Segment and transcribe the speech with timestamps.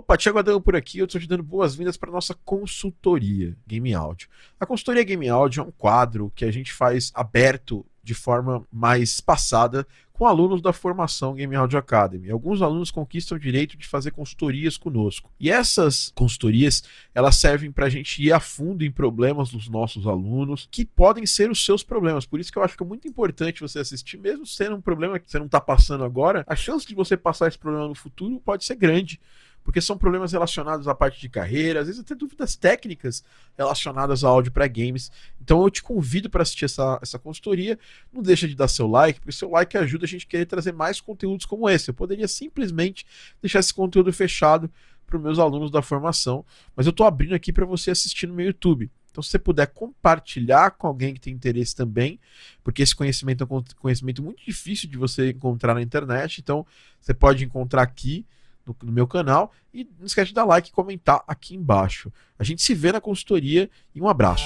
[0.00, 4.30] Opa, Thiago Adão por aqui, eu estou te dando boas-vindas para nossa consultoria Game Audio.
[4.58, 9.20] A consultoria Game Audio é um quadro que a gente faz aberto de forma mais
[9.20, 9.86] passada
[10.20, 12.30] com alunos da formação Game Audio Academy.
[12.30, 15.30] Alguns alunos conquistam o direito de fazer consultorias conosco.
[15.38, 16.82] E essas consultorias,
[17.14, 21.26] elas servem para a gente ir a fundo em problemas dos nossos alunos, que podem
[21.26, 22.24] ser os seus problemas.
[22.24, 25.18] Por isso que eu acho que é muito importante você assistir, mesmo sendo um problema
[25.18, 28.40] que você não está passando agora, a chance de você passar esse problema no futuro
[28.40, 29.20] pode ser grande
[29.62, 33.22] porque são problemas relacionados à parte de carreira, às vezes até dúvidas técnicas
[33.56, 35.10] relacionadas ao áudio para games.
[35.40, 37.78] Então eu te convido para assistir essa, essa consultoria.
[38.12, 40.72] Não deixa de dar seu like, porque seu like ajuda a gente a querer trazer
[40.72, 41.90] mais conteúdos como esse.
[41.90, 43.06] Eu poderia simplesmente
[43.40, 44.70] deixar esse conteúdo fechado
[45.06, 48.34] para os meus alunos da formação, mas eu estou abrindo aqui para você assistir no
[48.34, 48.90] meu YouTube.
[49.10, 52.20] Então, se você puder compartilhar com alguém que tem interesse também,
[52.62, 56.64] porque esse conhecimento é um conhecimento muito difícil de você encontrar na internet, então
[57.00, 58.24] você pode encontrar aqui
[58.70, 59.52] no, no, meu canal.
[59.72, 62.12] E não esquece de dar like e comentar aqui embaixo.
[62.38, 64.44] A gente se vê na consultoria e um abraço.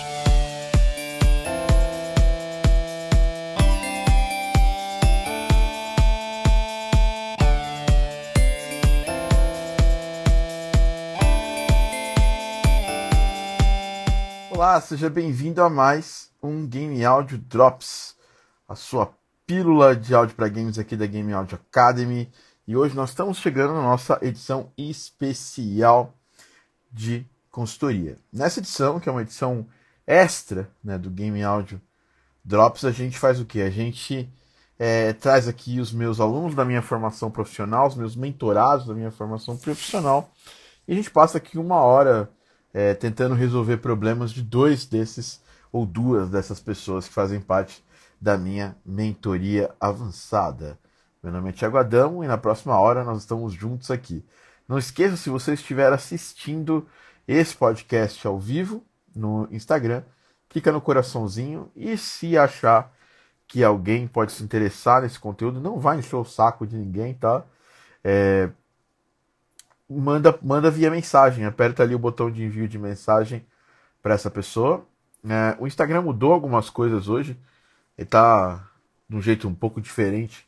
[14.51, 18.17] Olá, seja bem-vindo a mais um Game Audio Drops,
[18.69, 19.13] a sua
[19.47, 22.31] pílula de áudio para games aqui da Game Audio Academy.
[22.67, 26.15] E hoje nós estamos chegando na nossa edição especial
[26.91, 28.17] de consultoria.
[28.33, 29.67] Nessa edição, que é uma edição
[30.07, 31.79] extra né, do Game Audio
[32.43, 33.61] Drops, a gente faz o que?
[33.61, 34.33] A gente
[34.79, 39.11] é, traz aqui os meus alunos da minha formação profissional, os meus mentorados da minha
[39.11, 40.33] formação profissional,
[40.89, 42.31] e a gente passa aqui uma hora
[42.73, 45.39] é, tentando resolver problemas de dois desses
[45.71, 47.85] ou duas dessas pessoas que fazem parte
[48.19, 50.79] da minha mentoria avançada.
[51.25, 54.23] Meu nome é Thiago Adamo e na próxima hora nós estamos juntos aqui.
[54.69, 56.87] Não esqueça, se você estiver assistindo
[57.27, 58.85] esse podcast ao vivo
[59.17, 60.03] no Instagram,
[60.51, 62.93] clica no coraçãozinho e se achar
[63.49, 67.43] que alguém pode se interessar nesse conteúdo, não vai encher o saco de ninguém, tá?
[68.05, 68.51] É,
[69.89, 73.47] manda, manda via mensagem, aperta ali o botão de envio de mensagem
[74.03, 74.87] para essa pessoa.
[75.27, 77.35] É, o Instagram mudou algumas coisas hoje,
[77.97, 78.69] ele tá
[79.09, 80.47] de um jeito um pouco diferente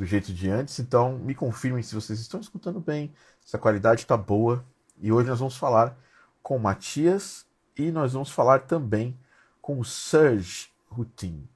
[0.00, 0.78] do jeito de antes.
[0.78, 3.12] Então, me confirmem se vocês estão escutando bem,
[3.44, 4.64] se a qualidade está boa.
[4.98, 5.94] E hoje nós vamos falar
[6.42, 7.44] com o Matias
[7.76, 9.14] e nós vamos falar também
[9.60, 11.46] com o Serge Rutin.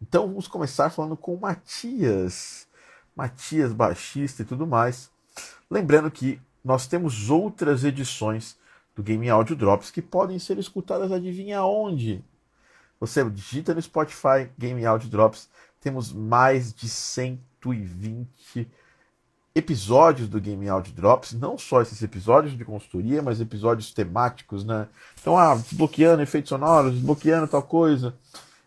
[0.00, 2.68] Então, vamos começar falando com o Matias.
[3.16, 5.10] Matias, baixista e tudo mais.
[5.68, 8.56] Lembrando que nós temos outras edições
[8.94, 12.24] do Game Audio Drops que podem ser escutadas, adivinha onde?
[13.00, 15.48] Você digita no Spotify Game Audio Drops,
[15.80, 18.68] temos mais de 100 120
[19.54, 24.88] episódios do Game Audio Drops, não só esses episódios de consultoria, mas episódios temáticos, né?
[25.20, 28.14] Então, ah, desbloqueando efeitos sonoros, desbloqueando tal coisa,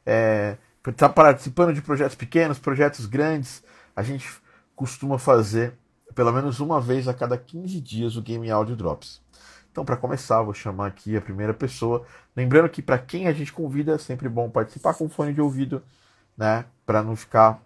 [0.05, 0.57] é,
[0.95, 3.63] tá participando de projetos pequenos, projetos grandes,
[3.95, 4.29] a gente
[4.75, 5.73] costuma fazer
[6.13, 9.21] pelo menos uma vez a cada 15 dias o Game Audio Drops.
[9.71, 12.05] Então, para começar, vou chamar aqui a primeira pessoa.
[12.33, 15.83] Lembrando que para quem a gente convida, é sempre bom participar com fone de ouvido,
[16.37, 16.63] né?
[16.85, 17.61] Para não ficar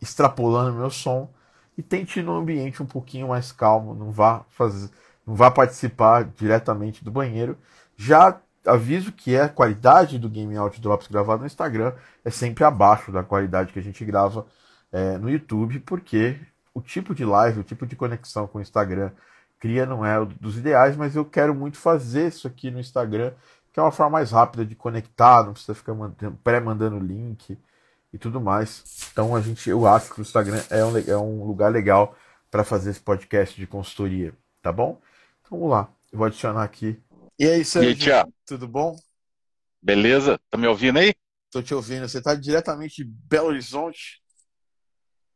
[0.00, 1.30] extrapolando meu som
[1.76, 4.90] e tente ir num ambiente um pouquinho mais calmo, não vá fazer,
[5.26, 7.56] não vá participar diretamente do banheiro.
[7.96, 11.92] Já aviso que a qualidade do Game Out Drops gravado no Instagram
[12.24, 14.46] é sempre abaixo da qualidade que a gente grava
[14.92, 16.38] é, no YouTube, porque
[16.74, 19.10] o tipo de live, o tipo de conexão com o Instagram
[19.58, 23.32] cria não é dos ideais, mas eu quero muito fazer isso aqui no Instagram,
[23.72, 25.94] que é uma forma mais rápida de conectar, não precisa ficar
[26.42, 27.58] pré-mandando link
[28.12, 28.84] e tudo mais.
[29.12, 32.16] Então a gente, eu acho que o Instagram é um, é um lugar legal
[32.50, 34.32] para fazer esse podcast de consultoria,
[34.62, 35.00] tá bom?
[35.40, 37.00] Então vamos lá, eu vou adicionar aqui.
[37.38, 38.96] E aí, Sérgio, e aí, tudo bom?
[39.80, 40.40] Beleza?
[40.50, 41.14] Tá me ouvindo aí?
[41.50, 42.08] Tô te ouvindo.
[42.08, 44.20] Você tá diretamente de Belo Horizonte?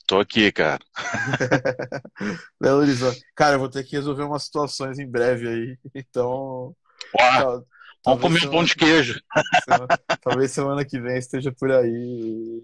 [0.06, 0.84] Tô aqui, cara.
[2.60, 3.24] Belo Horizonte.
[3.34, 5.78] Cara, eu vou ter que resolver umas situações em breve aí.
[5.94, 6.75] Então.
[7.18, 7.66] Uau.
[8.04, 9.20] Vamos comer um pão de queijo.
[9.64, 12.62] Semana, talvez semana que vem esteja por aí.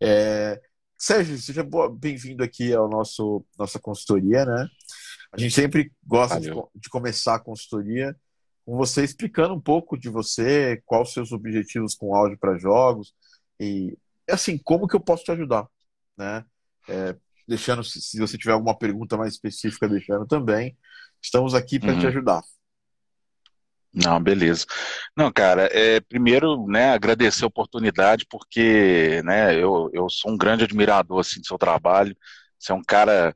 [0.00, 0.60] É,
[0.98, 4.68] Sérgio, seja bem-vindo aqui ao nosso nossa consultoria, né?
[5.32, 8.14] A gente sempre gosta de, de, começar a consultoria
[8.64, 13.14] com você explicando um pouco de você, quais os seus objetivos com áudio para jogos
[13.58, 13.96] e
[14.28, 15.66] assim como que eu posso te ajudar,
[16.16, 16.44] né?
[16.88, 20.76] É, deixando se você tiver alguma pergunta mais específica, deixando também.
[21.20, 22.00] Estamos aqui para uhum.
[22.00, 22.42] te ajudar.
[23.94, 24.64] Não, beleza.
[25.16, 30.64] Não, cara, é, primeiro, né, agradecer a oportunidade, porque, né, eu, eu sou um grande
[30.64, 32.16] admirador, assim, do seu trabalho,
[32.58, 33.34] você é um cara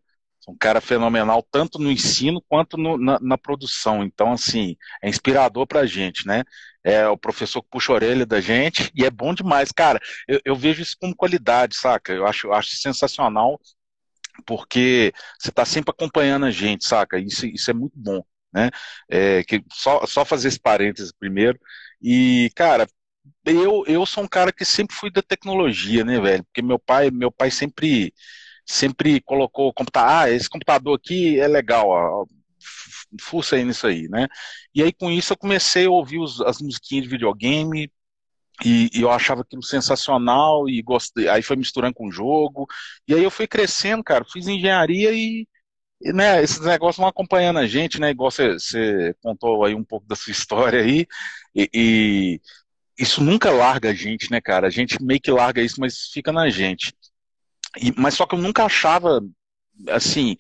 [0.49, 4.05] um cara fenomenal tanto no ensino quanto no, na, na, produção.
[4.05, 6.45] Então, assim, é inspirador pra gente, né?
[6.85, 9.73] É o professor que puxa a orelha da gente e é bom demais.
[9.73, 12.13] Cara, eu, eu vejo isso como qualidade, saca?
[12.13, 13.61] Eu acho, acho sensacional
[14.47, 17.19] porque você está sempre acompanhando a gente, saca?
[17.19, 18.23] Isso, isso é muito bom,
[18.57, 18.71] né?
[19.11, 21.59] É, que só, só fazer esse parênteses primeiro.
[22.03, 22.87] E, cara,
[23.45, 26.45] eu, eu sou um cara que sempre fui da tecnologia, né, velho?
[26.45, 28.15] Porque meu pai, meu pai sempre
[28.69, 32.27] sempre colocou computador, ah, esse computador aqui é legal, ó,
[33.21, 34.27] fuça aí nisso aí, né?
[34.75, 37.91] E aí com isso eu comecei a ouvir os, as musiquinhas de videogame
[38.65, 42.67] e, e, eu achava aquilo sensacional e gostei, aí foi misturando com o jogo
[43.07, 45.47] e aí eu fui crescendo, cara, fiz engenharia e,
[46.01, 48.11] e né, esses negócios vão acompanhando a gente, né?
[48.11, 51.07] Igual você, contou aí um pouco da sua história aí
[51.55, 52.41] e, e
[52.99, 54.67] isso nunca larga a gente, né, cara?
[54.67, 56.95] A gente meio que larga isso, mas fica na gente.
[57.81, 59.21] E, mas só que eu nunca achava,
[59.89, 60.37] assim,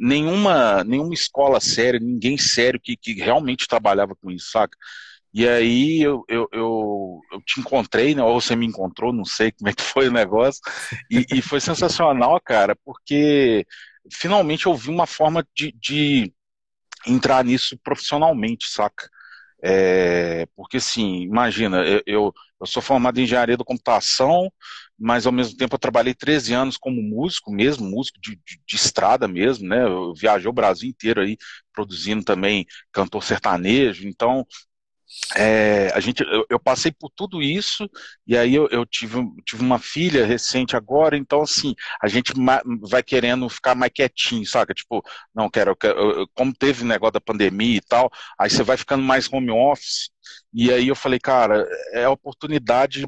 [0.00, 4.76] nenhuma, nenhuma escola séria, ninguém sério que, que realmente trabalhava com isso, saca?
[5.32, 8.22] E aí eu, eu, eu, eu, te encontrei, né?
[8.22, 10.60] Ou você me encontrou, não sei como é que foi o negócio.
[11.10, 13.66] E, e foi sensacional, cara, porque
[14.12, 16.32] finalmente eu vi uma forma de, de
[17.06, 19.08] entrar nisso profissionalmente, saca?
[19.62, 24.52] É, porque assim, imagina, eu, eu, eu, sou formado em engenharia da computação,
[24.96, 28.76] mas ao mesmo tempo eu trabalhei 13 anos como músico mesmo, músico de, de, de
[28.76, 29.82] estrada mesmo, né?
[29.84, 31.36] Eu viajei o Brasil inteiro aí
[31.72, 34.46] produzindo também cantor sertanejo, então
[35.36, 37.88] é, a gente, eu, eu, passei por tudo isso
[38.26, 42.32] e aí eu, eu, tive, tive uma filha recente agora, então assim, a gente
[42.82, 44.74] vai querendo ficar mais quietinho, saca?
[44.74, 45.02] Tipo,
[45.34, 49.32] não quero, quero, como teve negócio da pandemia e tal, aí você vai ficando mais
[49.32, 50.10] home office
[50.52, 53.06] e aí eu falei, cara, é a oportunidade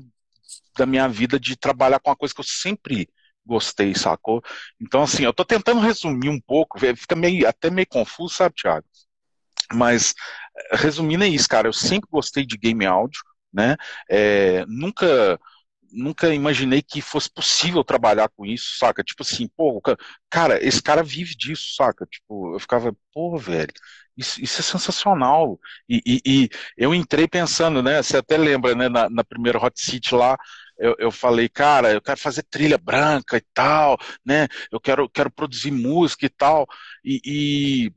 [0.76, 3.08] da minha vida de trabalhar com uma coisa que eu sempre
[3.44, 4.42] gostei, sacou?
[4.80, 8.86] Então assim, eu tô tentando resumir um pouco, fica meio, até meio confuso, sabe, Thiago?
[9.72, 10.14] Mas,
[10.72, 11.68] resumindo é isso, cara.
[11.68, 13.20] Eu sempre gostei de game áudio,
[13.52, 13.76] né?
[14.10, 15.38] É, nunca
[15.92, 19.02] nunca imaginei que fosse possível trabalhar com isso, saca?
[19.02, 19.80] Tipo assim, pô,
[20.30, 22.06] cara, esse cara vive disso, saca?
[22.06, 23.72] Tipo, eu ficava, pô, velho,
[24.16, 25.58] isso, isso é sensacional.
[25.88, 28.02] E, e, e, eu entrei pensando, né?
[28.02, 28.88] Você até lembra, né?
[28.88, 30.36] Na, na primeira Hot City lá,
[30.78, 34.48] eu, eu, falei, cara, eu quero fazer trilha branca e tal, né?
[34.70, 36.66] Eu quero, quero produzir música e tal.
[37.04, 37.92] E, e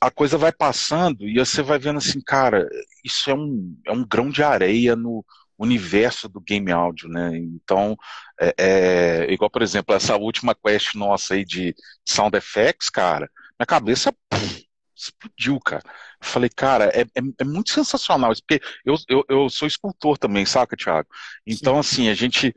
[0.00, 2.68] a coisa vai passando e você vai vendo assim, cara,
[3.04, 5.24] isso é um, é um grão de areia no
[5.58, 7.36] universo do game áudio, né?
[7.36, 7.96] Então,
[8.38, 13.66] é, é, igual, por exemplo, essa última quest nossa aí de sound effects, cara, minha
[13.66, 14.14] cabeça
[14.94, 15.82] explodiu, cara.
[16.20, 20.18] Eu falei, cara, é, é, é, muito sensacional isso, porque eu, eu, eu sou escultor
[20.18, 21.08] também, saca, Thiago?
[21.46, 21.80] Então, Sim.
[21.80, 22.54] assim, a gente,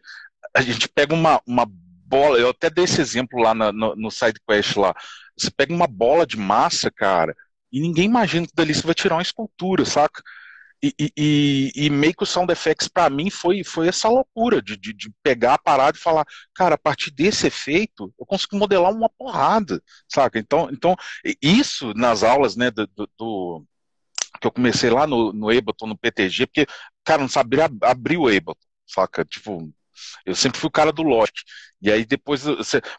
[0.54, 1.66] a gente pega uma, uma
[2.10, 4.94] bola, eu até dei esse exemplo lá no, no SideQuest lá,
[5.38, 7.36] você pega uma bola de massa, cara,
[7.72, 10.22] e ninguém imagina que dali você vai tirar uma escultura, saca?
[10.82, 14.78] E, e, e, meio que o Sound Effects para mim foi, foi essa loucura de,
[14.78, 16.26] de, de, pegar a parada e falar,
[16.56, 20.40] cara, a partir desse efeito eu consigo modelar uma porrada, saca?
[20.40, 20.96] Então, então
[21.42, 23.66] isso nas aulas, né, do, do
[24.40, 26.66] que eu comecei lá no, no Ableton, no PTG, porque,
[27.04, 28.56] cara, não sabia abrir o Ableton,
[28.88, 29.26] saca?
[29.26, 29.70] Tipo,
[30.26, 31.34] eu sempre fui o cara do Logic.
[31.82, 32.44] E aí depois,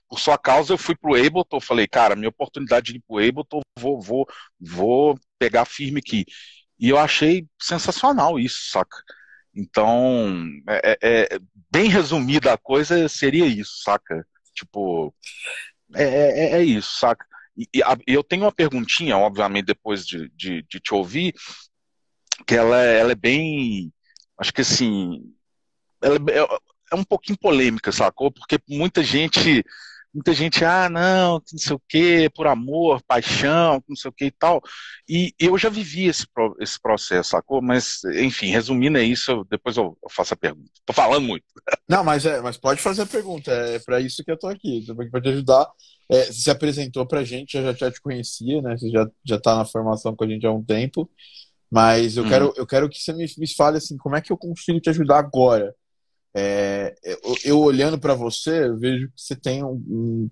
[0.09, 3.61] por sua causa, eu fui pro Ableton, falei, cara, minha oportunidade de ir pro Ableton,
[3.79, 4.27] vou, vou,
[4.59, 6.25] vou pegar firme aqui.
[6.79, 8.97] E eu achei sensacional isso, saca?
[9.55, 11.39] Então, é, é, é
[11.71, 14.27] bem resumida a coisa seria isso, saca?
[14.55, 15.15] Tipo,
[15.95, 17.27] é, é, é isso, saca?
[17.57, 21.35] E, e a, eu tenho uma perguntinha, obviamente, depois de, de, de te ouvir,
[22.47, 23.93] que ela, ela é bem,
[24.39, 25.23] acho que assim,
[26.01, 26.19] ela,
[26.91, 28.31] é um pouquinho polêmica, sacou?
[28.31, 29.65] Porque muita gente,
[30.13, 34.27] muita gente, ah, não, não sei o quê, por amor, paixão, não sei o quê
[34.27, 34.61] e tal.
[35.09, 36.27] E eu já vivi esse,
[36.61, 37.63] esse processo, sacou?
[37.63, 40.71] Mas, enfim, resumindo é isso, depois eu, eu faço a pergunta.
[40.85, 41.45] Tô falando muito.
[41.89, 44.85] Não, mas, é, mas pode fazer a pergunta, é para isso que eu tô aqui,
[45.11, 45.69] para te ajudar.
[46.11, 48.77] É, você se apresentou pra gente, eu já, já te conhecia, né?
[48.77, 51.09] Você já, já tá na formação com a gente há um tempo.
[51.71, 52.29] Mas eu, hum.
[52.29, 54.91] quero, eu quero que você me, me fale assim, como é que eu consigo te
[54.91, 55.73] ajudar agora?
[56.35, 60.31] É, eu, eu, olhando para você, eu vejo que você tem um,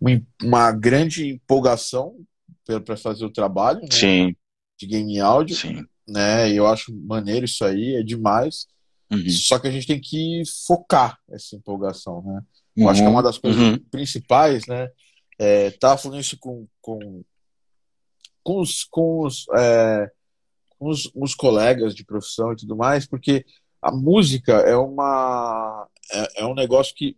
[0.00, 2.16] um, uma grande empolgação
[2.84, 4.36] para fazer o trabalho né, Sim.
[4.78, 5.56] de game áudio.
[5.56, 5.84] Sim.
[6.06, 8.66] Né, eu acho maneiro isso aí, é demais.
[9.10, 9.28] Uhum.
[9.28, 12.22] Só que a gente tem que focar essa empolgação.
[12.22, 12.40] Né?
[12.76, 12.90] Eu uhum.
[12.90, 13.78] acho que é uma das coisas uhum.
[13.90, 14.66] principais.
[14.66, 14.88] Né?
[15.38, 17.22] É, tava falando isso com, com,
[18.42, 20.10] com os, com os, é,
[20.78, 23.44] com os, os colegas de profissão e tudo mais, porque
[23.82, 27.16] a música é uma é, é um negócio que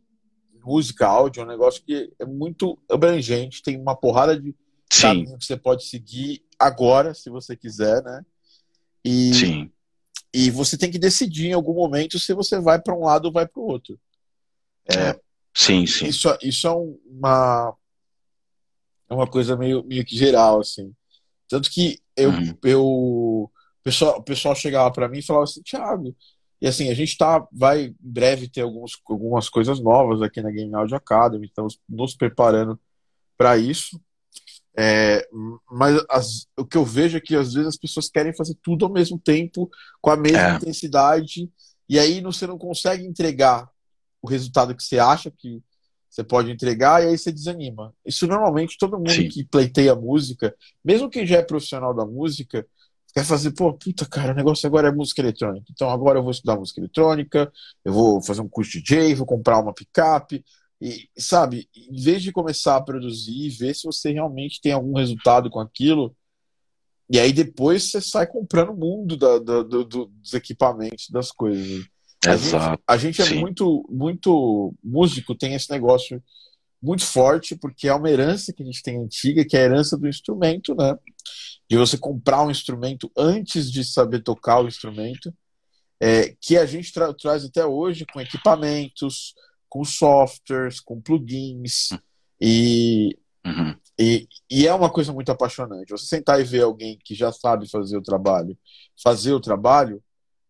[0.65, 4.55] música, áudio, é um negócio que é muito abrangente, tem uma porrada de
[5.01, 8.25] caminho que você pode seguir agora, se você quiser, né?
[9.05, 9.73] E, Sim.
[10.35, 13.33] E você tem que decidir em algum momento se você vai para um lado ou
[13.33, 14.01] vai para o outro.
[14.91, 15.19] É,
[15.53, 16.07] sim, sim.
[16.07, 17.77] Isso, isso é uma,
[19.11, 20.95] é uma coisa meio, meio que geral, assim.
[21.49, 22.59] Tanto que eu, uhum.
[22.63, 23.51] eu o
[23.83, 26.17] pessoal, o pessoal chegava para mim e falava assim, Thiago,
[26.63, 30.53] e assim, a gente tá, vai em breve ter alguns, algumas coisas novas aqui na
[30.53, 32.79] Game Audio Academy, estamos nos preparando
[33.37, 34.01] para isso.
[34.79, 35.29] É,
[35.69, 38.85] mas as, o que eu vejo é que às vezes as pessoas querem fazer tudo
[38.85, 39.69] ao mesmo tempo,
[40.01, 40.55] com a mesma é.
[40.55, 41.51] intensidade,
[41.89, 43.69] e aí você não consegue entregar
[44.23, 45.61] o resultado que você acha que
[46.09, 47.93] você pode entregar, e aí você desanima.
[48.07, 49.29] Isso normalmente todo mundo Sim.
[49.29, 50.55] que pleiteia música,
[50.85, 52.65] mesmo quem já é profissional da música,
[53.13, 55.67] quer fazer, pô, puta cara, o negócio agora é música eletrônica.
[55.71, 57.53] Então agora eu vou estudar música eletrônica,
[57.85, 60.45] eu vou fazer um curso de DJ, vou comprar uma picape,
[60.81, 65.49] e, sabe, em vez de começar a produzir, ver se você realmente tem algum resultado
[65.49, 66.13] com aquilo,
[67.09, 71.87] e aí depois você sai comprando o mundo da, da, do, dos equipamentos, das coisas.
[72.27, 72.83] Exato.
[72.87, 76.23] A gente, a gente é muito, muito músico, tem esse negócio
[76.83, 79.97] muito forte, porque é uma herança que a gente tem antiga, que é a herança
[79.97, 80.97] do instrumento, né?
[81.73, 85.35] De você comprar um instrumento antes de saber tocar o instrumento,
[85.99, 89.33] é, que a gente tra traz até hoje com equipamentos,
[89.71, 91.89] com softwares, com plugins.
[92.39, 93.75] E, uhum.
[93.99, 95.89] e, e, é uma coisa muito apaixonante.
[95.93, 98.55] Você sentar e ver alguém que já sabe fazer o trabalho,
[99.03, 100.05] fazer o trabalho,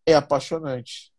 [0.05, 1.09] é apaixonante.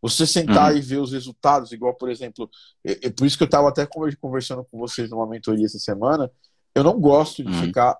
[0.00, 0.78] Você sentar uhum.
[0.78, 2.48] e ver os resultados, igual, por exemplo,
[2.86, 3.84] é, é por isso que eu estava até
[4.20, 6.30] conversando com vocês numa mentoria essa semana,
[6.76, 7.60] eu não gosto de uhum.
[7.60, 7.98] ficar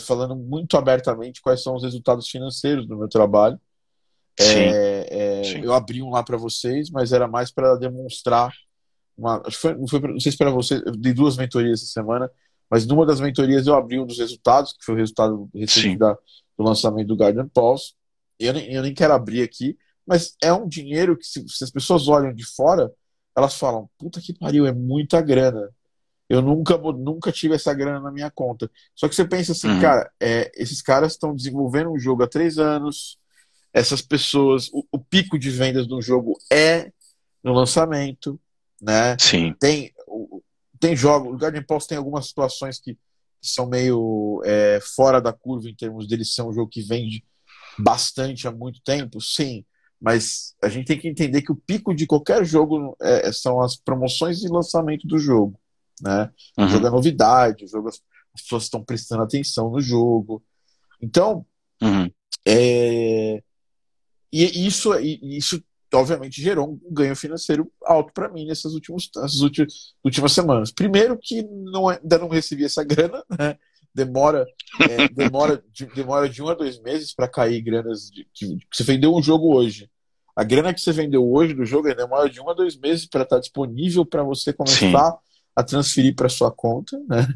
[0.00, 3.60] falando muito abertamente quais são os resultados financeiros do meu trabalho.
[4.38, 4.58] Sim.
[4.58, 5.60] É, é, Sim.
[5.62, 8.52] Eu abri um lá para vocês, mas era mais para demonstrar
[9.16, 12.30] uma, foi, não, foi, não sei se para você, eu dei duas mentorias essa semana,
[12.68, 16.14] mas numa das mentorias eu abri um dos resultados, que foi o resultado recente da,
[16.58, 17.94] do lançamento do Garden Pulse.
[18.38, 21.70] Eu nem, eu nem quero abrir aqui, mas é um dinheiro que, se, se, as
[21.70, 22.90] pessoas olham de fora,
[23.36, 25.70] elas falam: puta que pariu, é muita grana.
[26.28, 28.70] Eu nunca, nunca tive essa grana na minha conta.
[28.94, 29.80] Só que você pensa assim, uhum.
[29.80, 33.18] cara, é, esses caras estão desenvolvendo um jogo há três anos,
[33.72, 36.90] essas pessoas, o, o pico de vendas do jogo é
[37.42, 38.40] no lançamento
[38.84, 39.16] né?
[39.18, 39.54] Sim.
[39.58, 39.92] Tem,
[40.78, 45.32] tem jogos, o Garden Pulse tem algumas situações que, que são meio é, fora da
[45.32, 47.24] curva em termos dele ser um jogo que vende
[47.78, 49.64] bastante há muito tempo, sim,
[50.00, 53.74] mas a gente tem que entender que o pico de qualquer jogo é, são as
[53.76, 55.58] promoções e lançamento do jogo,
[56.00, 56.30] né?
[56.58, 56.66] Uhum.
[56.66, 58.00] O jogo é novidade, o jogo as
[58.42, 60.42] pessoas estão prestando atenção no jogo,
[61.00, 61.46] então
[61.80, 62.10] uhum.
[62.46, 63.42] é,
[64.32, 65.62] e isso, isso
[65.94, 70.72] obviamente gerou um ganho financeiro alto para mim nessas últimas, nessas últimas, últimas semanas.
[70.72, 73.56] Primeiro que não, ainda não recebi essa grana, né?
[73.94, 74.44] demora
[74.80, 78.66] é, demora de, demora de um a dois meses para cair granas de, que, que,
[78.72, 79.88] você vendeu um jogo hoje.
[80.34, 83.22] A grana que você vendeu hoje do jogo demora de um a dois meses para
[83.22, 85.16] estar tá disponível para você começar Sim.
[85.54, 87.26] A transferir para sua conta, né?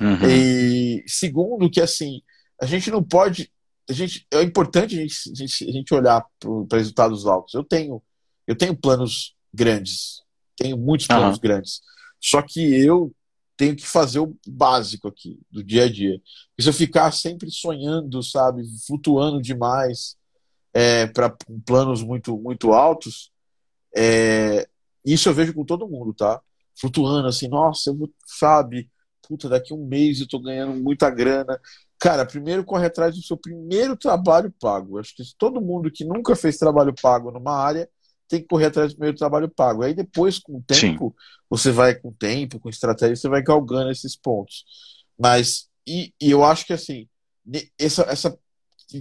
[0.00, 0.28] Uhum.
[0.28, 2.20] E segundo que assim
[2.60, 3.50] a gente não pode
[3.88, 7.54] a gente, é importante a gente, a gente, a gente olhar para resultados altos.
[7.54, 8.02] Eu tenho,
[8.46, 10.22] eu tenho planos grandes,
[10.56, 11.42] tenho muitos planos uhum.
[11.42, 11.80] grandes.
[12.20, 13.14] Só que eu
[13.56, 16.20] tenho que fazer o básico aqui, do dia a dia.
[16.58, 20.16] E se eu ficar sempre sonhando, sabe, flutuando demais
[20.72, 23.30] é, para planos muito, muito altos,
[23.94, 24.66] é,
[25.04, 26.40] isso eu vejo com todo mundo, tá?
[26.78, 28.90] Flutuando assim, nossa, eu vou, sabe,
[29.26, 31.60] puta, daqui um mês eu tô ganhando muita grana.
[31.98, 34.98] Cara, primeiro corre atrás do seu primeiro trabalho pago.
[34.98, 37.88] Acho que todo mundo que nunca fez trabalho pago numa área
[38.28, 39.82] tem que correr atrás do primeiro trabalho pago.
[39.82, 41.24] Aí depois, com o tempo, Sim.
[41.48, 44.64] você vai com o tempo, com estratégia, você vai galgando esses pontos.
[45.18, 47.08] Mas, e, e eu acho que assim,
[47.78, 48.38] essa, essa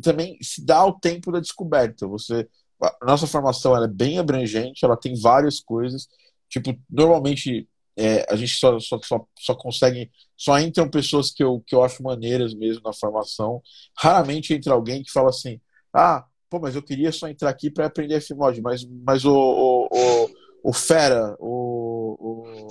[0.02, 2.08] também se dá o tempo da descoberta.
[2.08, 2.48] Você,
[2.82, 6.08] a nossa formação ela é bem abrangente, ela tem várias coisas.
[6.54, 7.68] Tipo, normalmente
[7.98, 10.12] é, a gente só, só, só, só, consegue.
[10.38, 13.60] Só entram pessoas que eu, que eu acho maneiras mesmo na formação.
[13.98, 15.60] Raramente entra alguém que fala assim:
[15.92, 19.88] ah, pô, mas eu queria só entrar aqui para aprender Fmod, mas, mas o, o,
[19.92, 20.30] o,
[20.70, 22.68] o Fera, o, o,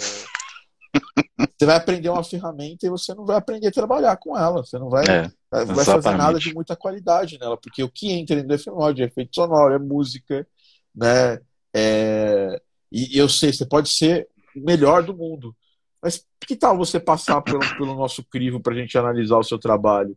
[1.58, 4.64] Você vai aprender uma ferramenta e você não vai aprender a trabalhar com ela.
[4.64, 8.38] Você não vai, é, vai fazer nada de muita qualidade nela, porque o que entra
[8.38, 10.46] em Fmod é efeito sonoro, é música,
[10.94, 11.40] né?
[11.74, 12.62] É,
[12.92, 15.54] e eu sei, você pode ser melhor do mundo.
[16.02, 19.58] Mas que tal você passar pelo, pelo nosso crivo para a gente analisar o seu
[19.58, 20.16] trabalho?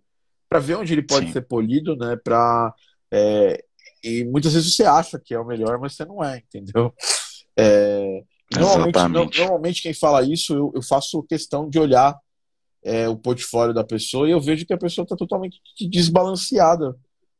[0.50, 1.34] Para ver onde ele pode Sim.
[1.34, 2.16] ser polido, né?
[2.24, 2.74] Pra,
[3.12, 3.64] é,
[4.04, 6.94] e muitas vezes você acha que é o melhor, mas você não é, entendeu?
[7.58, 12.18] É, Normalmente, no, normalmente quem fala isso, eu, eu faço questão de olhar
[12.84, 16.96] é, o portfólio da pessoa e eu vejo que a pessoa está totalmente desbalanceada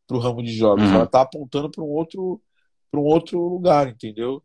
[0.08, 0.86] para o ramo de jogos.
[0.86, 0.96] Uhum.
[0.96, 2.42] Ela está apontando para um outro
[2.92, 4.42] para um outro lugar, entendeu?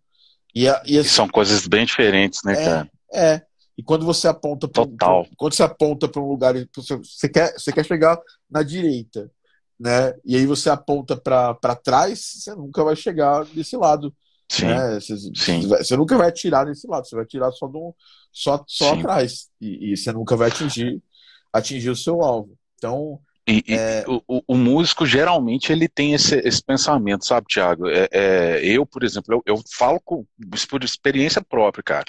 [0.54, 2.90] E, a, e, assim, e, são coisas bem diferentes, né, é, cara?
[3.12, 3.42] É.
[3.78, 5.22] E quando você aponta para Total.
[5.22, 6.54] Um, quando você aponta para um lugar,
[7.02, 9.30] você quer, você quer chegar na direita,
[9.78, 10.14] né?
[10.24, 14.14] E aí você aponta para trás, você nunca vai chegar desse lado.
[14.50, 14.66] Sim.
[14.66, 15.00] Né?
[15.00, 15.66] Você, Sim.
[15.66, 17.94] você nunca vai atirar desse lado, você vai atirar só, do,
[18.32, 19.48] só, só atrás.
[19.60, 21.00] E, e, você nunca vai atingir,
[21.52, 22.54] atingir o seu alvo.
[22.76, 23.20] Então.
[23.50, 24.04] E, é...
[24.06, 27.88] e o, o, músico geralmente ele tem esse, esse pensamento, sabe, Thiago?
[27.88, 30.24] É, é, eu, por exemplo, eu, eu falo com,
[30.68, 32.04] por experiência própria, cara.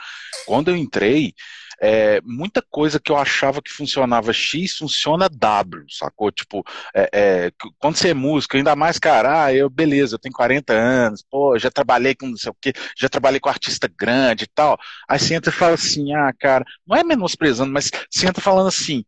[0.46, 1.34] Quando eu entrei,
[1.82, 6.32] é, muita coisa que eu achava que funcionava X funciona W, sacou?
[6.32, 10.34] Tipo, é, é, quando você é músico, ainda mais, cara, ah, eu, beleza, eu tenho
[10.34, 14.44] 40 anos, pô, já trabalhei com não sei o quê, já trabalhei com artista grande
[14.44, 14.78] e tal.
[15.10, 18.68] Aí você entra e fala assim, ah, cara, não é menosprezando, mas você entra falando
[18.68, 19.04] assim,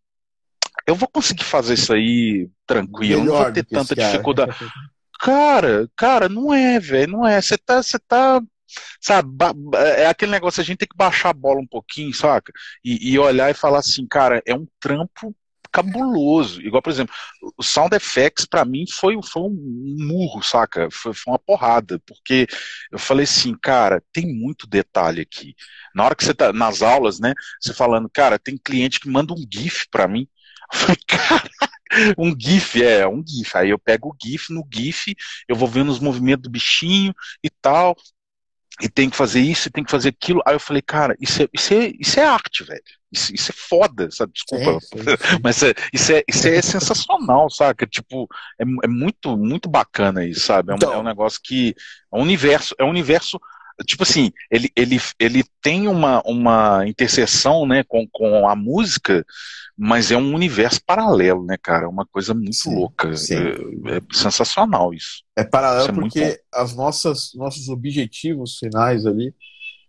[0.88, 4.56] eu vou conseguir fazer isso aí tranquilo, Melhor não vou ter tanta dificuldade.
[5.20, 7.42] Cara, cara, não é, velho, não é.
[7.42, 8.42] Você tá, você tá
[9.00, 9.30] Sabe,
[9.76, 12.52] é aquele negócio, a gente tem que baixar a bola um pouquinho, saca?
[12.84, 15.36] E, e olhar e falar assim, cara, é um trampo
[15.74, 16.62] cabuloso.
[16.62, 17.14] Igual, por exemplo,
[17.58, 20.88] o Sound Effects para mim foi, foi um murro, saca?
[20.92, 22.48] Foi, foi, uma porrada, porque
[22.92, 25.56] eu falei assim, cara, tem muito detalhe aqui.
[25.96, 29.34] Na hora que você tá nas aulas, né, você falando, cara, tem cliente que manda
[29.34, 30.28] um GIF para mim.
[30.74, 31.50] Eu falei, cara,
[32.18, 33.56] um GIF, é, um GIF.
[33.56, 35.16] Aí eu pego o GIF, no GIF
[35.48, 37.14] eu vou vendo os movimentos do bichinho
[37.44, 37.96] e tal,
[38.82, 40.42] e tem que fazer isso, e tem que fazer aquilo.
[40.46, 42.82] Aí eu falei, cara, isso é, isso é, isso é arte, velho.
[43.12, 44.34] Isso, isso é foda, sabe?
[44.34, 44.80] Desculpa.
[44.82, 45.40] Sim, sim, sim.
[45.44, 47.86] Mas é, isso, é, isso é sensacional, saca?
[47.86, 48.28] Tipo,
[48.60, 50.72] é, é muito, muito bacana isso, sabe?
[50.72, 50.94] É um, então...
[50.94, 51.76] é um negócio que.
[52.12, 53.40] É um universo, é um universo
[53.86, 59.26] tipo assim, ele, ele, ele tem uma, uma interseção né, com, com a música,
[59.78, 61.86] mas é um universo paralelo, né, cara?
[61.86, 63.16] É uma coisa muito sim, louca.
[63.16, 63.36] Sim.
[63.36, 65.24] É, é, sensacional isso.
[65.36, 69.34] É paralelo isso é porque as nossas nossos objetivos finais ali.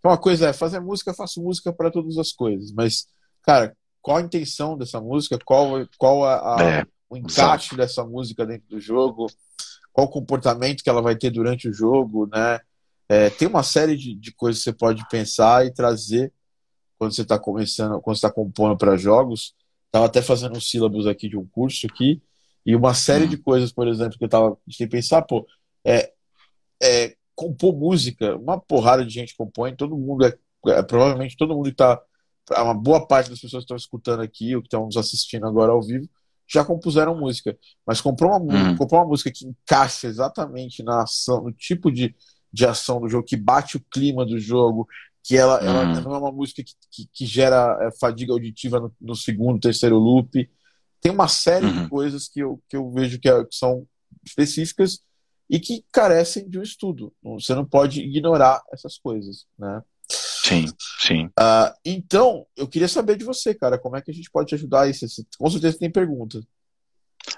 [0.03, 3.07] Uma coisa é fazer música, eu faço música para todas as coisas, mas,
[3.41, 5.39] cara, qual a intenção dessa música?
[5.43, 7.77] Qual, qual a, a é, o encaixe exato.
[7.77, 9.25] dessa música dentro do jogo?
[9.91, 12.59] Qual o comportamento que ela vai ter durante o jogo, né?
[13.07, 16.33] É, tem uma série de, de coisas que você pode pensar e trazer
[16.97, 19.53] quando você está começando, quando está compondo para jogos.
[19.87, 22.21] Estava até fazendo uns sílabos aqui de um curso aqui,
[22.65, 25.47] e uma série de coisas, por exemplo, que eu estava sem pensar, pô,
[25.85, 26.11] é,
[26.81, 30.37] é, compor música, uma porrada de gente compõe, todo mundo é,
[30.67, 32.01] é provavelmente todo mundo que está
[32.51, 35.71] uma boa parte das pessoas que estão escutando aqui, ou que estão nos assistindo agora
[35.71, 36.07] ao vivo,
[36.47, 37.57] já compuseram música.
[37.85, 38.77] Mas comprou uma, hum.
[38.77, 42.15] comprou uma música que encaixa exatamente na ação, no tipo de,
[42.55, 44.87] de ação do jogo, que bate o clima do jogo,
[45.21, 46.01] que ela, ela hum.
[46.01, 49.97] não é uma música que, que, que gera é, fadiga auditiva no, no, segundo, terceiro
[49.97, 50.49] loop.
[51.01, 51.83] Tem uma série uhum.
[51.83, 53.85] de coisas que eu, que eu vejo que, é, que, são
[54.23, 55.01] específicas
[55.49, 57.13] e que carecem de um estudo.
[57.21, 59.83] Você não pode ignorar essas coisas, né?
[60.09, 60.65] Sim,
[60.99, 61.25] sim.
[61.25, 64.55] Uh, então, eu queria saber de você, cara, como é que a gente pode te
[64.55, 65.05] ajudar isso?
[65.37, 66.43] Com certeza tem perguntas.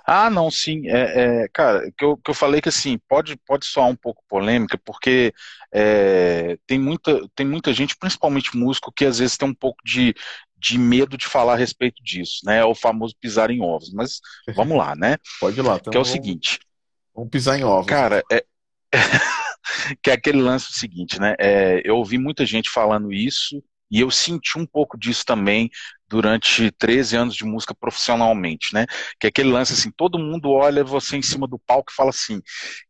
[0.10, 0.88] Ah, não, sim.
[0.88, 4.24] É, é, cara, que eu, que eu falei que assim, pode, pode soar um pouco
[4.30, 5.34] polêmica, porque
[5.70, 10.16] é, tem, muita, tem muita gente, principalmente músico, que às vezes tem um pouco de,
[10.58, 12.60] de medo de falar a respeito disso, né?
[12.60, 13.92] É o famoso pisar em ovos.
[13.92, 14.22] Mas
[14.56, 15.18] vamos lá, né?
[15.42, 15.76] Pode ir lá.
[15.76, 16.60] Então que é o vamos, seguinte.
[17.14, 17.88] Vamos pisar em ovos.
[17.88, 18.46] Cara, é.
[20.02, 21.36] que é aquele lance seguinte, né?
[21.38, 25.70] É, eu ouvi muita gente falando isso e eu senti um pouco disso também
[26.08, 28.86] durante 13 anos de música profissionalmente, né?
[29.20, 32.10] Que é aquele lance assim, todo mundo olha você em cima do palco e fala
[32.10, 32.42] assim,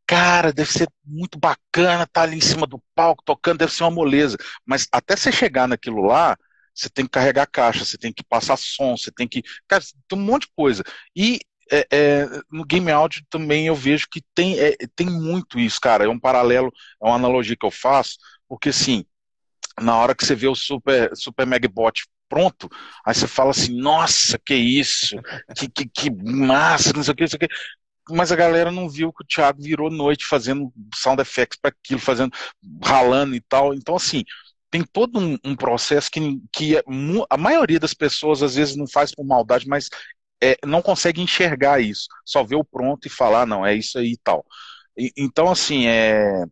[0.05, 3.83] cara, deve ser muito bacana estar tá ali em cima do palco tocando, deve ser
[3.83, 4.37] uma moleza.
[4.65, 6.37] Mas até você chegar naquilo lá,
[6.73, 9.41] você tem que carregar caixa, você tem que passar som, você tem que.
[9.67, 10.83] Cara, tem um monte de coisa.
[11.15, 11.39] E
[11.71, 16.05] é, é, no game audio também eu vejo que tem, é, tem muito isso, cara.
[16.05, 19.05] É um paralelo, é uma analogia que eu faço, porque assim,
[19.79, 22.69] na hora que você vê o Super, super Megbot pronto,
[23.05, 25.15] aí você fala assim, nossa, que isso,
[25.55, 27.47] que, que, que massa, não sei o que, não sei o que.
[28.09, 31.99] Mas a galera não viu que o Thiago virou noite fazendo sound effects para aquilo,
[31.99, 32.31] fazendo,
[32.83, 33.73] ralando e tal.
[33.73, 34.23] Então, assim,
[34.69, 36.19] tem todo um, um processo que,
[36.53, 36.77] que
[37.29, 39.89] a maioria das pessoas às vezes não faz por maldade, mas
[40.41, 42.07] é, não consegue enxergar isso.
[42.25, 44.45] Só vê o pronto e falar, ah, não, é isso aí e tal.
[44.97, 46.45] E, então, assim, é,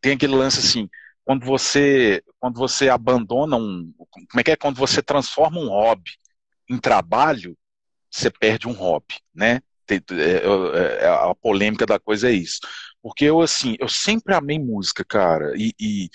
[0.00, 0.88] tem aquele lance assim,
[1.30, 6.10] quando você quando você abandona um como é que é quando você transforma um hobby
[6.68, 7.56] em trabalho
[8.10, 12.58] você perde um hobby né é, é, é, a polêmica da coisa é isso
[13.00, 16.10] porque eu assim eu sempre amei música cara e, e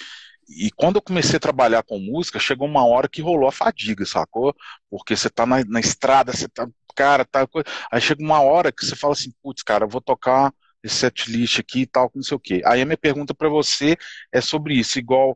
[0.49, 4.05] e quando eu comecei a trabalhar com música, chegou uma hora que rolou a fadiga,
[4.05, 4.55] sacou?
[4.91, 7.47] Porque você tá na, na estrada, você tá, cara, tá.
[7.91, 10.53] Aí chega uma hora que você fala assim, putz, cara, eu vou tocar
[10.85, 12.61] esse setlist aqui e tal, não sei o quê.
[12.65, 13.97] Aí a minha pergunta para você
[14.31, 15.35] é sobre isso, igual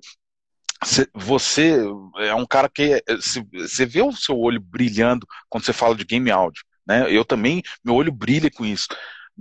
[1.13, 1.83] você
[2.19, 3.03] é um cara que
[3.51, 7.05] você vê o seu olho brilhando quando você fala de game áudio, né?
[7.13, 8.87] Eu também, meu olho brilha com isso.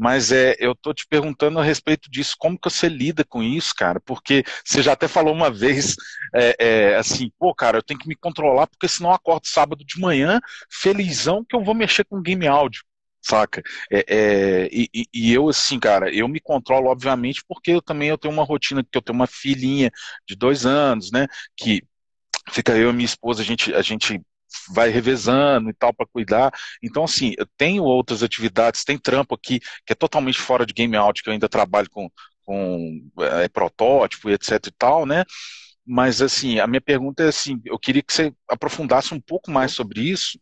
[0.01, 3.75] Mas é, eu tô te perguntando a respeito disso, como que você lida com isso,
[3.75, 3.99] cara?
[3.99, 5.97] Porque você já até falou uma vez,
[6.35, 9.85] é, é, assim, pô, cara, eu tenho que me controlar, porque senão eu acordo sábado
[9.85, 10.41] de manhã,
[10.71, 12.85] felizão, que eu vou mexer com game áudio,
[13.21, 13.63] saca?
[13.91, 18.19] É, é e, e, eu, assim, cara, eu me controlo, obviamente, porque eu também eu
[18.19, 19.91] tenho uma rotina, que eu tenho uma filhinha
[20.27, 21.27] de dois anos, né,
[21.57, 21.83] que
[22.51, 24.21] fica eu e minha esposa, a gente, a gente
[24.71, 26.51] vai revezando e tal para cuidar.
[26.83, 30.97] Então, assim, eu tenho outras atividades, tem trampo aqui que é totalmente fora de game
[30.97, 32.11] out, que eu ainda trabalho com,
[32.45, 35.25] com é, protótipo e etc e tal, né?
[35.87, 39.73] Mas, assim, a minha pergunta é assim, eu queria que você aprofundasse um pouco mais
[39.73, 40.39] sobre isso,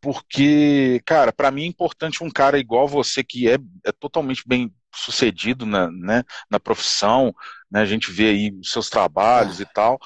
[0.00, 4.72] porque, cara, para mim é importante um cara igual você, que é, é totalmente bem
[4.94, 7.34] sucedido na, né, na profissão,
[7.70, 9.98] né, a gente vê aí os seus trabalhos e tal,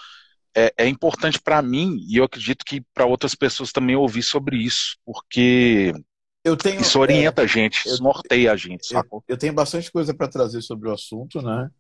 [0.55, 4.57] é, é importante para mim e eu acredito que para outras pessoas também ouvir sobre
[4.57, 5.93] isso, porque
[6.61, 9.23] tenho, isso orienta é, a gente, isso eu, norteia a gente, sacou?
[9.29, 11.71] Eu, eu tenho bastante coisa para trazer sobre o assunto, né?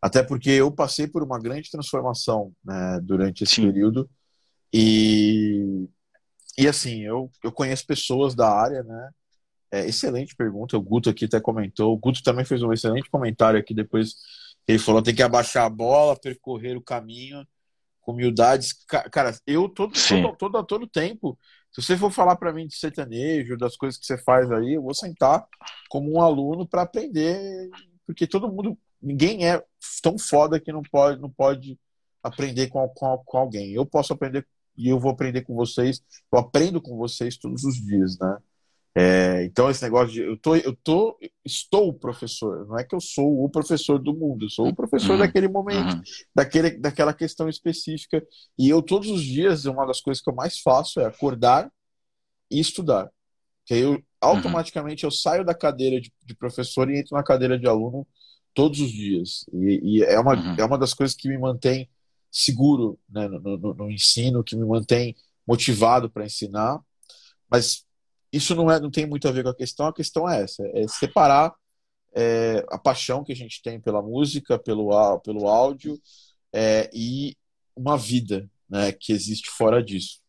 [0.00, 3.66] Até porque eu passei por uma grande transformação né, durante esse Sim.
[3.66, 4.08] período
[4.72, 5.88] e
[6.58, 9.10] e assim eu, eu conheço pessoas da área, né?
[9.70, 10.76] É, excelente pergunta.
[10.76, 11.92] O Guto aqui até comentou.
[11.92, 14.14] O Guto também fez um excelente comentário aqui depois.
[14.66, 17.46] Ele falou: tem que abaixar a bola, percorrer o caminho
[18.00, 18.68] com humildade.
[18.86, 21.38] Cara, eu todo, todo, todo, todo tempo,
[21.72, 24.82] se você for falar para mim de sertanejo, das coisas que você faz aí, eu
[24.82, 25.44] vou sentar
[25.90, 27.68] como um aluno para aprender,
[28.06, 29.62] porque todo mundo, ninguém é
[30.02, 31.78] tão foda que não pode, não pode
[32.22, 33.72] aprender com, com, com alguém.
[33.72, 37.76] Eu posso aprender e eu vou aprender com vocês, eu aprendo com vocês todos os
[37.76, 38.38] dias, né?
[38.98, 40.22] É, então, esse negócio de.
[40.22, 44.14] Eu, tô, eu tô, estou o professor, não é que eu sou o professor do
[44.14, 45.18] mundo, eu sou o professor uhum.
[45.18, 46.02] daquele momento, uhum.
[46.34, 48.26] daquele, daquela questão específica.
[48.58, 51.70] E eu, todos os dias, uma das coisas que eu mais faço é acordar
[52.50, 53.10] e estudar.
[53.66, 57.66] Que eu, automaticamente, eu saio da cadeira de, de, professor e entro na cadeira de
[57.66, 58.06] aluno
[58.54, 59.44] todos os dias.
[59.52, 60.56] E, e é, uma, uhum.
[60.58, 61.86] é uma das coisas que me mantém
[62.30, 66.80] seguro né, no, no, no ensino, que me mantém motivado para ensinar.
[67.50, 67.84] Mas
[68.32, 70.62] isso não, é, não tem muito a ver com a questão, a questão é essa,
[70.74, 71.54] é separar
[72.14, 76.00] é, a paixão que a gente tem pela música, pelo, pelo áudio
[76.52, 77.36] é, e
[77.74, 80.20] uma vida né, que existe fora disso.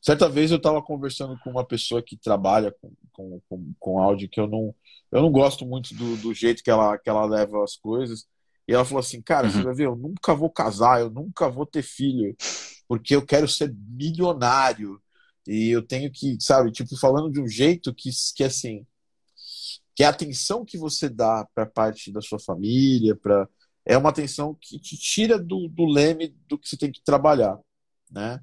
[0.00, 4.28] Certa vez eu estava conversando com uma pessoa que trabalha com, com, com, com, áudio,
[4.28, 4.74] que eu não,
[5.12, 8.26] eu não gosto muito do, do jeito que ela, que ela leva as coisas.
[8.66, 9.52] E ela falou assim: Cara, uhum.
[9.52, 12.34] você vai ver, eu nunca vou casar, eu nunca vou ter filho,
[12.88, 15.00] porque eu quero ser milionário.
[15.46, 18.86] E eu tenho que, sabe, tipo, falando de um jeito que, que assim,
[19.94, 23.48] que a atenção que você dá para parte da sua família, para
[23.84, 27.58] é uma atenção que te tira do, do leme do que você tem que trabalhar,
[28.10, 28.40] né?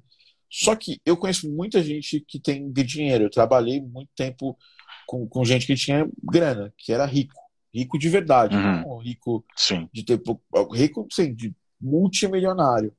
[0.50, 3.24] Só que eu conheço muita gente que tem dinheiro.
[3.24, 4.58] Eu trabalhei muito tempo
[5.06, 7.39] com, com gente que tinha grana, que era rico,
[7.72, 8.82] rico de verdade, uhum.
[8.82, 9.88] não rico sim.
[9.92, 10.20] de ter
[10.72, 12.94] rico, sim, de multimilionário.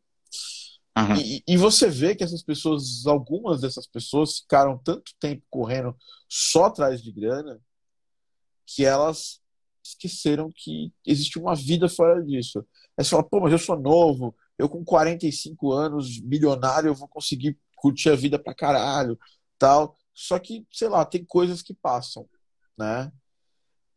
[0.98, 1.16] Uhum.
[1.16, 5.96] E, e, você vê que essas pessoas, algumas dessas pessoas ficaram tanto tempo correndo
[6.28, 7.60] só atrás de grana
[8.66, 9.40] que elas
[9.84, 12.60] esqueceram que existe uma vida fora disso.
[12.98, 17.08] Aí você fala, pô, mas eu sou novo, eu com 45 anos, milionário, eu vou
[17.08, 19.18] conseguir curtir a vida pra caralho,
[19.58, 19.98] tal.
[20.14, 22.28] Só que, sei lá, tem coisas que passam,
[22.78, 23.12] né?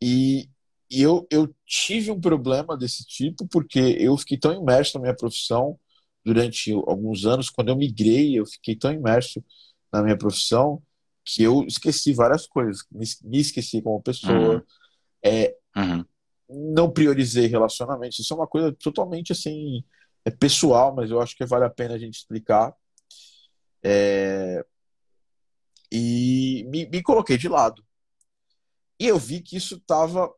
[0.01, 0.49] E,
[0.91, 5.17] e eu, eu tive um problema desse tipo porque eu fiquei tão imerso na minha
[5.17, 5.79] profissão
[6.25, 9.45] durante alguns anos, quando eu migrei, eu fiquei tão imerso
[9.93, 10.83] na minha profissão
[11.25, 12.85] que eu esqueci várias coisas.
[12.91, 14.57] Me esqueci como pessoa.
[14.57, 14.63] Uhum.
[15.23, 16.05] É, uhum.
[16.75, 18.19] Não priorizei relacionamentos.
[18.19, 19.85] Isso é uma coisa totalmente assim
[20.25, 22.75] é pessoal, mas eu acho que vale a pena a gente explicar.
[23.83, 24.65] É,
[25.93, 27.85] e me, me coloquei de lado.
[28.99, 30.33] E eu vi que isso estava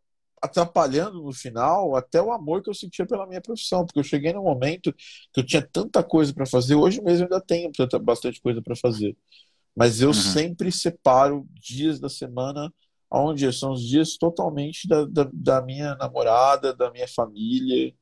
[0.46, 4.32] atrapalhando no final até o amor que eu sentia pela minha profissão, porque eu cheguei
[4.32, 4.92] num momento
[5.32, 7.70] que eu tinha tanta coisa para fazer, hoje mesmo ainda tenho
[8.02, 9.16] bastante coisa para fazer,
[9.76, 10.14] mas eu uhum.
[10.14, 12.72] sempre separo dias da semana
[13.10, 17.94] onde são os dias totalmente da, da, da, minha namorada, da minha família,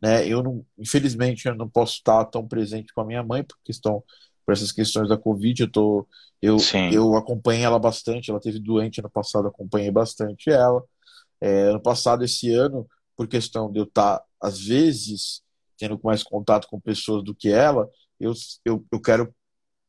[0.00, 0.26] né?
[0.26, 4.02] Eu não, infelizmente, eu não posso estar tão presente com a minha mãe por questão
[4.44, 5.62] por essas questões da Covid.
[5.62, 6.06] Eu tô,
[6.40, 6.56] eu,
[6.92, 8.30] eu acompanhei ela bastante.
[8.30, 10.82] Ela teve doente ano passado, acompanhei bastante ela.
[11.42, 15.42] É, ano passado, esse ano, por questão de eu estar, às vezes,
[15.76, 18.32] tendo mais contato com pessoas do que ela, eu,
[18.64, 19.34] eu, eu quero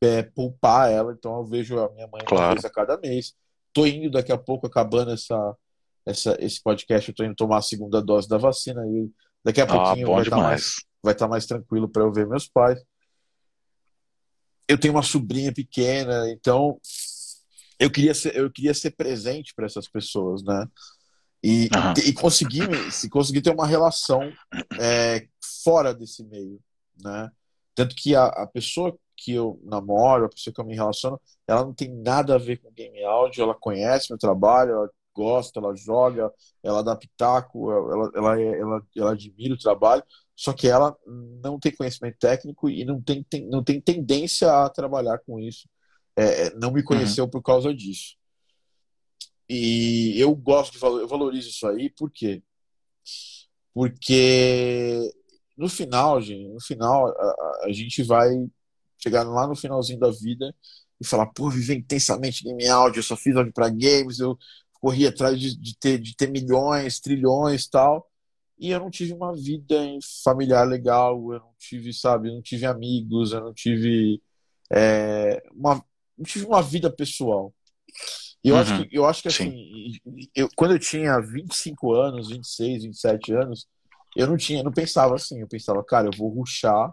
[0.02, 2.46] é, poupar ela, então eu vejo a minha mãe claro.
[2.46, 3.34] uma vez a cada mês.
[3.72, 5.56] Tô indo daqui a pouco, acabando essa,
[6.04, 9.08] essa, esse podcast, eu tô indo tomar a segunda dose da vacina e
[9.44, 12.26] daqui a ah, pouquinho vai estar tá mais, vai tá mais tranquilo para eu ver
[12.26, 12.82] meus pais.
[14.66, 16.80] Eu tenho uma sobrinha pequena, então
[17.78, 20.66] eu queria ser, eu queria ser presente para essas pessoas, né?
[21.46, 21.92] E, uhum.
[22.06, 24.32] e, conseguir, se conseguir ter uma relação
[24.80, 25.28] é,
[25.62, 26.58] fora desse meio,
[26.98, 27.30] né?
[27.74, 31.62] Tanto que a, a pessoa que eu namoro, a pessoa que eu me relaciono, ela
[31.62, 35.76] não tem nada a ver com game áudio, ela conhece meu trabalho, ela gosta, ela
[35.76, 40.02] joga, ela dá pitaco, ela, ela, ela, ela admira o trabalho,
[40.34, 44.70] só que ela não tem conhecimento técnico e não tem, tem não tem tendência a
[44.70, 45.68] trabalhar com isso.
[46.16, 47.30] É, é não me conheceu uhum.
[47.30, 48.16] por causa disso.
[49.48, 52.42] E eu gosto de eu valorizo isso aí, por quê?
[53.74, 55.12] Porque
[55.56, 58.30] no final, gente, no final, a, a, gente vai
[58.98, 60.54] chegar lá no finalzinho da vida
[61.00, 64.38] e falar, pô, viver intensamente game áudio, eu só fiz áudio para games, eu
[64.74, 68.08] corri atrás de, de, ter, de ter milhões, trilhões tal.
[68.58, 69.76] E eu não tive uma vida
[70.22, 74.22] familiar legal, eu não tive, sabe, eu não tive amigos, eu não tive
[74.72, 75.84] é, uma,
[76.16, 77.52] não tive uma vida pessoal.
[78.44, 78.60] E eu, uhum.
[78.60, 79.92] acho que, eu acho que assim,
[80.34, 83.66] eu, quando eu tinha 25 anos, 26, 27 anos,
[84.14, 86.92] eu não tinha, não pensava assim, eu pensava, cara, eu vou ruxar,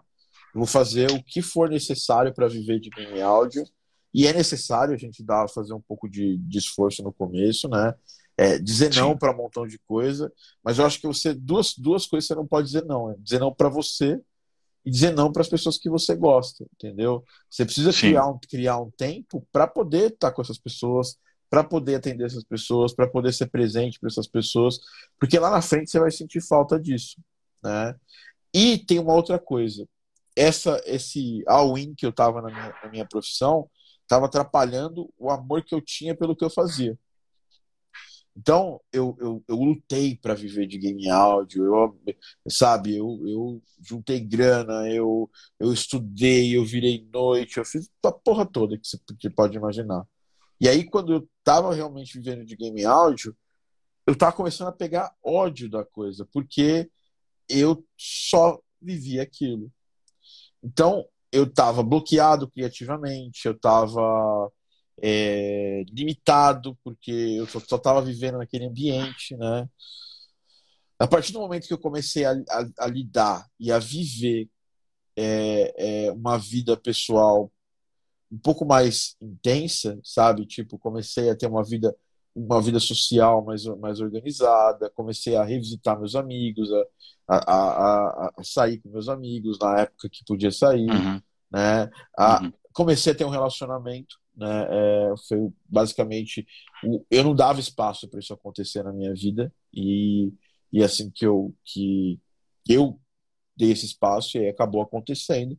[0.54, 3.64] vou fazer o que for necessário para viver de game áudio,
[4.14, 7.94] e é necessário a gente dar, fazer um pouco de, de esforço no começo, né?
[8.36, 10.32] É, dizer não para um montão de coisa,
[10.64, 13.38] mas eu acho que você duas, duas coisas você não pode dizer não, é dizer
[13.38, 14.18] não para você
[14.84, 17.22] e dizer não para as pessoas que você gosta, entendeu?
[17.48, 21.18] Você precisa criar um, criar um tempo para poder estar com essas pessoas,
[21.52, 24.80] para poder atender essas pessoas, para poder ser presente para essas pessoas,
[25.20, 27.20] porque lá na frente você vai sentir falta disso,
[27.62, 27.94] né?
[28.54, 29.86] E tem uma outra coisa,
[30.34, 33.68] essa esse all-in que eu estava na minha, na minha profissão
[34.00, 36.98] estava atrapalhando o amor que eu tinha pelo que eu fazia.
[38.34, 41.98] Então, eu, eu, eu lutei para viver de game áudio, eu,
[42.50, 48.46] sabe, eu, eu juntei grana, eu, eu estudei, eu virei noite, eu fiz a porra
[48.46, 50.06] toda que você pode imaginar.
[50.62, 53.36] E aí, quando eu tava realmente vivendo de game áudio,
[54.06, 56.88] eu tava começando a pegar ódio da coisa, porque
[57.48, 59.72] eu só vivia aquilo.
[60.62, 64.52] Então, eu tava bloqueado criativamente, eu tava
[65.02, 69.68] é, limitado, porque eu só, só tava vivendo naquele ambiente, né?
[70.96, 74.48] A partir do momento que eu comecei a, a, a lidar e a viver
[75.16, 77.50] é, é, uma vida pessoal
[78.32, 80.46] um pouco mais intensa, sabe?
[80.46, 81.94] Tipo, comecei a ter uma vida
[82.34, 87.36] uma vida social mais, mais organizada, comecei a revisitar meus amigos, a, a,
[88.26, 91.20] a, a sair com meus amigos na época que podia sair, uhum.
[91.50, 91.90] né?
[92.16, 92.52] A, uhum.
[92.72, 94.66] Comecei a ter um relacionamento, né?
[94.70, 96.46] É, foi basicamente
[97.10, 100.32] eu não dava espaço para isso acontecer na minha vida e,
[100.72, 102.18] e assim que eu que
[102.66, 102.98] eu
[103.54, 105.58] dei esse espaço e acabou acontecendo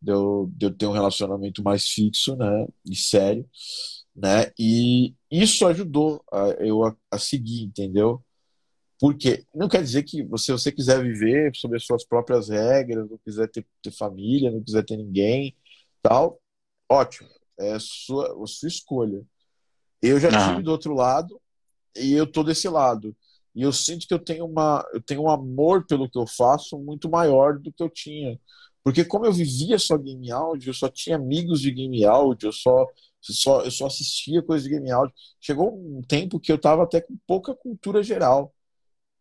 [0.00, 3.48] de eu, de eu ter um relacionamento mais fixo, né, e sério,
[4.14, 8.22] né, e isso ajudou a, eu a, a seguir, entendeu?
[9.00, 13.18] Porque não quer dizer que você, você quiser viver sob as suas próprias regras, não
[13.24, 15.56] quiser ter, ter família, não quiser ter ninguém,
[16.02, 16.38] tal,
[16.90, 19.22] ótimo, é a sua, a sua escolha.
[20.02, 20.50] Eu já não.
[20.50, 21.40] tive do outro lado
[21.96, 23.16] e eu tô desse lado.
[23.54, 26.78] E eu sinto que eu tenho uma eu tenho um amor pelo que eu faço
[26.78, 28.38] muito maior do que eu tinha
[28.82, 32.52] porque como eu vivia só game áudio, eu só tinha amigos de game áudio, eu
[32.52, 32.86] só,
[33.20, 35.14] só, eu só assistia coisas de game áudio.
[35.40, 38.54] Chegou um tempo que eu tava até com pouca cultura geral.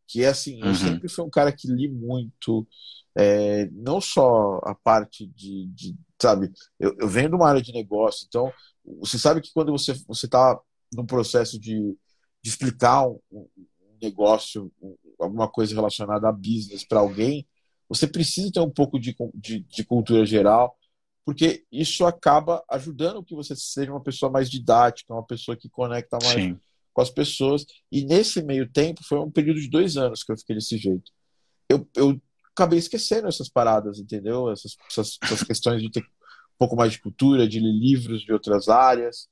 [0.07, 0.69] Que é assim, uhum.
[0.69, 2.67] eu sempre fui um cara que li muito,
[3.15, 7.71] é, não só a parte de, de sabe, eu, eu venho de uma área de
[7.71, 8.51] negócio, então
[8.99, 10.59] você sabe que quando você você está
[10.93, 11.95] num processo de,
[12.41, 13.47] de explicar um, um
[14.01, 14.71] negócio,
[15.19, 17.47] alguma coisa relacionada a business para alguém,
[17.89, 20.77] você precisa ter um pouco de, de, de, cultura geral,
[21.25, 26.19] porque isso acaba ajudando que você seja uma pessoa mais didática, uma pessoa que conecta
[26.23, 26.59] mais Sim.
[26.93, 27.65] com as pessoas.
[27.91, 31.11] E nesse meio tempo, foi um período de dois anos que eu fiquei desse jeito.
[31.67, 32.21] Eu, eu
[32.51, 34.51] acabei esquecendo essas paradas, entendeu?
[34.51, 38.31] Essas, essas, essas questões de ter um pouco mais de cultura, de ler livros de
[38.31, 39.27] outras áreas.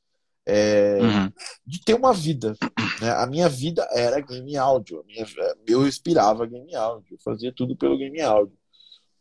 [0.49, 1.31] É, uhum.
[1.65, 2.55] de ter uma vida.
[3.01, 3.12] Né?
[3.12, 5.03] A minha vida era game áudio.
[5.05, 5.25] Minha,
[5.67, 7.15] eu respirava game áudio.
[7.15, 8.57] Eu fazia tudo pelo game áudio.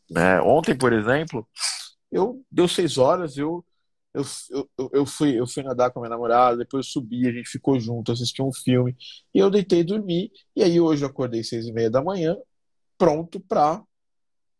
[0.08, 0.40] Né?
[0.40, 1.46] Ontem, por exemplo,
[2.12, 3.64] eu deu seis horas, eu,
[4.14, 4.24] eu,
[4.78, 7.48] eu, eu, fui, eu fui nadar com a minha namorada, depois eu subi, a gente
[7.48, 8.96] ficou junto, assisti um filme,
[9.34, 10.30] e eu deitei e dormi.
[10.54, 12.36] E aí hoje eu acordei seis e meia da manhã,
[12.96, 13.82] pronto para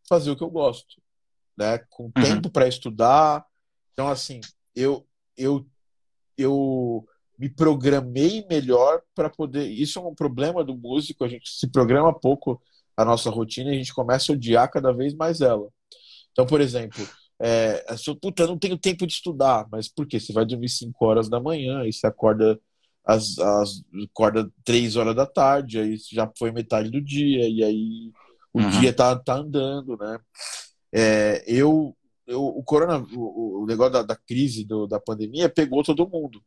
[0.07, 1.01] fazer o que eu gosto,
[1.57, 1.79] né?
[1.89, 2.11] Com uhum.
[2.11, 3.45] tempo para estudar.
[3.93, 4.41] Então, assim,
[4.75, 5.65] eu, eu,
[6.37, 7.05] eu
[7.37, 9.67] me programei melhor para poder.
[9.67, 12.61] Isso é um problema do músico, a gente se programa pouco
[12.95, 15.67] a nossa rotina e a gente começa a odiar cada vez mais ela.
[16.31, 17.07] Então, por exemplo,
[17.39, 20.19] é, eu, puta, eu não tenho tempo de estudar, mas por quê?
[20.19, 22.59] Você vai dormir 5 horas da manhã e você acorda
[23.05, 28.11] às, às acorda 3 horas da tarde, aí já foi metade do dia, e aí
[28.51, 28.69] o uhum.
[28.79, 30.19] dia tá, tá andando, né?
[30.91, 31.95] É, eu,
[32.27, 36.43] eu, o corona, o, o negócio da, da crise do, da pandemia pegou todo mundo.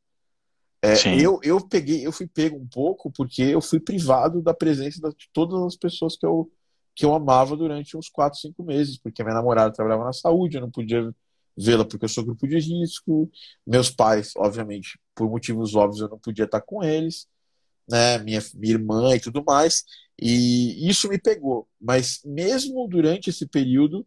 [0.83, 4.99] É, eu, eu peguei, eu fui pego um pouco porque eu fui privado da presença
[5.11, 6.51] de todas as pessoas que eu,
[6.95, 10.63] que eu amava durante uns 4, 5 meses, porque minha namorada trabalhava na saúde, eu
[10.63, 11.15] não podia
[11.57, 13.31] vê-la porque eu sou grupo de risco.
[13.67, 17.27] Meus pais, obviamente, por motivos óbvios, eu não podia estar com eles,
[17.89, 18.19] né?
[18.19, 19.85] Minha, minha irmã e tudo mais.
[20.21, 21.69] E isso me pegou.
[21.81, 24.07] Mas mesmo durante esse período,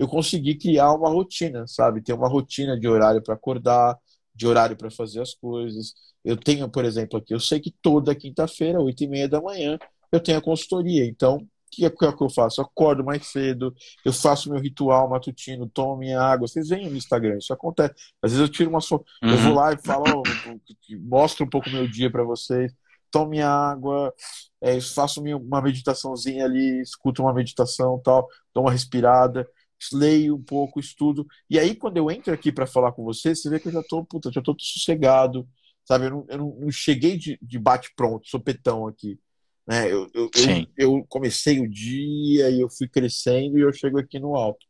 [0.00, 2.00] eu consegui criar uma rotina, sabe?
[2.00, 3.98] Ter uma rotina de horário para acordar,
[4.34, 5.92] de horário para fazer as coisas.
[6.24, 9.78] Eu tenho, por exemplo, aqui, eu sei que toda quinta-feira, oito e meia da manhã,
[10.10, 11.04] eu tenho a consultoria.
[11.04, 12.62] Então, o que é que eu faço?
[12.62, 16.48] Eu acordo mais cedo, eu faço meu ritual matutino, tomo minha água.
[16.48, 17.92] Vocês veem no Instagram, isso acontece.
[18.22, 18.80] Às vezes eu tiro uma.
[18.80, 19.04] So...
[19.22, 19.30] Uhum.
[19.30, 22.72] Eu vou lá e falo, oh, mostro um pouco meu dia para vocês,
[23.10, 24.14] tomo minha água,
[24.62, 29.46] é, faço uma meditaçãozinha ali, escuto uma meditação tal, dou uma respirada
[29.92, 31.26] leio um pouco, estudo.
[31.48, 33.82] E aí, quando eu entro aqui para falar com você, você vê que eu já
[33.82, 35.48] tô, puta, já tô sossegado,
[35.90, 39.18] Sabe, eu não, eu não cheguei de, de bate-pronto, sopetão aqui.
[39.66, 39.92] Né?
[39.92, 44.20] Eu, eu, eu, eu, comecei o dia e eu fui crescendo e eu chego aqui
[44.20, 44.64] no alto.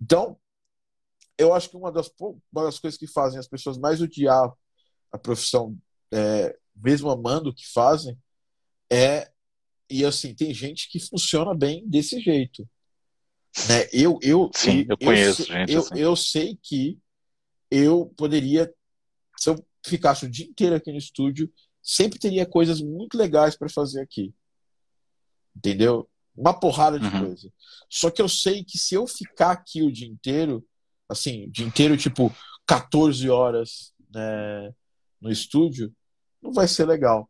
[0.00, 0.38] Então,
[1.36, 4.52] eu acho que uma das, uma das coisas que fazem as pessoas mais odiar
[5.10, 5.76] a profissão,
[6.12, 8.16] é, mesmo amando o que fazem,
[8.88, 9.30] é.
[9.90, 12.68] E assim, tem gente que funciona bem desse jeito.
[13.68, 13.88] Né?
[13.92, 15.98] Eu, eu, Sim, eu, eu conheço eu, gente eu, assim.
[15.98, 16.98] eu sei que
[17.70, 18.72] eu poderia,
[19.36, 23.68] se eu ficasse o dia inteiro aqui no estúdio, sempre teria coisas muito legais para
[23.68, 24.34] fazer aqui.
[25.56, 26.08] Entendeu?
[26.36, 27.26] Uma porrada de uhum.
[27.26, 27.52] coisa.
[27.88, 30.64] Só que eu sei que se eu ficar aqui o dia inteiro,
[31.08, 32.34] assim, o dia inteiro, tipo,
[32.66, 34.72] 14 horas né,
[35.20, 35.92] no estúdio,
[36.40, 37.28] não vai ser legal.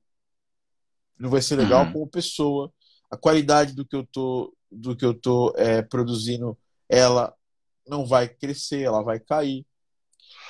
[1.18, 1.92] Não vai ser legal uhum.
[1.92, 2.72] como pessoa.
[3.10, 6.56] A qualidade do que eu tô, do que eu tô é, produzindo,
[6.88, 7.34] ela
[7.86, 9.66] não vai crescer, ela vai cair.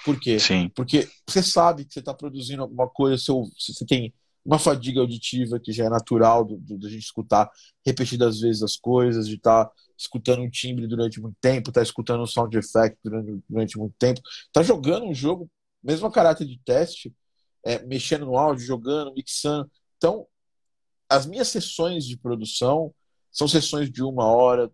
[0.04, 0.38] Por quê?
[0.38, 0.68] Sim.
[0.74, 4.12] Porque você sabe que você está produzindo alguma coisa, seu, você tem
[4.44, 7.50] uma fadiga auditiva que já é natural do, do, do gente escutar
[7.84, 11.82] repetidas vezes as coisas, de estar tá escutando um timbre durante muito tempo, estar tá
[11.82, 14.20] escutando um sound effect durante, durante muito tempo,
[14.52, 15.50] tá jogando um jogo,
[15.82, 17.14] mesmo a caráter de teste,
[17.64, 19.70] é, mexendo no áudio, jogando, mixando.
[19.98, 20.26] Então,
[21.08, 22.94] as minhas sessões de produção
[23.30, 24.70] são sessões de uma hora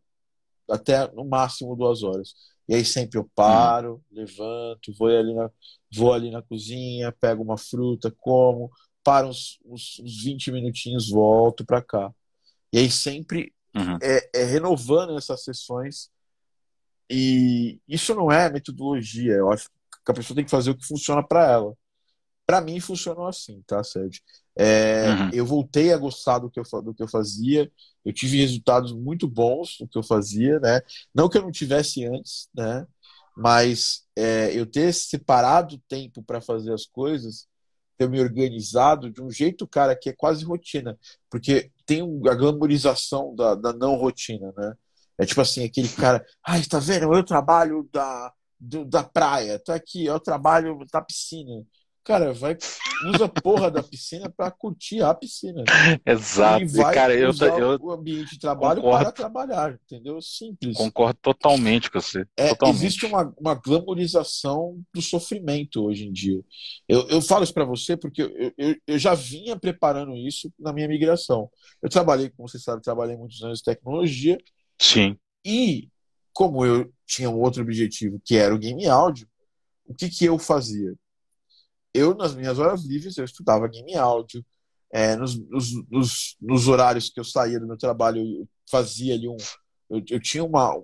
[0.71, 2.35] até no máximo duas horas.
[2.69, 4.17] E aí sempre eu paro, hum.
[4.17, 5.51] levanto, vou ali, na,
[5.95, 8.71] vou ali na cozinha, pego uma fruta, como,
[9.05, 12.13] paro uns, uns, uns 20 minutinhos, volto para cá.
[12.73, 13.99] E aí sempre uhum.
[14.03, 16.11] é, é, renovando essas sessões.
[17.09, 19.35] E isso não é metodologia.
[19.35, 19.69] Eu acho
[20.05, 21.75] que a pessoa tem que fazer o que funciona para ela.
[22.47, 24.23] Para mim funcionou assim, tá, Sérgio?
[24.57, 25.31] É, uhum.
[25.33, 27.71] Eu voltei a gostar do que, eu, do que eu fazia,
[28.05, 30.81] eu tive resultados muito bons no que eu fazia, né?
[31.15, 32.87] Não que eu não tivesse antes, né?
[33.37, 37.47] Mas é, eu ter separado tempo para fazer as coisas,
[37.99, 43.35] ter me organizado de um jeito, cara, que é quase rotina, porque tem a glamorização
[43.35, 44.75] da, da não rotina, né?
[45.19, 47.13] É tipo assim, aquele cara, ai, tá vendo?
[47.15, 51.65] Eu trabalho da, do, da praia, tô aqui, eu trabalho da piscina.
[52.07, 52.57] Cara, vai,
[53.13, 55.65] usa a porra da piscina para curtir a piscina.
[56.07, 56.63] Exato.
[56.63, 59.05] E vai cara, eu, usar eu, o ambiente de trabalho concordo.
[59.07, 60.23] para trabalhar, entendeu?
[60.23, 60.77] Simples.
[60.77, 62.25] Concordo totalmente com você.
[62.37, 62.77] É, totalmente.
[62.77, 66.41] Existe uma, uma glamorização do sofrimento hoje em dia.
[66.89, 70.73] Eu, eu falo isso para você porque eu, eu, eu já vinha preparando isso na
[70.73, 71.51] minha migração.
[71.83, 74.39] Eu trabalhei, como você sabe, trabalhei muitos anos em tecnologia.
[74.81, 75.19] Sim.
[75.45, 75.89] E
[76.33, 79.27] como eu tinha um outro objetivo, que era o game áudio,
[79.85, 80.95] o que, que eu fazia?
[81.97, 84.45] Eu, nas minhas horas livres, eu estudava game áudio.
[84.93, 89.29] É, nos, nos, nos, nos, horários que eu saía do meu trabalho, eu fazia ali
[89.29, 89.37] um.
[89.91, 90.83] Eu, eu tinha uma.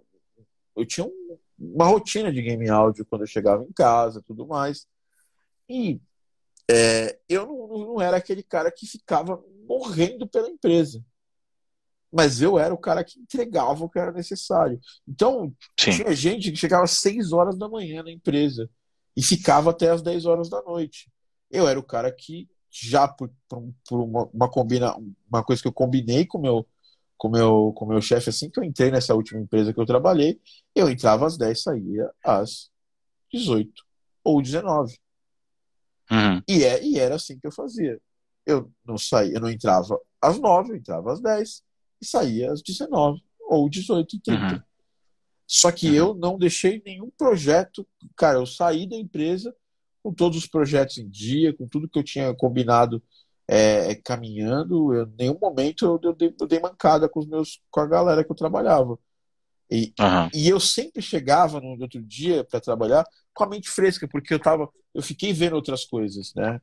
[0.77, 4.87] Eu tinha um, uma rotina de game áudio quando eu chegava em casa tudo mais.
[5.69, 6.01] E
[6.71, 11.05] é, eu não, não era aquele cara que ficava morrendo pela empresa.
[12.11, 14.79] Mas eu era o cara que entregava o que era necessário.
[15.09, 15.93] Então, Sim.
[15.93, 18.69] tinha gente que chegava às 6 horas da manhã na empresa
[19.17, 21.11] e ficava até as 10 horas da noite.
[21.51, 24.95] Eu era o cara que, já por, por uma, uma, combina,
[25.31, 26.67] uma coisa que eu combinei com meu,
[27.17, 30.41] com meu, com meu chefe assim que eu entrei nessa última empresa que eu trabalhei.
[30.75, 32.71] Eu entrava às 10, saía às
[33.33, 33.71] 18
[34.25, 34.99] ou 19.
[36.11, 36.43] Uhum.
[36.49, 38.01] E, é, e era assim que eu fazia.
[38.45, 41.63] Eu não saía, eu não entrava às 9, eu entrava às 10
[42.01, 44.43] e saía às 19 ou 18 e 30.
[44.43, 44.63] Uhum.
[45.53, 47.87] Só que eu não deixei nenhum projeto.
[48.17, 49.55] Cara, eu saí da empresa
[50.03, 53.03] com todos os projetos em dia, com tudo que eu tinha combinado
[53.47, 54.95] é, é caminhando.
[54.95, 57.87] Eu, em nenhum momento eu, eu, dei, eu, dei, mancada com, os meus, com a
[57.87, 58.99] galera que eu trabalhava.
[59.71, 60.31] E, uhum.
[60.33, 64.41] e eu sempre chegava no outro dia para trabalhar com a mente fresca, porque eu
[64.41, 66.63] tava, eu fiquei vendo outras coisas, né?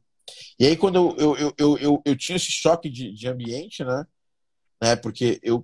[0.59, 3.83] E aí quando eu, eu, eu, eu, eu, eu tinha esse choque de, de ambiente,
[3.83, 4.03] né?
[4.81, 4.95] né?
[4.95, 5.63] Porque eu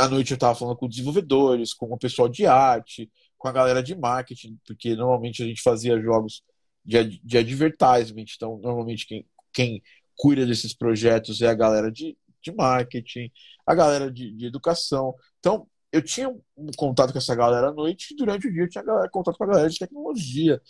[0.00, 3.82] à noite eu estava falando com desenvolvedores, com o pessoal de arte, com a galera
[3.82, 6.42] de marketing, porque normalmente a gente fazia jogos
[6.84, 9.82] de, de advertisement, então normalmente quem, quem
[10.16, 13.30] cuida desses projetos é a galera de, de marketing,
[13.66, 15.14] a galera de, de educação.
[15.38, 18.68] Então, eu tinha um contato com essa galera à noite e durante o dia eu
[18.68, 20.60] tinha galera, contato com a galera de tecnologia,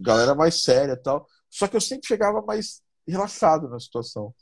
[0.00, 1.26] galera mais séria tal.
[1.50, 4.34] Só que eu sempre chegava mais relaxado na situação.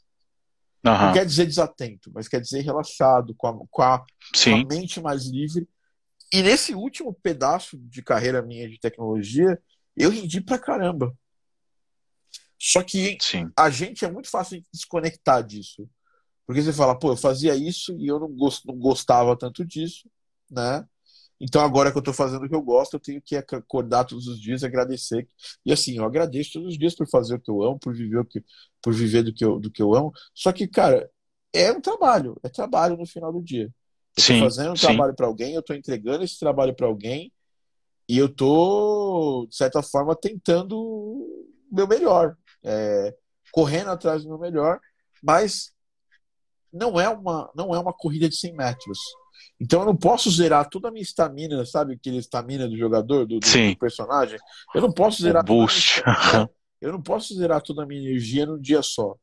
[0.84, 0.92] Uhum.
[0.92, 5.00] Não quer dizer desatento, mas quer dizer relaxado, com a, com a, com a mente
[5.00, 5.66] mais livre.
[6.32, 9.58] E nesse último pedaço de carreira minha de tecnologia,
[9.96, 11.16] eu rendi pra caramba.
[12.58, 13.50] Só que Sim.
[13.56, 15.88] a gente é muito fácil de desconectar disso.
[16.46, 20.08] Porque você fala, pô, eu fazia isso e eu não, gost, não gostava tanto disso,
[20.50, 20.86] né?
[21.40, 24.26] Então agora que eu estou fazendo o que eu gosto, eu tenho que acordar todos
[24.26, 25.28] os dias e agradecer.
[25.64, 28.18] E assim, eu agradeço todos os dias por fazer o que eu amo, por viver
[28.18, 28.42] o que,
[28.80, 30.12] por viver do que eu, do que eu amo.
[30.32, 31.10] Só que, cara,
[31.52, 33.72] é um trabalho, é trabalho no final do dia.
[34.16, 34.86] Eu estou fazendo um sim.
[34.86, 37.32] trabalho para alguém, eu estou entregando esse trabalho para alguém
[38.08, 43.14] e eu estou, de certa forma, tentando o meu melhor, é,
[43.50, 44.78] correndo atrás do meu melhor,
[45.22, 45.72] mas
[46.72, 48.98] não é uma, não é uma corrida de 100 metros.
[49.60, 51.94] Então eu não posso zerar toda a minha estamina, sabe?
[51.94, 54.38] Aquele estamina do jogador, do, do, personagem.
[54.74, 55.42] Eu não posso zerar.
[55.42, 56.02] O boost.
[56.80, 59.16] eu não posso zerar toda a minha energia num dia só.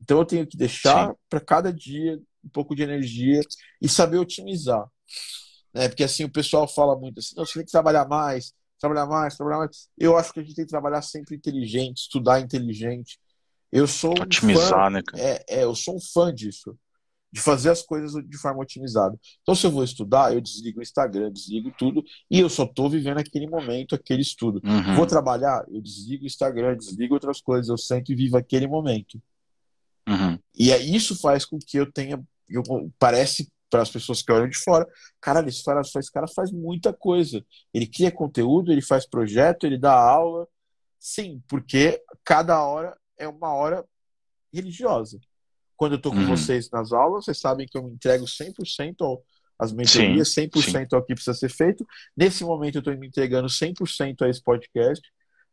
[0.00, 3.40] Então eu tenho que deixar para cada dia um pouco de energia
[3.80, 4.84] e saber otimizar.
[5.72, 5.88] Né?
[5.88, 9.36] Porque assim o pessoal fala muito assim, não, você tem que trabalhar mais, trabalhar mais,
[9.36, 9.88] trabalhar mais.
[9.98, 13.18] Eu acho que a gente tem que trabalhar sempre inteligente, estudar inteligente.
[13.70, 15.02] Eu sou um Otimizar, fã, né?
[15.06, 15.22] Cara?
[15.22, 16.76] É, é, eu sou um fã disso
[17.32, 19.18] de fazer as coisas de forma otimizada.
[19.40, 22.90] Então, se eu vou estudar, eu desligo o Instagram, desligo tudo, e eu só estou
[22.90, 24.60] vivendo aquele momento, aquele estudo.
[24.62, 24.94] Uhum.
[24.94, 29.20] Vou trabalhar, eu desligo o Instagram, desligo outras coisas, eu sento e vivo aquele momento.
[30.06, 30.38] Uhum.
[30.54, 32.22] E é, isso faz com que eu tenha.
[32.48, 32.62] Eu,
[32.98, 34.86] parece para as pessoas que olham de fora,
[35.18, 37.42] caralho, esse cara, esse cara faz muita coisa.
[37.72, 40.46] Ele cria conteúdo, ele faz projeto, ele dá aula.
[41.00, 43.82] Sim, porque cada hora é uma hora
[44.52, 45.18] religiosa.
[45.76, 46.26] Quando eu estou com uhum.
[46.26, 49.18] vocês nas aulas, vocês sabem que eu me entrego 100%
[49.58, 50.96] às mentorias, sim, 100% sim.
[50.96, 51.86] ao que precisa ser feito.
[52.16, 55.02] Nesse momento, eu estou me entregando 100% a esse podcast,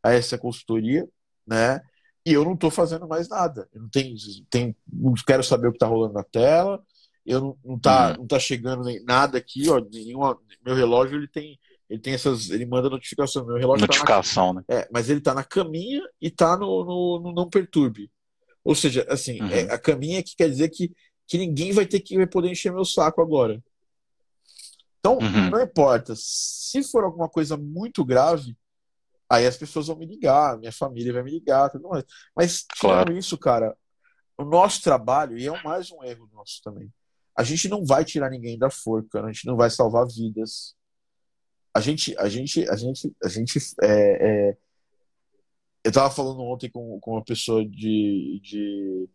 [0.04, 1.08] a essa consultoria,
[1.46, 1.80] né?
[2.26, 3.68] E eu não estou fazendo mais nada.
[3.74, 4.16] Eu não tenho,
[4.50, 6.82] tenho, não quero saber o que está rolando na tela.
[7.26, 8.18] Eu não, não, tá, uhum.
[8.20, 9.80] não tá chegando nem, nada aqui, ó.
[9.80, 11.60] Nenhuma, meu relógio ele tem,
[11.90, 13.46] ele tem essas, ele manda notificação.
[13.46, 14.82] Meu relógio notificação, tá na, né?
[14.82, 18.12] É, mas ele está na caminha e está no, no, no não perturbe.
[18.70, 19.50] Ou seja, assim, uhum.
[19.50, 20.94] é, a caminha que quer dizer que,
[21.26, 23.60] que ninguém vai ter que vai poder encher meu saco agora.
[25.00, 25.50] Então, uhum.
[25.50, 26.14] não importa.
[26.16, 28.56] Se for alguma coisa muito grave,
[29.28, 32.04] aí as pessoas vão me ligar, minha família vai me ligar, tudo mais.
[32.36, 33.18] Mas, claro.
[33.18, 33.76] isso, cara,
[34.38, 36.94] o nosso trabalho, e é mais um erro nosso também,
[37.36, 40.76] a gente não vai tirar ninguém da forca, a gente não vai salvar vidas.
[41.74, 44.58] A gente, a gente, a gente, a gente é, é,
[45.84, 49.10] eu estava falando ontem com, com uma pessoa de, de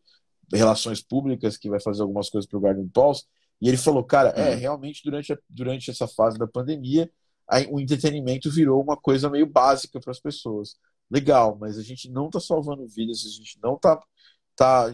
[0.52, 3.24] relações públicas que vai fazer algumas coisas para o Garden Pulse,
[3.60, 4.58] e ele falou, cara, é, uhum.
[4.58, 7.10] realmente durante, a, durante essa fase da pandemia,
[7.48, 10.76] a, o entretenimento virou uma coisa meio básica para as pessoas.
[11.10, 14.00] Legal, mas a gente não está salvando vidas, a gente não está.
[14.56, 14.92] Tá,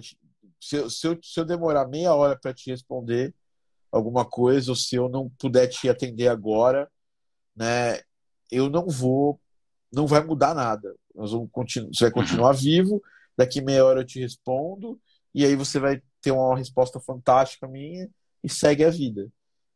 [0.61, 3.35] se, eu, se, eu, se eu demorar meia hora para te responder
[3.91, 6.91] alguma coisa, ou se eu não puder te atender agora,
[7.57, 8.01] né,
[8.51, 9.41] eu não vou,
[9.93, 10.95] não vai mudar nada.
[11.15, 13.03] Nós vamos continuar, você vai continuar vivo,
[13.37, 15.01] daqui meia hora eu te respondo,
[15.35, 18.09] e aí você vai ter uma resposta fantástica minha
[18.43, 19.31] e segue a vida.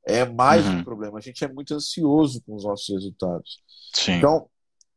[0.06, 0.78] É mais uhum.
[0.78, 1.18] um problema.
[1.18, 3.62] A gente é muito ansioso com os nossos resultados.
[3.94, 4.12] Sim.
[4.12, 4.48] Então,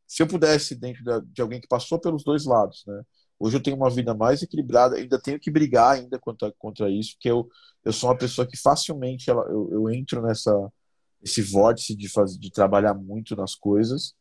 [0.06, 3.02] se eu pudesse, dentro de alguém que passou pelos dois lados, né?
[3.40, 7.12] Hoje eu tenho uma vida mais equilibrada, ainda tenho que brigar ainda contra, contra isso,
[7.12, 7.48] porque eu,
[7.84, 10.52] eu sou uma pessoa que facilmente ela, eu, eu entro nessa
[11.22, 14.14] esse vórtice de, fazer, de trabalhar muito nas coisas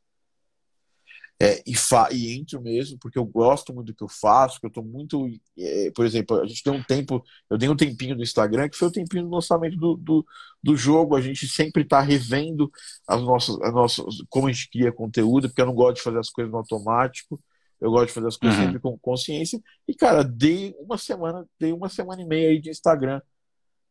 [1.39, 4.65] é, e, fa e entro mesmo, porque eu gosto muito do que eu faço, que
[4.65, 5.27] eu tô muito.
[5.57, 8.77] É, por exemplo, a gente tem um tempo, eu dei um tempinho do Instagram, que
[8.77, 10.25] foi o tempinho do lançamento do, do,
[10.63, 11.15] do jogo.
[11.15, 12.71] A gente sempre tá revendo
[13.07, 16.19] as nossas, as nossas, como a gente cria conteúdo, porque eu não gosto de fazer
[16.19, 17.39] as coisas no automático.
[17.79, 18.65] Eu gosto de fazer as coisas uhum.
[18.65, 19.61] sempre com consciência.
[19.87, 23.21] E, cara, dei uma semana, dei uma semana e meia aí de Instagram.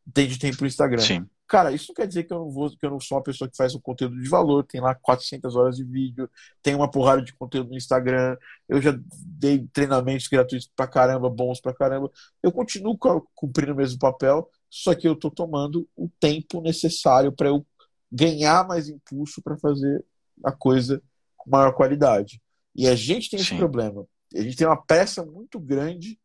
[0.05, 1.01] Dei de tempo pro Instagram.
[1.01, 1.25] Sim.
[1.47, 3.49] Cara, isso não quer dizer que eu não vou, que eu não sou uma pessoa
[3.49, 6.29] que faz um conteúdo de valor, tem lá 400 horas de vídeo,
[6.61, 8.37] tem uma porrada de conteúdo no Instagram,
[8.67, 8.93] eu já
[9.25, 12.11] dei treinamentos gratuitos pra caramba, bons pra caramba.
[12.43, 12.97] Eu continuo
[13.33, 17.65] cumprindo o mesmo papel, só que eu tô tomando o tempo necessário para eu
[18.11, 20.03] ganhar mais impulso para fazer
[20.43, 21.01] a coisa
[21.37, 22.41] com maior qualidade.
[22.75, 23.57] E a gente tem esse Sim.
[23.57, 24.05] problema.
[24.35, 26.19] A gente tem uma pressa muito grande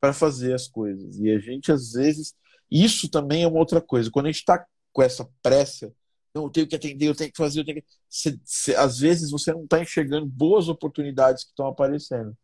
[0.00, 1.18] para fazer as coisas.
[1.18, 2.34] E a gente, às vezes,
[2.70, 4.10] isso também é uma outra coisa.
[4.10, 5.92] Quando a gente está com essa pressa,
[6.34, 7.88] não, eu tenho que atender, eu tenho que fazer, eu tenho que.
[8.08, 12.36] Cê, cê, às vezes você não está enxergando boas oportunidades que estão aparecendo.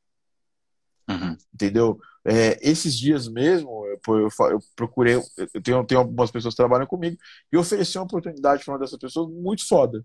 [1.09, 1.37] Uhum.
[1.55, 2.01] Entendeu?
[2.25, 6.87] É, esses dias mesmo, eu, eu, eu procurei, eu tenho, tenho algumas pessoas que trabalham
[6.87, 7.17] comigo,
[7.53, 10.05] e ofereci uma oportunidade para uma dessas pessoas muito foda.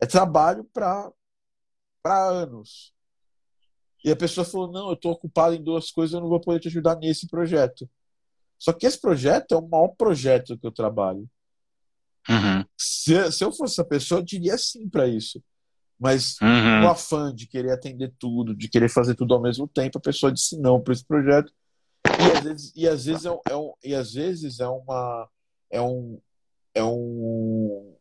[0.00, 1.12] É trabalho para
[2.04, 2.94] anos.
[4.02, 6.60] E a pessoa falou: Não, eu estou ocupado em duas coisas, eu não vou poder
[6.60, 7.88] te ajudar nesse projeto.
[8.60, 11.26] Só que esse projeto é o maior projeto que eu trabalho.
[12.28, 12.62] Uhum.
[12.78, 15.42] Se, se eu fosse essa pessoa, eu diria sim para isso.
[15.98, 16.84] Mas uhum.
[16.84, 20.30] o afã de querer atender tudo, de querer fazer tudo ao mesmo tempo, a pessoa
[20.30, 21.50] disse não para esse projeto.
[22.06, 25.28] E às vezes, e às vezes, é, um, é um, e às vezes é uma.
[25.70, 26.20] É um.
[26.74, 27.96] É um,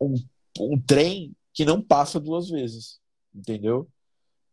[0.00, 0.14] um,
[0.60, 2.98] um trem que não passa duas vezes.
[3.32, 3.88] Entendeu?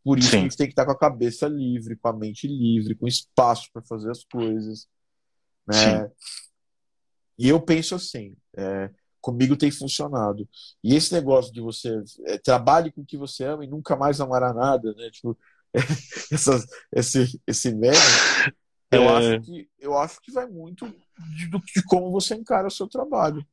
[0.04, 0.38] Por isso Sim.
[0.38, 3.70] a gente tem que estar com a cabeça livre, com a mente livre, com espaço
[3.72, 4.88] para fazer as coisas.
[5.68, 6.10] Né?
[7.38, 8.90] E eu penso assim, é,
[9.22, 10.48] comigo tem funcionado.
[10.84, 14.20] E esse negócio de você é, trabalhe com o que você ama e nunca mais
[14.20, 15.10] amará nada, né?
[15.10, 15.38] Tipo,
[16.92, 17.96] esse, esse meme,
[18.92, 19.18] eu, é...
[19.18, 20.86] acho que, eu acho que vai muito
[21.36, 23.46] de, de como você encara o seu trabalho.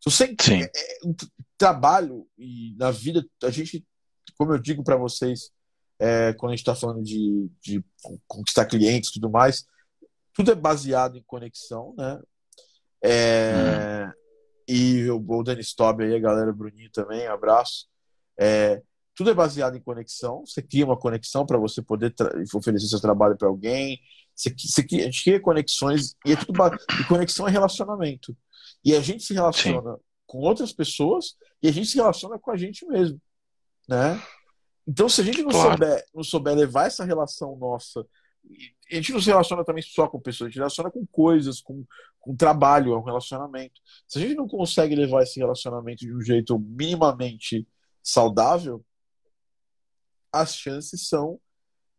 [0.00, 0.62] Se você Sim.
[0.62, 1.14] É, é, um
[1.58, 3.84] trabalho e na vida, a gente,
[4.36, 5.50] como eu digo para vocês,
[5.98, 7.84] é, quando a gente está falando de, de
[8.26, 9.66] conquistar clientes e tudo mais,
[10.36, 12.20] tudo é baseado em conexão, né?
[13.02, 14.12] É, uhum.
[14.68, 17.86] E o, Dani Stobb aí, a galera Bruninho também, abraço.
[18.38, 18.82] É,
[19.14, 20.44] tudo é baseado em conexão.
[20.44, 22.14] Você cria uma conexão para você poder
[22.54, 23.98] oferecer seu trabalho para alguém.
[24.34, 26.52] Você, você, a gente cria conexões e é tudo
[27.00, 28.36] e conexão é relacionamento.
[28.84, 30.00] E a gente se relaciona Sim.
[30.26, 33.18] com outras pessoas e a gente se relaciona com a gente mesmo,
[33.88, 34.20] né?
[34.86, 35.70] Então, se a gente não, claro.
[35.70, 38.06] souber, não souber levar essa relação nossa
[38.90, 41.84] a gente não se relaciona também só com pessoas, a gente relaciona com coisas, com,
[42.20, 43.80] com trabalho, é um relacionamento.
[44.06, 47.66] Se a gente não consegue levar esse relacionamento de um jeito minimamente
[48.02, 48.84] saudável,
[50.32, 51.40] as chances são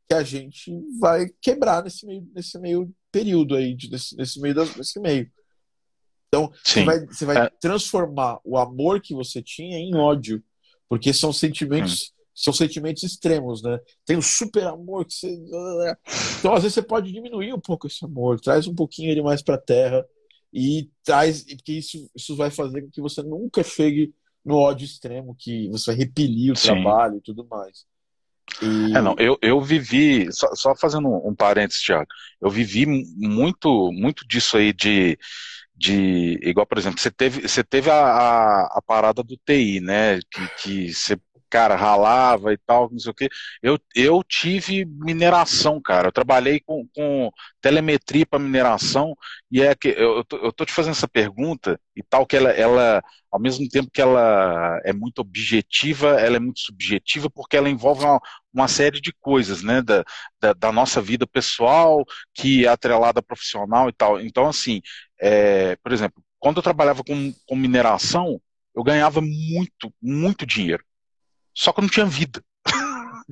[0.08, 5.00] que a gente vai quebrar nesse meio, nesse meio período aí, nesse, nesse meio nesse
[5.02, 5.30] meio.
[6.30, 7.50] Então, você vai, você vai é...
[7.60, 10.42] transformar o amor que você tinha em ódio,
[10.88, 13.80] porque são sentimentos hum são sentimentos extremos, né?
[14.06, 15.28] Tem o super amor que você.
[16.38, 19.42] Então, às vezes, você pode diminuir um pouco esse amor, traz um pouquinho ele mais
[19.42, 20.06] para a terra
[20.54, 21.44] e traz.
[21.44, 24.14] Porque isso, isso vai fazer com que você nunca chegue
[24.46, 26.68] no ódio extremo, que você vai repelir o Sim.
[26.68, 27.86] trabalho e tudo mais.
[28.62, 28.96] E...
[28.96, 32.08] É, não, eu, eu vivi, só, só fazendo um parênteses, Thiago,
[32.40, 35.18] eu vivi muito, muito disso aí de,
[35.76, 40.20] de igual, por exemplo, você teve, você teve a, a, a parada do TI, né?
[40.32, 41.18] Que, que você
[41.50, 43.30] cara, ralava e tal, não sei o quê.
[43.62, 46.08] Eu, eu tive mineração, cara.
[46.08, 47.32] Eu trabalhei com, com
[47.62, 49.16] telemetria para mineração
[49.52, 52.36] e é que eu, eu, tô, eu tô te fazendo essa pergunta e tal que
[52.36, 57.58] ela, ela, ao mesmo tempo que ela é muito objetiva, ela é muito subjetiva porque
[57.58, 58.20] ela envolve uma,
[58.54, 60.04] uma série de coisas, né, da,
[60.40, 64.20] da, da, nossa vida pessoal que é atrelada profissional e tal.
[64.22, 64.82] Então, assim,
[65.20, 68.40] é, por exemplo, quando eu trabalhava com, com mineração,
[68.76, 70.84] eu ganhava muito, muito dinheiro.
[71.58, 72.44] Só que eu não tinha vida.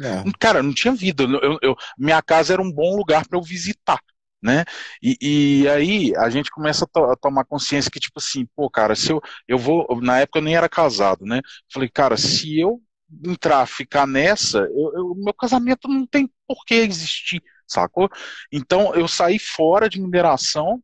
[0.01, 0.23] É.
[0.39, 1.23] Cara, não tinha vida.
[1.23, 3.99] Eu, eu, minha casa era um bom lugar para eu visitar.
[4.41, 4.63] Né?
[5.01, 5.17] E,
[5.63, 8.95] e, aí a gente começa a, to a, tomar consciência que, tipo assim, pô, cara,
[8.95, 9.87] se eu, eu vou.
[10.01, 11.41] Na época eu nem era casado, né?
[11.71, 12.79] Falei, cara, se eu
[13.23, 18.09] entrar, ficar nessa, eu, eu, meu casamento não tem por que existir, sacou?
[18.51, 20.79] Então eu saí fora de mineração,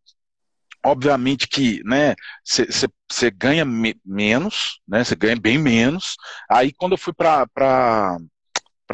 [0.84, 2.88] obviamente que né você
[3.32, 5.04] ganha me, menos né?
[5.04, 6.16] Você ganha bem menos.
[6.50, 8.18] Aí quando eu fui para para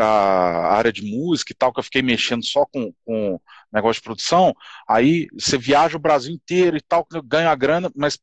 [0.05, 3.41] a área de música e tal que eu fiquei mexendo só com, com
[3.73, 4.53] negócio de produção
[4.87, 8.19] aí você viaja o Brasil inteiro e tal ganha a grana mas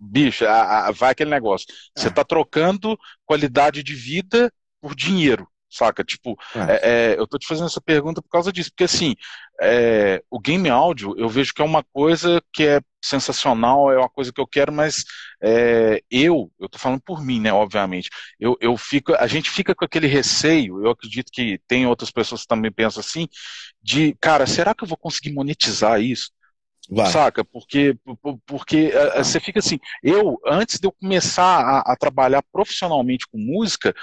[0.00, 1.68] bicho a, a, vai aquele negócio.
[1.96, 2.24] Você está é.
[2.24, 6.02] trocando qualidade de vida por dinheiro, saca?
[6.02, 7.12] Tipo, é.
[7.12, 9.14] É, eu tô te fazendo essa pergunta por causa disso, porque assim,
[9.60, 14.08] é, o game áudio eu vejo que é uma coisa que é sensacional, é uma
[14.08, 15.04] coisa que eu quero, mas
[15.42, 19.74] é, eu, eu tô falando por mim, né, obviamente, eu, eu fico, a gente fica
[19.74, 23.28] com aquele receio, eu acredito que tem outras pessoas que também pensam assim,
[23.82, 26.30] de, cara, será que eu vou conseguir monetizar isso?
[26.90, 27.06] Vai.
[27.06, 27.44] Saca?
[27.44, 27.96] Porque,
[28.44, 29.22] porque ah.
[29.22, 33.94] você fica assim, eu, antes de eu começar a, a trabalhar profissionalmente com música,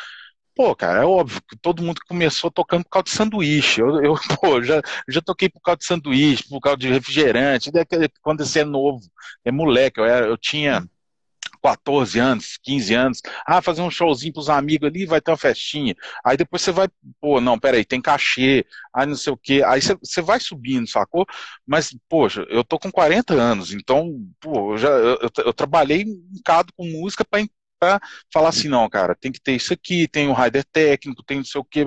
[0.57, 3.79] Pô, cara, é óbvio que todo mundo começou tocando por causa de sanduíche.
[3.79, 7.69] Eu, eu pô, já, já toquei por causa de sanduíche, por causa de refrigerante,
[8.23, 9.01] quando você é novo,
[9.45, 9.99] é moleque.
[9.99, 10.83] Eu, era, eu tinha
[11.61, 13.21] 14 anos, 15 anos.
[13.45, 15.95] Ah, fazer um showzinho pros amigos ali, vai ter uma festinha.
[16.25, 16.87] Aí depois você vai,
[17.21, 19.61] pô, não, peraí, tem cachê, aí não sei o quê.
[19.63, 21.23] Aí você, você vai subindo, sacou?
[21.67, 26.17] Mas, poxa, eu tô com 40 anos, então, pô, eu já eu, eu, trabalhei um
[26.37, 27.41] bocado com música para
[27.79, 27.99] para
[28.33, 31.37] falar assim, não, cara, tem que ter isso aqui, tem o um rider técnico, tem
[31.37, 31.83] não sei o que,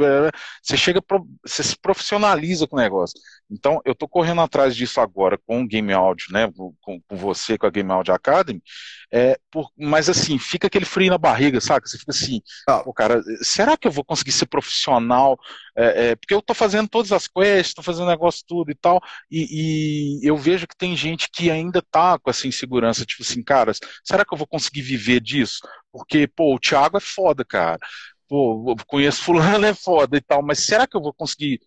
[0.62, 1.00] você chega,
[1.44, 3.18] você se profissionaliza com o negócio.
[3.50, 7.58] Então, eu tô correndo atrás disso agora com o Game Audio, né, com, com você,
[7.58, 8.62] com a Game Audio Academy,
[9.12, 11.88] é, por, mas assim, fica aquele frio na barriga, sabe?
[11.88, 12.78] Você fica assim, ah.
[12.80, 15.38] pô, cara, será que eu vou conseguir ser profissional?
[15.76, 19.00] É, é, porque eu tô fazendo todas as quests, tô fazendo negócio tudo e tal,
[19.30, 23.42] e, e, eu vejo que tem gente que ainda tá com essa insegurança, tipo assim,
[23.42, 23.72] cara,
[24.04, 25.60] será que eu vou conseguir viver disso?
[25.92, 27.78] Porque, pô, o Thiago é foda, cara.
[28.28, 31.60] Pô, conheço fulano é foda e tal, mas será que eu vou conseguir,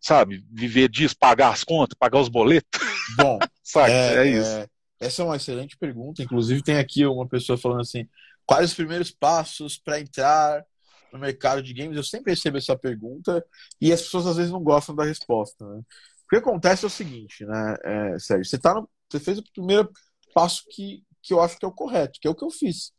[0.00, 2.80] sabe, viver disso, pagar as contas, pagar os boletos?
[3.16, 4.50] Bom, sabe, é, é isso.
[4.50, 4.66] É,
[5.00, 6.22] essa é uma excelente pergunta.
[6.22, 8.08] Inclusive, tem aqui uma pessoa falando assim:
[8.44, 10.64] quais os primeiros passos para entrar
[11.12, 11.96] no mercado de games?
[11.96, 13.44] Eu sempre recebo essa pergunta
[13.80, 15.66] e as pessoas às vezes não gostam da resposta.
[15.66, 15.82] Né?
[16.24, 18.44] O que acontece é o seguinte, né, é, Sérgio?
[18.44, 19.90] Você, tá no, você fez o primeiro
[20.34, 22.92] passo que, que eu acho que é o correto, que é o que eu fiz.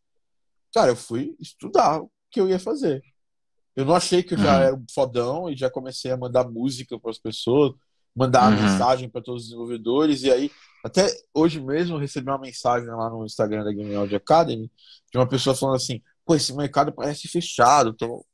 [0.74, 3.04] Cara, eu fui estudar o que eu ia fazer.
[3.80, 4.62] Eu não achei que eu já uhum.
[4.62, 7.72] era um fodão e já comecei a mandar música para as pessoas,
[8.14, 8.62] mandar uhum.
[8.62, 10.24] mensagem para todos os desenvolvedores.
[10.24, 10.52] E aí,
[10.84, 14.70] até hoje mesmo, eu recebi uma mensagem lá no Instagram da Game Audio Academy
[15.10, 17.94] de uma pessoa falando assim: pô, esse mercado parece fechado.
[17.94, 18.26] Tô...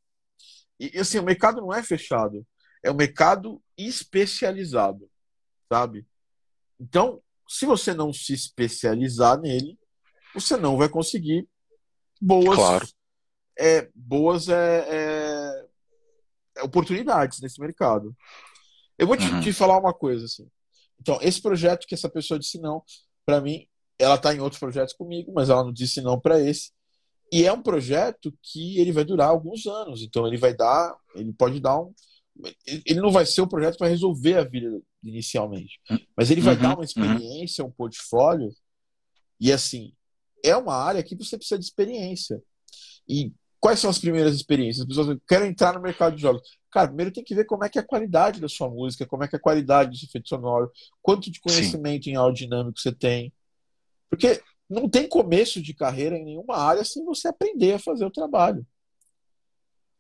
[0.80, 2.44] E assim, o mercado não é fechado,
[2.84, 5.08] é um mercado especializado,
[5.72, 6.08] sabe?
[6.82, 9.78] Então, se você não se especializar nele,
[10.34, 11.48] você não vai conseguir
[12.20, 12.88] boas, claro.
[13.58, 15.66] É, boas é, é,
[16.58, 18.16] é, oportunidades nesse mercado.
[18.98, 19.42] Eu vou te, uhum.
[19.42, 20.48] te, falar uma coisa assim.
[21.00, 22.84] Então, esse projeto que essa pessoa disse não,
[23.26, 23.68] para mim,
[24.00, 26.72] ela está em outros projetos comigo, mas ela não disse não para esse.
[27.32, 30.02] E é um projeto que ele vai durar alguns anos.
[30.02, 31.94] Então, ele vai dar, ele pode dar um,
[32.86, 35.80] ele não vai ser um projeto para resolver a vida inicialmente,
[36.18, 36.84] mas ele vai uhum, dar uma uhum.
[36.84, 38.54] experiência, um portfólio.
[39.40, 39.94] E assim,
[40.44, 42.42] é uma área que você precisa de experiência.
[43.08, 44.82] E quais são as primeiras experiências?
[44.82, 46.42] As pessoas querem entrar no mercado de jogos.
[46.72, 49.24] Cara, primeiro tem que ver como é que é a qualidade da sua música, como
[49.24, 52.12] é que é a qualidade do seu efeito sonoro, quanto de conhecimento Sim.
[52.12, 53.34] em áudio dinâmico você tem.
[54.10, 58.12] Porque não tem começo de carreira em nenhuma área sem você aprender a fazer o
[58.12, 58.66] trabalho.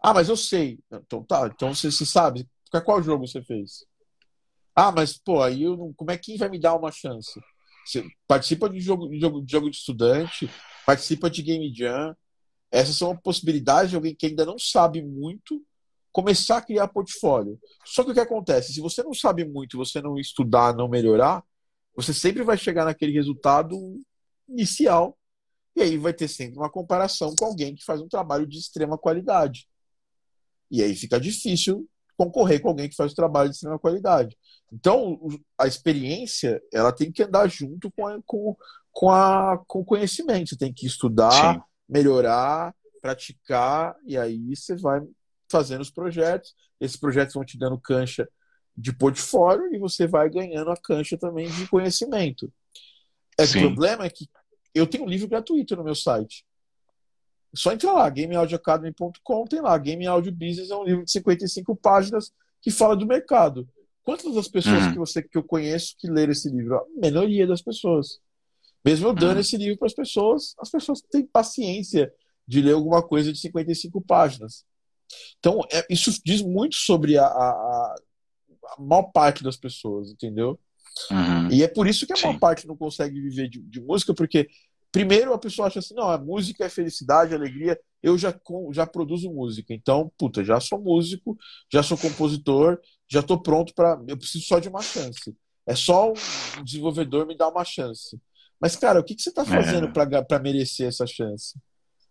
[0.02, 0.80] Ah, mas eu sei.
[0.92, 2.48] Então tá, então você, você sabe.
[2.84, 3.86] Qual jogo você fez?
[4.76, 7.40] Ah, mas pô, aí eu não, como é que vai me dar uma chance?
[7.86, 10.50] Você participa de jogo, de jogo, de jogo de estudante,
[10.86, 12.16] participa de game jam.
[12.76, 15.64] Essas são possibilidades de alguém que ainda não sabe muito
[16.12, 17.58] começar a criar portfólio.
[17.86, 18.74] Só que o que acontece?
[18.74, 21.42] Se você não sabe muito, você não estudar, não melhorar,
[21.96, 23.78] você sempre vai chegar naquele resultado
[24.50, 25.18] inicial
[25.74, 28.98] e aí vai ter sempre uma comparação com alguém que faz um trabalho de extrema
[28.98, 29.70] qualidade.
[30.70, 34.38] E aí fica difícil concorrer com alguém que faz um trabalho de extrema qualidade.
[34.72, 35.18] Então,
[35.58, 38.56] a experiência ela tem que andar junto com, a, com,
[38.92, 40.50] com, a, com o conhecimento.
[40.50, 41.62] Você tem que estudar, Sim.
[41.88, 45.02] Melhorar, praticar, e aí você vai
[45.50, 46.56] fazendo os projetos.
[46.80, 48.28] Esses projetos vão te dando cancha
[48.76, 52.52] de portfólio e você vai ganhando a cancha também de conhecimento.
[53.38, 54.28] É, o problema é que
[54.74, 56.46] eu tenho um livro gratuito no meu site.
[57.54, 62.34] Só entra lá, gameaudioacademy.com, tem lá, Game Audio Business é um livro de 55 páginas
[62.62, 63.68] que fala do mercado.
[64.04, 64.92] Quantas das pessoas uhum.
[64.92, 66.76] que você que eu conheço que leram esse livro?
[66.76, 68.20] A minoria das pessoas.
[68.86, 69.40] Mesmo eu dando uhum.
[69.40, 72.14] esse livro para as pessoas, as pessoas têm paciência
[72.48, 74.64] de ler alguma coisa de 55 páginas.
[75.40, 77.96] Então, é, isso diz muito sobre a, a,
[78.78, 80.60] a maior parte das pessoas, entendeu?
[81.10, 81.52] Uhum.
[81.52, 82.40] E é por isso que a maior Sim.
[82.40, 84.48] parte não consegue viver de, de, música, porque
[84.92, 88.40] primeiro a pessoa acha assim, não, a música é felicidade, alegria, eu já,
[88.72, 91.36] já produzo música, então, puta, já sou músico,
[91.72, 92.80] já sou compositor,
[93.10, 94.00] já estou pronto para.
[94.08, 95.36] Eu preciso só de uma chance.
[95.66, 98.20] É só um desenvolvedor me dar uma chance.
[98.66, 100.22] Mas, cara, o que, que você está fazendo é.
[100.24, 101.54] para merecer essa chance?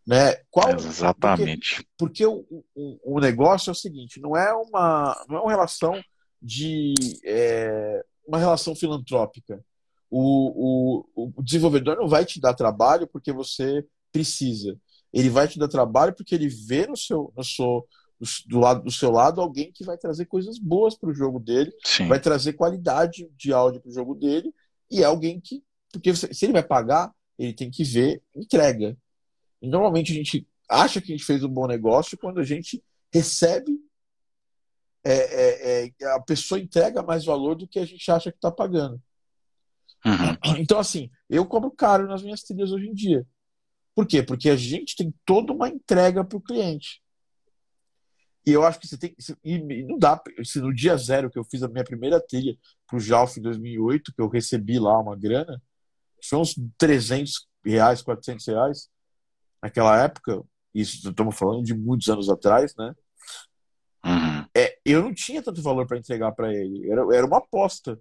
[0.07, 0.37] Né?
[0.49, 1.83] Qual, Exatamente.
[1.99, 5.51] Porque, porque o, o, o, negócio é o seguinte: não é uma, não é uma
[5.51, 6.01] relação
[6.41, 6.95] de
[7.25, 9.61] é, uma relação filantrópica.
[10.09, 14.79] O, o, o desenvolvedor não vai te dar trabalho porque você precisa.
[15.13, 17.85] Ele vai te dar trabalho porque ele vê no seu, no seu,
[18.47, 21.73] do, lado, do seu lado alguém que vai trazer coisas boas para o jogo dele,
[21.85, 22.07] Sim.
[22.07, 24.55] vai trazer qualidade de áudio para o jogo dele,
[24.89, 25.61] e é alguém que.
[25.99, 28.97] Porque se ele vai pagar, ele tem que ver entrega.
[29.61, 32.83] E normalmente a gente acha que a gente fez um bom negócio quando a gente
[33.13, 33.73] recebe.
[35.07, 38.51] É, é, é, a pessoa entrega mais valor do que a gente acha que está
[38.51, 39.01] pagando.
[40.05, 40.57] Uhum.
[40.61, 43.27] Então, assim, eu cobro caro nas minhas trilhas hoje em dia.
[43.95, 44.23] Por quê?
[44.23, 47.03] Porque a gente tem toda uma entrega para o cliente.
[48.47, 49.15] E eu acho que você tem.
[49.43, 50.21] E não dá.
[50.45, 53.43] Se no dia zero que eu fiz a minha primeira trilha para o Jalf em
[53.43, 55.63] 2008, que eu recebi lá uma grana,
[56.29, 58.89] foi uns 300 reais, 400 reais
[59.63, 60.43] naquela época.
[60.75, 62.95] Isso estamos falando de muitos anos atrás, né?
[64.05, 64.47] Uhum.
[64.55, 66.91] É, eu não tinha tanto valor para entregar para ele.
[66.91, 67.99] Era, era uma aposta.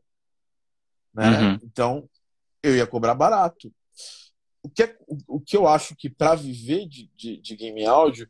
[1.14, 1.30] Né?
[1.30, 1.60] Uhum.
[1.64, 2.10] Então,
[2.62, 3.74] eu ia cobrar barato.
[4.62, 7.86] O que, é, o, o que eu acho que para viver de, de, de game
[7.86, 8.30] áudio,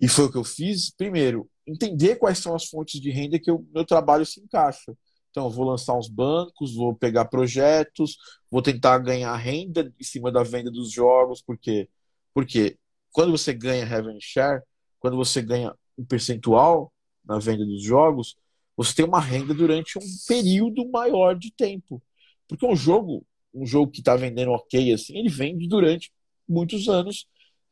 [0.00, 3.50] e foi o que eu fiz, primeiro, entender quais são as fontes de renda que
[3.50, 4.96] o meu trabalho se encaixa.
[5.32, 8.18] Então, eu vou lançar uns bancos, vou pegar projetos,
[8.50, 11.88] vou tentar ganhar renda em cima da venda dos jogos, porque
[12.34, 12.78] porque
[13.10, 14.62] quando você ganha revenue share,
[15.00, 16.92] quando você ganha um percentual
[17.24, 18.36] na venda dos jogos,
[18.76, 22.02] você tem uma renda durante um período maior de tempo.
[22.46, 23.24] Porque um jogo,
[23.54, 26.12] um jogo que está vendendo ok assim, ele vende durante
[26.48, 27.26] muitos anos.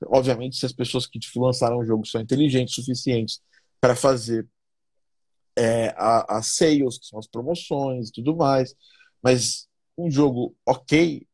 [0.06, 3.40] Obviamente, se as pessoas que lançaram o jogo são inteligentes suficientes
[3.80, 4.46] para fazer
[5.60, 8.74] é, as sales, que são as promoções e tudo mais.
[9.22, 11.26] Mas um jogo ok,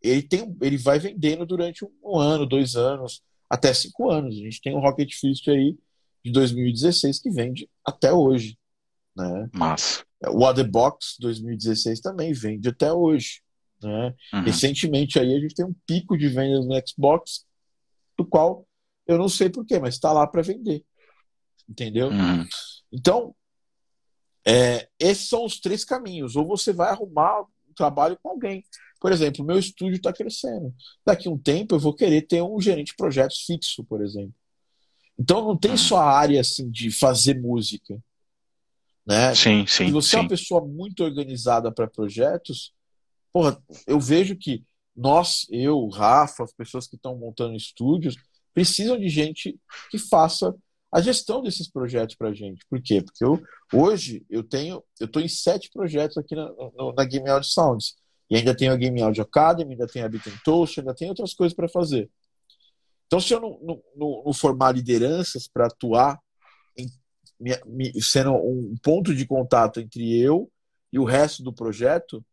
[0.00, 3.20] ele, tem, ele vai vendendo durante um ano, dois anos,
[3.50, 4.36] até cinco anos.
[4.36, 5.76] A gente tem um Rocket Fist aí
[6.24, 8.56] de 2016 que vende até hoje.
[9.16, 9.48] Né?
[9.52, 10.04] Massa.
[10.28, 13.42] O Other Box 2016 também vende até hoje.
[13.82, 14.14] Né?
[14.32, 14.42] Uhum.
[14.42, 17.44] Recentemente aí a gente tem um pico de vendas no Xbox,
[18.16, 18.66] do qual
[19.06, 20.84] eu não sei porquê, mas está lá para vender.
[21.68, 22.08] Entendeu?
[22.08, 22.46] Uhum.
[22.92, 23.34] Então,
[24.46, 26.36] é, esses são os três caminhos.
[26.36, 28.64] Ou você vai arrumar um trabalho com alguém.
[29.00, 30.74] Por exemplo, meu estúdio está crescendo.
[31.04, 34.34] Daqui a um tempo eu vou querer ter um gerente de projetos fixo, por exemplo.
[35.18, 38.02] Então não tem só a área assim de fazer música.
[39.06, 39.34] Né?
[39.34, 39.86] Sim, sim.
[39.86, 40.16] Se você sim.
[40.16, 42.72] é uma pessoa muito organizada para projetos,
[43.32, 44.64] porra, eu vejo que
[44.96, 48.16] nós, eu, Rafa, as pessoas que estão montando estúdios,
[48.54, 49.58] precisam de gente
[49.90, 50.54] que faça
[50.94, 52.64] a gestão desses projetos para gente.
[52.70, 53.02] Por quê?
[53.02, 53.42] Porque eu,
[53.72, 56.48] hoje eu tenho, eu estou em sete projetos aqui na,
[56.96, 57.96] na Game Audio Sounds.
[58.30, 61.34] E ainda tenho a Game Audio Academy, ainda tenho a Bit Toast, ainda tenho outras
[61.34, 62.08] coisas para fazer.
[63.08, 66.16] Então, se eu não, não, não formar lideranças para atuar
[66.78, 66.88] em,
[68.00, 70.48] sendo um ponto de contato entre eu
[70.92, 72.24] e o resto do projeto,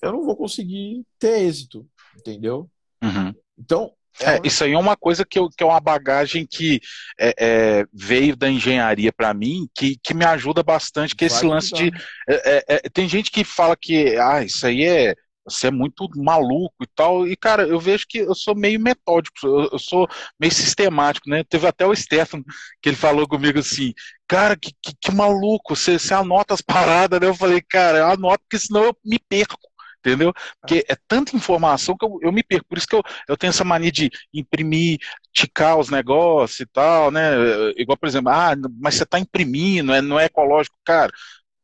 [0.00, 2.70] eu não vou conseguir ter êxito, entendeu?
[3.02, 3.34] Uhum.
[3.58, 6.80] Então, é, isso aí é uma coisa que, eu, que é uma bagagem que
[7.18, 11.44] é, é, veio da engenharia para mim, que, que me ajuda bastante, que é esse
[11.44, 11.90] lance de.
[12.28, 15.14] É, é, tem gente que fala que ah, isso aí é.
[15.46, 17.28] Você é muito maluco e tal.
[17.28, 20.08] E, cara, eu vejo que eu sou meio metódico, eu, eu sou
[20.40, 21.44] meio sistemático, né?
[21.44, 22.42] Teve até o Stefano
[22.80, 23.92] que ele falou comigo assim,
[24.26, 27.26] cara, que, que, que maluco, você, você anota as paradas, né?
[27.26, 29.58] Eu falei, cara, eu anoto, porque senão eu me perco
[30.04, 30.32] entendeu?
[30.60, 32.66] Porque é tanta informação que eu, eu me perco.
[32.68, 34.98] Por isso que eu, eu tenho essa mania de imprimir,
[35.32, 37.32] ticar os negócios e tal, né?
[37.76, 40.76] Igual, por exemplo, ah, mas você está imprimindo, é, não é ecológico.
[40.84, 41.10] Cara,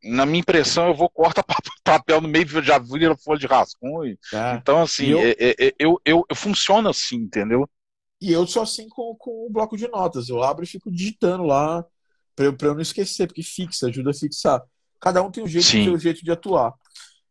[0.02, 1.44] na minha impressão, eu vou cortar
[1.84, 4.16] papel no meio, já vira folha de rascunho.
[4.32, 4.54] É.
[4.54, 5.20] Então, assim, eu...
[5.20, 7.68] É, é, é, eu, eu, eu funciono assim, entendeu?
[8.20, 10.28] E eu sou assim com, com o bloco de notas.
[10.28, 11.84] Eu abro e fico digitando lá
[12.36, 14.62] para eu, eu não esquecer, porque fixa, ajuda a fixar.
[15.00, 16.74] Cada um tem um jeito, tem um jeito de atuar.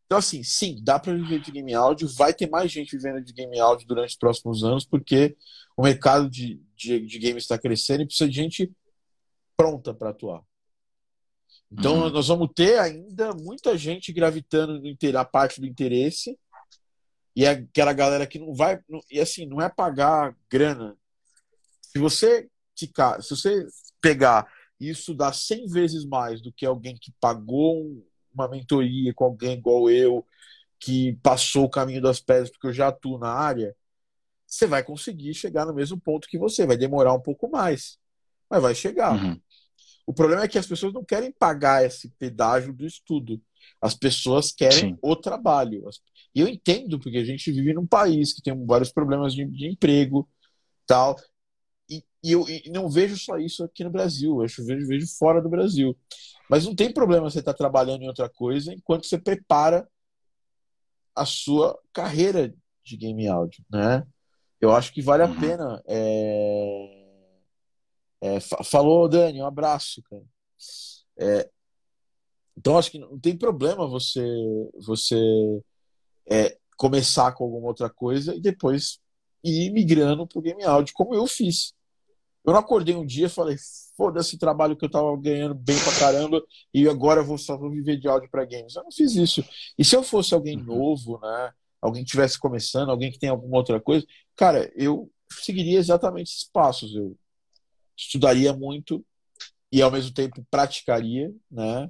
[0.09, 3.31] Então, assim, sim, dá para viver de game áudio, vai ter mais gente vivendo de
[3.31, 5.37] game áudio durante os próximos anos, porque
[5.77, 8.71] o mercado de, de, de games está crescendo e precisa de gente
[9.55, 10.41] pronta para atuar.
[11.71, 12.09] Então, uhum.
[12.09, 14.81] nós vamos ter ainda muita gente gravitando
[15.13, 16.35] na parte do interesse
[17.35, 18.79] e é aquela galera que não vai.
[18.89, 20.97] Não, e assim, não é pagar grana.
[21.81, 23.63] Se você, ficar, se você
[24.01, 28.03] pegar e estudar 100 vezes mais do que alguém que pagou um,
[28.33, 30.25] uma mentoria com alguém igual eu,
[30.79, 33.75] que passou o caminho das pedras, porque eu já atuo na área,
[34.47, 36.65] você vai conseguir chegar no mesmo ponto que você.
[36.65, 37.97] Vai demorar um pouco mais,
[38.49, 39.13] mas vai chegar.
[39.13, 39.39] Uhum.
[40.07, 43.39] O problema é que as pessoas não querem pagar esse pedágio do estudo.
[43.79, 44.97] As pessoas querem Sim.
[45.01, 45.87] o trabalho.
[46.33, 49.67] E eu entendo, porque a gente vive num país que tem vários problemas de, de
[49.67, 50.27] emprego,
[50.87, 51.15] tal.
[51.89, 55.41] E, e eu e não vejo só isso aqui no Brasil, eu vejo, vejo fora
[55.41, 55.97] do Brasil.
[56.49, 59.87] Mas não tem problema você estar tá trabalhando em outra coisa enquanto você prepara
[61.15, 64.05] a sua carreira de game áudio, né?
[64.61, 65.39] Eu acho que vale a uhum.
[65.39, 65.83] pena.
[65.87, 66.95] É...
[68.21, 70.23] É, falou, Dani, um abraço, cara.
[71.17, 71.49] É,
[72.57, 74.21] então acho que não tem problema você
[74.85, 75.15] você
[76.29, 78.99] é, começar com alguma outra coisa e depois
[79.43, 81.73] ir migrando pro game áudio, como eu fiz.
[82.49, 83.55] Eu não acordei um dia e falei,
[83.95, 86.41] foda-se trabalho que eu tava ganhando bem pra caramba
[86.73, 88.75] e agora eu vou só vou viver de áudio para games.
[88.75, 89.45] Eu não fiz isso.
[89.77, 90.63] E se eu fosse alguém uhum.
[90.63, 91.51] novo, né?
[91.79, 94.03] Alguém que estivesse começando, alguém que tem alguma outra coisa,
[94.35, 96.95] cara, eu seguiria exatamente esses passos.
[96.95, 97.15] Eu
[97.95, 99.05] estudaria muito
[99.71, 101.87] e ao mesmo tempo praticaria, né?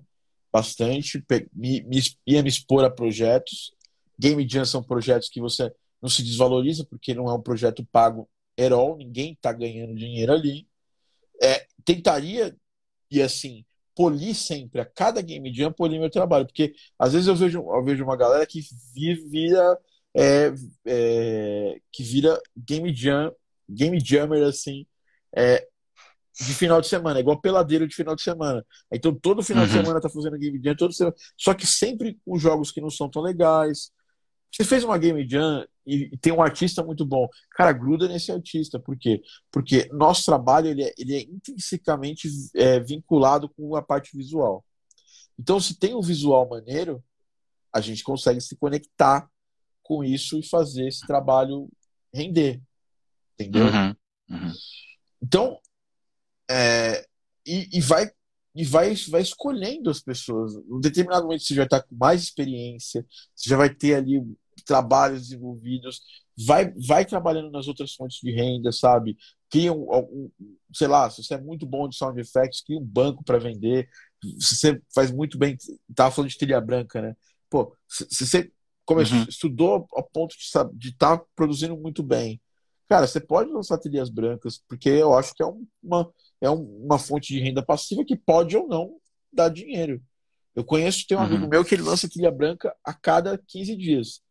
[0.51, 3.72] Bastante, me, me, ia me expor a projetos.
[4.20, 8.28] Game Jam são projetos que você não se desvaloriza porque não é um projeto pago
[8.68, 10.68] all, ninguém está ganhando dinheiro ali.
[11.41, 12.55] É, tentaria,
[13.12, 17.36] e assim, polir sempre, a cada Game Jam, polir meu trabalho, porque às vezes eu
[17.36, 18.62] vejo, eu vejo uma galera que
[18.93, 19.80] vira,
[20.16, 20.53] é,
[20.86, 23.34] é, que vira Game Jam,
[23.70, 24.86] Game Jammer, assim,
[25.36, 25.68] é,
[26.39, 28.66] de final de semana, é igual peladeiro de final de semana.
[28.91, 29.70] Então todo final uhum.
[29.70, 32.89] de semana tá fazendo game jam, todo semana, só que sempre com jogos que não
[32.89, 33.91] são tão legais.
[34.52, 38.80] Você fez uma game jam e, tem um artista muito bom, cara, gruda nesse artista,
[38.80, 39.22] por quê?
[39.52, 44.64] Porque nosso trabalho ele é, ele é intrinsecamente é, vinculado com a parte visual.
[45.38, 47.04] Então se tem um visual maneiro,
[47.74, 49.30] a gente consegue se conectar
[49.84, 51.70] com isso e fazer esse trabalho
[52.14, 52.62] render,
[53.34, 53.66] entendeu?
[53.66, 53.95] Uhum.
[54.30, 54.54] Uhum.
[55.22, 55.60] Então
[56.50, 57.06] é,
[57.45, 58.12] e, e, vai
[58.56, 60.56] e vai, vai escolhendo as pessoas.
[60.56, 64.22] Em determinado momento você já está com mais experiência, você já vai ter ali
[64.66, 66.02] trabalhos desenvolvidos,
[66.45, 69.18] vai, vai trabalhando nas outras fontes de renda, sabe?
[69.50, 70.32] Cria um, um
[70.74, 73.89] sei lá, se você é muito bom de sound effects, cria um banco para vender.
[74.39, 75.58] Se você faz muito bem,
[75.95, 77.16] tava falando de trilha branca, né?
[77.50, 78.52] Pô, se, se você
[78.86, 79.26] começou, uhum.
[79.28, 80.36] estudou ao ponto
[80.74, 82.41] de estar tá produzindo muito bem,
[82.90, 85.46] cara, você pode lançar trilhas brancas, porque eu acho que é
[85.82, 86.12] uma
[86.42, 88.96] é uma fonte de renda passiva que pode ou não
[89.32, 90.02] dar dinheiro.
[90.56, 91.26] Eu conheço, tem um uhum.
[91.28, 94.22] amigo meu que ele lança trilha branca a cada 15 dias.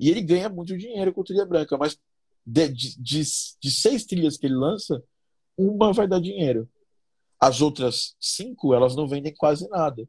[0.00, 1.98] E ele ganha muito dinheiro com trilha branca, mas
[2.44, 3.22] de, de,
[3.60, 5.02] de, seis trilhas que ele lança,
[5.56, 6.68] uma vai dar dinheiro.
[7.38, 10.08] As outras cinco, elas não vendem quase nada.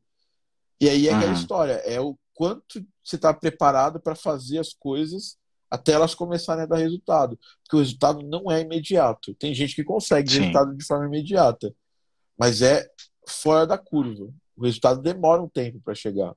[0.79, 1.17] E aí é uhum.
[1.17, 5.37] aquela história, é o quanto você está preparado para fazer as coisas
[5.69, 7.37] até elas começarem a dar resultado.
[7.63, 9.33] Porque o resultado não é imediato.
[9.35, 10.39] Tem gente que consegue Sim.
[10.39, 11.73] resultado de forma imediata,
[12.37, 12.87] mas é
[13.27, 14.29] fora da curva.
[14.57, 16.33] O resultado demora um tempo para chegar.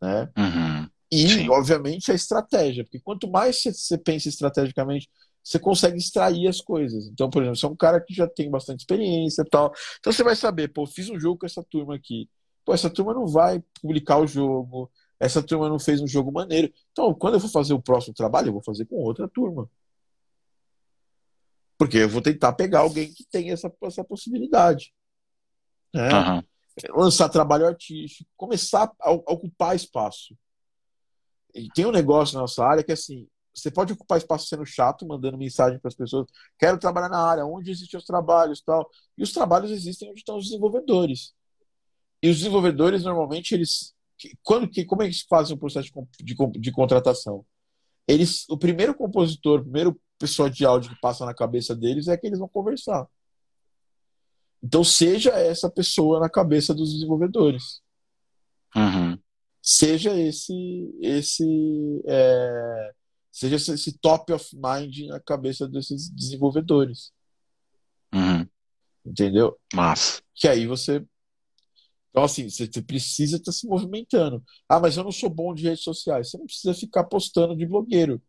[0.00, 0.30] Né?
[0.36, 0.88] Uhum.
[1.10, 1.48] E, Sim.
[1.48, 2.84] obviamente, a estratégia.
[2.84, 5.08] Porque quanto mais você pensa estrategicamente,
[5.42, 7.06] você consegue extrair as coisas.
[7.06, 9.72] Então, por exemplo, você é um cara que já tem bastante experiência e tal.
[10.00, 12.28] Então você vai saber, pô, fiz um jogo com essa turma aqui.
[12.64, 16.72] Pô, essa turma não vai publicar o jogo, essa turma não fez um jogo maneiro.
[16.92, 19.68] Então, quando eu for fazer o próximo trabalho, eu vou fazer com outra turma.
[21.78, 24.94] Porque eu vou tentar pegar alguém que tem essa, essa possibilidade.
[25.92, 26.08] Né?
[26.12, 26.42] Uhum.
[26.96, 30.36] Lançar trabalho artístico, começar a, a ocupar espaço.
[31.54, 34.66] E tem um negócio na nossa área que é assim: você pode ocupar espaço sendo
[34.66, 36.26] chato, mandando mensagem para as pessoas.
[36.58, 38.90] Quero trabalhar na área, onde existem os trabalhos tal.
[39.16, 41.32] E os trabalhos existem onde estão os desenvolvedores.
[42.20, 43.93] E os desenvolvedores, normalmente, eles
[44.42, 47.44] quando que como é que fazem o processo de, de, de contratação?
[48.06, 52.16] Eles, o primeiro compositor, o primeiro pessoa de áudio que passa na cabeça deles é
[52.16, 53.06] que eles vão conversar.
[54.62, 57.82] Então seja essa pessoa na cabeça dos desenvolvedores.
[58.74, 59.18] Uhum.
[59.60, 62.92] Seja esse esse é,
[63.30, 67.12] seja esse top of mind na cabeça desses desenvolvedores.
[68.14, 68.46] Uhum.
[69.04, 69.58] Entendeu?
[69.74, 71.04] Mas que aí você
[72.14, 74.40] então, assim, você precisa estar tá se movimentando.
[74.68, 76.30] Ah, mas eu não sou bom de redes sociais.
[76.30, 78.22] Você não precisa ficar postando de blogueiro.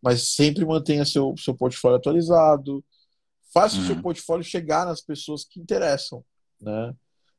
[0.00, 2.84] Mas sempre mantenha seu, seu portfólio atualizado.
[3.52, 3.82] Faça uhum.
[3.82, 4.02] o seu uhum.
[4.02, 6.24] portfólio chegar nas pessoas que interessam.
[6.60, 6.94] Né?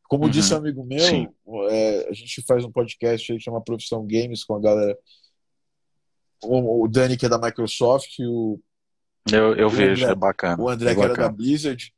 [0.09, 0.29] Como uhum.
[0.29, 1.33] disse um amigo meu,
[1.69, 4.97] é, a gente faz um podcast aí que chama Profissão Games com a galera.
[6.43, 8.59] O, o Dani, que é da Microsoft, o.
[9.31, 10.61] Eu, eu o vejo, André, é bacana.
[10.61, 11.93] O André, é que era da Blizzard.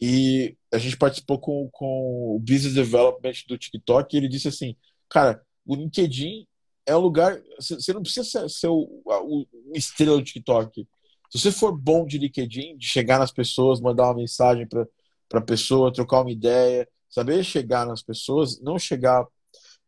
[0.00, 4.76] E a gente participou com, com o Business Development do TikTok e ele disse assim,
[5.08, 6.46] cara, o LinkedIn
[6.86, 7.40] é o lugar.
[7.58, 10.86] Você não precisa ser, ser o, o estrela do TikTok.
[11.30, 14.86] Se você for bom de LinkedIn, de chegar nas pessoas, mandar uma mensagem para
[15.32, 19.26] a pessoa, trocar uma ideia, saber chegar nas pessoas, não chegar.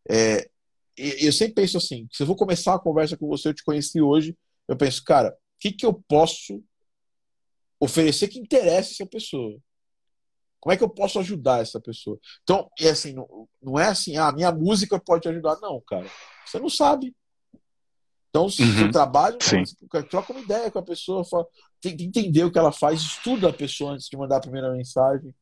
[0.09, 0.49] É,
[0.97, 4.01] eu sempre penso assim: se eu vou começar a conversa com você, eu te conheci
[4.01, 4.37] hoje,
[4.67, 6.63] eu penso, cara, o que, que eu posso
[7.79, 9.59] oferecer que interesse essa pessoa.
[10.61, 12.19] Como é que eu posso ajudar essa pessoa?
[12.43, 15.59] Então, é assim, não, não é assim, ah, minha música pode ajudar.
[15.61, 16.07] Não, cara.
[16.45, 17.15] Você não sabe.
[18.31, 18.91] Então, se uhum.
[18.91, 19.39] trabalho,
[20.11, 21.47] troca uma ideia com a pessoa, fala,
[21.81, 24.71] tem que entender o que ela faz, estuda a pessoa antes de mandar a primeira
[24.73, 25.35] mensagem.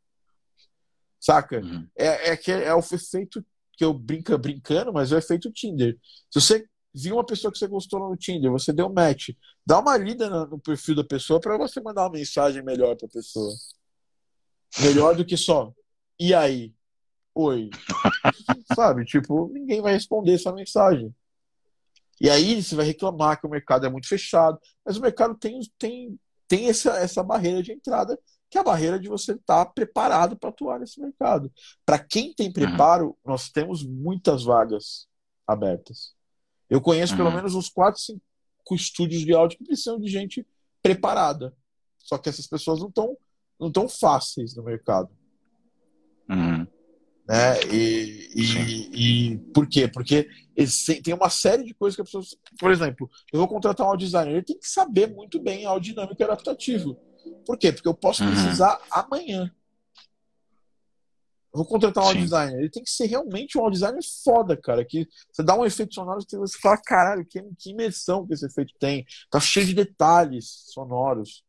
[1.19, 1.59] Saca?
[1.59, 1.89] Uhum.
[1.97, 5.99] É, é, que é o efeito que eu brinca brincando, mas é o efeito Tinder.
[6.31, 9.31] Se você viu uma pessoa que você gostou no Tinder, você deu match,
[9.67, 13.07] dá uma lida no, no perfil da pessoa para você mandar uma mensagem melhor para
[13.07, 13.53] a pessoa.
[14.81, 15.72] Melhor do que só.
[16.18, 16.72] E aí?
[17.35, 17.70] Oi.
[18.75, 19.05] Sabe?
[19.05, 21.14] Tipo, ninguém vai responder essa mensagem.
[22.20, 25.61] E aí você vai reclamar que o mercado é muito fechado, mas o mercado tem,
[25.79, 28.18] tem, tem essa, essa barreira de entrada,
[28.49, 31.53] que é a barreira de você estar tá preparado para atuar nesse mercado.
[31.85, 33.14] Para quem tem preparo, uhum.
[33.25, 35.09] nós temos muitas vagas
[35.47, 36.14] abertas.
[36.70, 37.18] Eu conheço uhum.
[37.18, 38.20] pelo menos uns 4, 5
[38.72, 40.47] estúdios de áudio que precisam de gente
[40.81, 41.55] preparada.
[41.99, 43.16] Só que essas pessoas não estão
[43.59, 45.11] não tão fáceis no mercado.
[46.28, 46.66] Uhum.
[47.26, 47.61] Né?
[47.72, 49.88] E, e, e, por quê?
[49.88, 50.28] Porque
[51.02, 52.22] tem uma série de coisas que a pessoa.
[52.59, 55.78] Por exemplo, eu vou contratar um audio designer, ele tem que saber muito bem a
[55.78, 56.96] dinâmico e adaptativo.
[57.46, 57.72] Por quê?
[57.72, 58.30] Porque eu posso uhum.
[58.30, 59.50] precisar amanhã.
[61.55, 62.59] Eu vou contratar um audio designer.
[62.59, 64.84] Ele tem que ser realmente um audio designer foda, cara.
[64.84, 68.44] Que você dá um efeito sonoro e você fala, caralho, que, que imersão que esse
[68.44, 69.07] efeito tem.
[69.30, 71.44] Tá cheio de detalhes sonoros.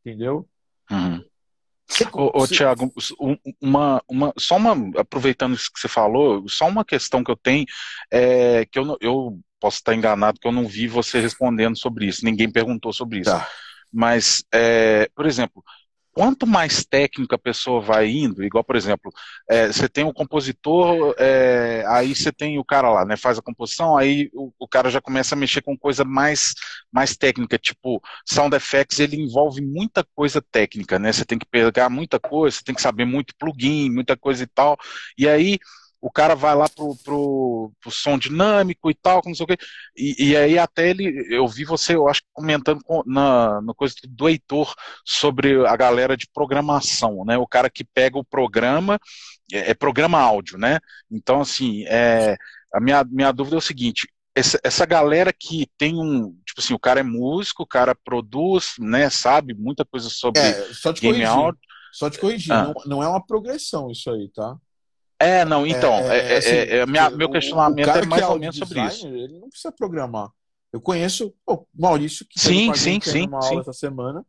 [0.00, 0.48] Entendeu?
[0.90, 1.22] Uhum.
[2.12, 2.92] Ô, ô Tiago,
[3.60, 7.64] uma, uma, só uma, aproveitando isso que você falou, só uma questão que eu tenho,
[8.10, 12.24] é, que eu, eu posso estar enganado, que eu não vi você respondendo sobre isso,
[12.24, 13.30] ninguém perguntou sobre isso.
[13.30, 13.48] Tá.
[13.92, 15.62] Mas, é, por exemplo,
[16.12, 19.10] quanto mais técnico a pessoa vai indo, igual, por exemplo,
[19.48, 23.42] é, você tem o compositor, é, aí você tem o cara lá, né, faz a
[23.42, 26.54] composição, aí o, o, cara já começa a mexer com coisa mais,
[26.92, 31.88] mais técnica, tipo, sound effects, ele envolve muita coisa técnica, né, você tem que pegar
[31.88, 34.76] muita coisa, você tem que saber muito plugin, muita coisa e tal,
[35.16, 35.58] e aí
[36.02, 39.56] o cara vai lá pro, pro, pro som dinâmico e tal, não sei o quê.
[39.96, 43.94] E, e, aí até ele, eu vi você, eu acho, comentando com, na, na coisa
[44.08, 44.74] do Heitor
[45.06, 47.38] sobre a galera de programação, né?
[47.38, 48.98] O cara que pega o programa,
[49.52, 50.80] é, é programa áudio, né?
[51.08, 52.36] Então, assim, é,
[52.74, 56.74] a minha, minha dúvida é o seguinte, essa, essa galera que tem um, tipo assim,
[56.74, 61.00] o cara é músico, o cara produz, né, sabe muita coisa sobre é, só te
[61.00, 61.60] game corrigir, áudio.
[61.92, 62.64] Só te corrigir, ah.
[62.64, 64.56] não, não é uma progressão isso aí, tá?
[65.22, 68.38] É, não, então, é, é, é assim, é, é minha, meu questionamento é mais ou
[68.38, 69.06] menos sobre isso.
[69.06, 70.30] Ele não precisa programar.
[70.72, 74.24] Eu conheço o Maurício, que sim, sim, sim, uma aula essa semana.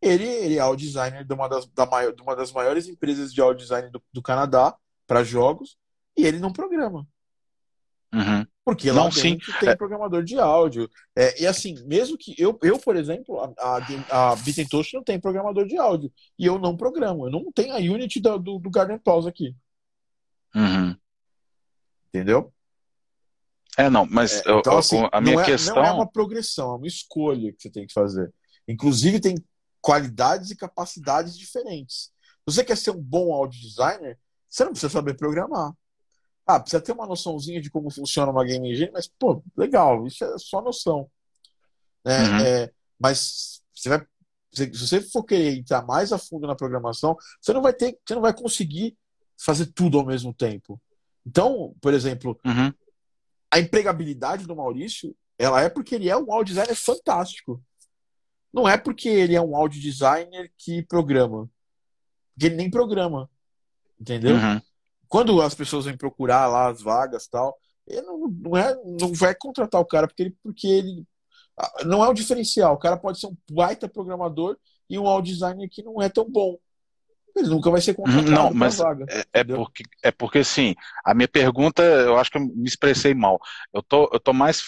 [0.00, 3.32] Ele, ele é o designer de uma das, da maior, de uma das maiores empresas
[3.32, 4.76] de audio design do, do Canadá
[5.06, 5.76] para jogos,
[6.16, 7.06] e ele não programa.
[8.14, 8.46] Uhum.
[8.64, 9.38] Porque lá não, sim.
[9.60, 9.76] tem é...
[9.76, 10.88] programador de áudio.
[11.16, 14.36] É, e assim, mesmo que eu, eu por exemplo, a, a, a
[14.92, 16.12] não tem programador de áudio.
[16.38, 17.26] E eu não programo.
[17.26, 19.54] Eu não tenho a Unity do, do, do Garden Pause aqui.
[20.56, 20.96] Uhum.
[22.08, 22.52] Entendeu?
[23.76, 25.76] É, não, mas é, então, assim, a minha não é, questão.
[25.76, 28.32] Não é uma progressão, é uma escolha que você tem que fazer.
[28.66, 29.36] Inclusive, tem
[29.82, 32.10] qualidades e capacidades diferentes.
[32.46, 35.72] Você quer ser um bom audio designer, você não precisa saber programar.
[36.46, 40.24] Ah, precisa ter uma noçãozinha de como funciona uma game engine, mas, pô, legal, isso
[40.24, 41.10] é só noção.
[42.04, 42.36] É, uhum.
[42.38, 44.06] é, mas você vai,
[44.52, 48.14] se você for querer entrar mais a fundo na programação, você não vai ter, você
[48.14, 48.96] não vai conseguir
[49.36, 50.80] fazer tudo ao mesmo tempo.
[51.26, 52.72] Então, por exemplo, uhum.
[53.50, 57.62] a empregabilidade do Maurício, ela é porque ele é um audio designer fantástico.
[58.52, 61.50] Não é porque ele é um audio designer que programa.
[62.32, 63.28] Porque ele nem programa.
[64.00, 64.36] Entendeu?
[64.36, 64.60] Uhum.
[65.08, 67.56] Quando as pessoas vêm procurar lá as vagas tal,
[67.86, 71.06] ele não, não, é, não vai contratar o cara porque ele, porque ele
[71.84, 72.74] não é um diferencial.
[72.74, 74.56] O cara pode ser um baita programador
[74.88, 76.58] e um audio designer que não é tão bom.
[77.36, 80.74] Ele nunca vai ser contratado Não, mas vaga, é, é porque, é porque, assim,
[81.04, 83.38] a minha pergunta, eu acho que eu me expressei mal.
[83.72, 84.62] Eu tô, eu tô mais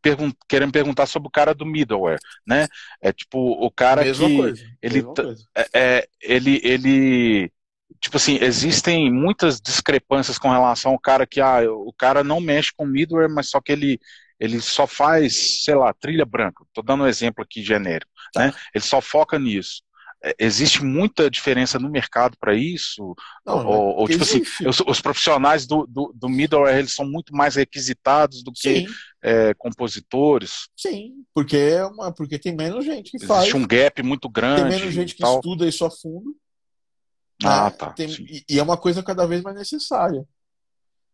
[0.00, 2.68] pergun querendo perguntar sobre o cara do middleware, né?
[3.00, 4.36] É tipo, o cara mesma que...
[4.36, 5.04] Coisa, ele,
[5.54, 7.52] é, é, ele, ele...
[8.00, 12.72] Tipo assim, existem muitas discrepâncias com relação ao cara que, ah, o cara não mexe
[12.74, 14.00] com middleware, mas só que ele,
[14.38, 16.64] ele só faz, sei lá, trilha branca.
[16.72, 18.46] Tô dando um exemplo aqui genérico, tá.
[18.46, 18.54] né?
[18.74, 19.82] Ele só foca nisso.
[20.22, 23.14] É, existe muita diferença no mercado para isso?
[23.44, 27.34] Não, ou, ou tipo assim, os, os, profissionais do, do, do, middleware eles são muito
[27.34, 28.86] mais requisitados do que
[29.22, 30.68] é, compositores?
[30.76, 33.40] Sim, porque, é uma, porque tem menos gente que existe faz.
[33.40, 34.62] Existe um gap muito grande.
[34.62, 35.36] Tem menos gente que tal.
[35.36, 36.36] estuda isso a fundo.
[37.42, 37.70] Ah, né?
[37.70, 37.90] tá.
[37.92, 40.28] Tem, e, e é uma coisa cada vez mais necessária.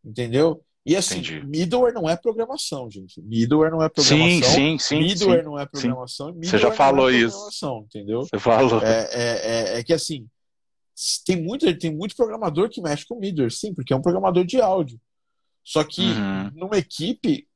[0.04, 0.65] Entendeu?
[0.86, 1.44] E assim, Entendi.
[1.44, 3.20] middleware não é programação, gente.
[3.20, 4.28] Middleware não é programação.
[4.28, 4.98] Sim, sim, sim.
[5.00, 6.32] Middleware sim, não é programação.
[6.34, 7.82] Você já falou é isso.
[7.86, 8.22] Entendeu?
[8.22, 8.80] Você falou.
[8.80, 10.28] É, é, é, é, que assim,
[11.24, 14.60] tem muito, tem muito programador que mexe com middleware, sim, porque é um programador de
[14.60, 15.00] áudio.
[15.64, 16.52] Só que uhum.
[16.54, 17.48] numa equipe,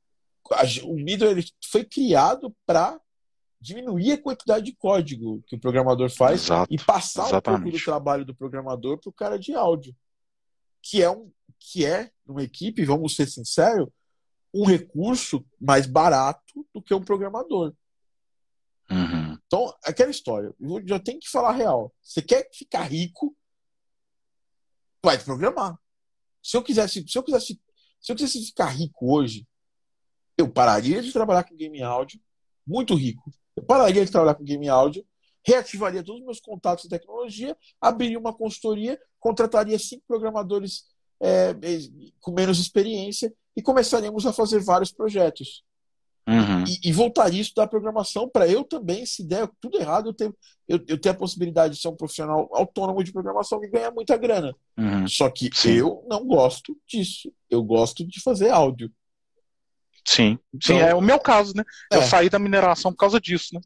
[0.83, 2.99] o middleware foi criado para
[3.61, 7.61] diminuir a quantidade de código que o programador faz Exato, e passar exatamente.
[7.61, 9.95] um pouco do trabalho do programador para o cara de áudio,
[10.81, 13.89] que é um que é numa equipe, vamos ser sinceros,
[14.53, 17.73] um recurso mais barato do que um programador.
[18.89, 19.37] Uhum.
[19.45, 21.93] Então, aquela história, eu já tenho que falar real.
[22.01, 23.35] Você quer ficar rico,
[25.03, 25.77] vai programar.
[26.43, 27.61] Se eu quisesse, se eu quisesse,
[27.99, 29.47] se eu quisesse ficar rico hoje,
[30.37, 32.19] eu pararia de trabalhar com game áudio,
[32.65, 35.05] muito rico, eu pararia de trabalhar com game áudio,
[35.45, 40.90] reativaria todos os meus contatos de tecnologia, abriria uma consultoria, contrataria cinco programadores
[41.21, 41.55] é,
[42.19, 45.63] com menos experiência e começaríamos a fazer vários projetos.
[46.27, 46.63] Uhum.
[46.67, 50.33] E, e, voltaria a estudar programação para eu também, se der tudo errado, eu ter,
[50.67, 54.15] eu, eu ter a possibilidade de ser um profissional autônomo de programação e ganhar muita
[54.17, 54.55] grana.
[54.77, 55.07] Uhum.
[55.07, 55.71] Só que Sim.
[55.71, 57.31] eu não gosto disso.
[57.49, 58.91] Eu gosto de fazer áudio.
[60.05, 61.63] Sim, então, sim, é o meu caso, né?
[61.91, 61.97] É.
[61.97, 63.61] Eu saí da mineração por causa disso, né?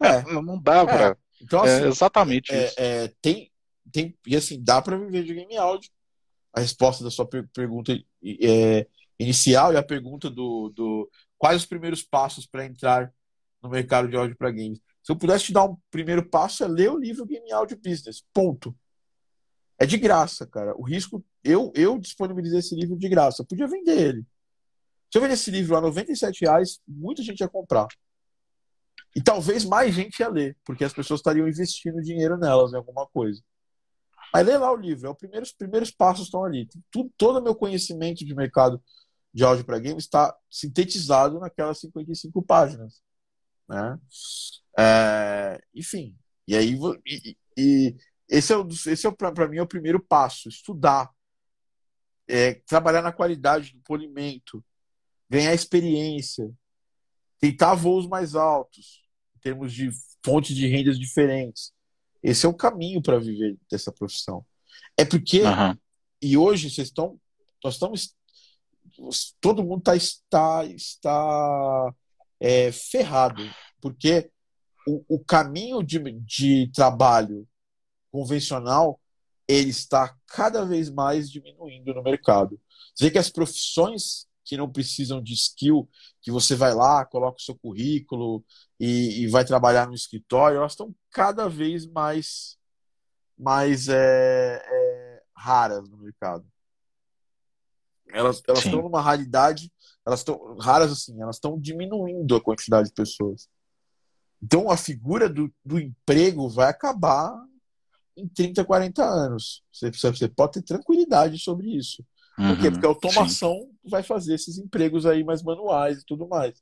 [0.00, 0.22] É.
[0.42, 1.08] não dá pra.
[1.08, 1.16] É.
[1.42, 2.74] Então, é assim, é exatamente isso.
[2.78, 3.50] É, tem,
[3.92, 5.90] tem, e assim, dá para viver de game áudio.
[6.54, 7.92] A resposta da sua per pergunta
[9.18, 13.12] inicial e a pergunta do, do quais os primeiros passos para entrar
[13.62, 14.80] no mercado de áudio para games.
[15.02, 18.24] Se eu pudesse te dar um primeiro passo, é ler o livro Game Audio Business.
[18.32, 18.74] Ponto.
[19.78, 20.74] É de graça, cara.
[20.76, 21.24] O risco.
[21.42, 23.42] Eu, eu disponibilizei esse livro de graça.
[23.42, 24.26] Eu podia vender ele.
[25.10, 27.86] Se eu vender esse livro a 97 reais, muita gente ia comprar.
[29.14, 33.06] E talvez mais gente ia ler, porque as pessoas estariam investindo dinheiro nelas em alguma
[33.06, 33.40] coisa.
[34.34, 36.68] Mas lê lá o livro, é os primeiros, passos estão ali.
[36.90, 38.82] Tudo, todo o meu conhecimento de mercado
[39.32, 43.00] de áudio para games está sintetizado naquelas 55 páginas.
[43.68, 43.96] Né?
[44.76, 46.16] É, enfim,
[46.48, 46.76] e aí
[47.06, 47.96] e, e
[48.28, 51.12] esse é, o, esse é para mim é o primeiro passo, estudar,
[52.26, 54.64] é, trabalhar na qualidade do polimento,
[55.30, 56.50] ganhar experiência,
[57.38, 59.04] tentar voos mais altos,
[59.36, 59.90] em termos de
[60.24, 61.72] fontes de rendas diferentes.
[62.24, 64.44] Esse é o caminho para viver dessa profissão.
[64.96, 65.76] É porque, uhum.
[66.22, 67.20] e hoje vocês estão,
[67.62, 68.16] nós estamos,
[69.42, 71.94] todo mundo tá, está, está
[72.40, 73.42] é, ferrado,
[73.78, 74.30] porque
[74.86, 77.46] o, o caminho de, de trabalho
[78.10, 78.98] convencional
[79.46, 82.58] ele está cada vez mais diminuindo no mercado.
[82.94, 85.88] Dizer que as profissões que não precisam de skill,
[86.22, 88.44] que você vai lá, coloca o seu currículo
[88.78, 92.56] e, e vai trabalhar no escritório, elas estão cada vez mais,
[93.36, 96.46] mais é, é, raras no mercado.
[98.12, 99.72] Elas, elas estão numa raridade,
[100.06, 103.48] elas estão raras assim, elas estão diminuindo a quantidade de pessoas.
[104.40, 107.34] Então a figura do, do emprego vai acabar
[108.16, 109.64] em 30, 40 anos.
[109.72, 112.04] Você, você pode ter tranquilidade sobre isso.
[112.36, 112.70] Por uhum, quê?
[112.70, 113.90] Porque a automação sim.
[113.90, 116.60] vai fazer esses empregos aí mais manuais e tudo mais.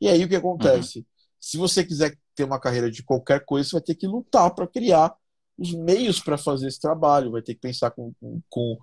[0.00, 0.98] E aí o que acontece?
[0.98, 1.04] Uhum.
[1.40, 4.66] Se você quiser ter uma carreira de qualquer coisa, você vai ter que lutar para
[4.66, 5.14] criar
[5.58, 7.30] os meios para fazer esse trabalho.
[7.30, 8.12] Vai ter que pensar com.
[8.20, 8.76] com, com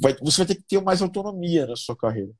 [0.00, 2.32] vai, você vai ter que ter mais autonomia na sua carreira.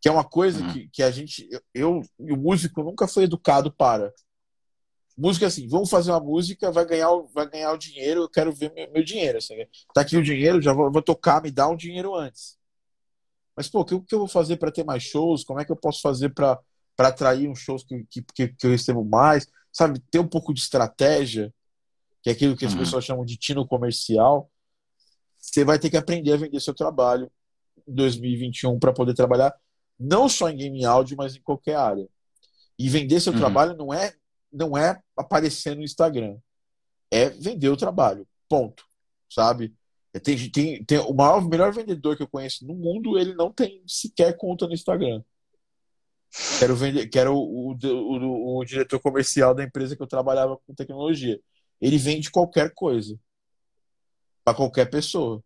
[0.00, 0.72] Que é uma coisa uhum.
[0.72, 1.48] que, que a gente.
[1.74, 4.12] Eu, o músico nunca foi educado para.
[5.18, 8.52] Música é assim, vamos fazer uma música, vai ganhar, vai ganhar o dinheiro, eu quero
[8.52, 9.38] ver meu, meu dinheiro.
[9.38, 9.56] Assim,
[9.92, 12.56] tá aqui o dinheiro, já vou, vou, tocar, me dá um dinheiro antes.
[13.56, 15.42] Mas, pô, o que, que eu vou fazer para ter mais shows?
[15.42, 16.62] Como é que eu posso fazer para
[16.96, 19.48] atrair uns shows que, que, que, eu recebo mais?
[19.72, 21.52] Sabe, ter um pouco de estratégia,
[22.22, 22.78] que é aquilo que as uhum.
[22.78, 24.48] pessoas chamam de tino comercial.
[25.36, 27.28] Você vai ter que aprender a vender seu trabalho
[27.88, 29.52] em 2021 para poder trabalhar
[29.98, 32.08] não só em game áudio, mas em qualquer área.
[32.78, 33.38] E vender seu uhum.
[33.40, 34.14] trabalho não é
[34.52, 36.38] não é aparecer no Instagram.
[37.10, 38.26] É vender o trabalho.
[38.48, 38.84] Ponto.
[39.30, 39.74] Sabe?
[40.12, 43.52] É, tem, tem, tem, o maior, melhor vendedor que eu conheço no mundo, ele não
[43.52, 45.22] tem sequer conta no Instagram.
[46.58, 50.74] Quero vender, quero o, o, o, o diretor comercial da empresa que eu trabalhava com
[50.74, 51.40] tecnologia.
[51.80, 53.18] Ele vende qualquer coisa
[54.44, 55.42] para qualquer pessoa.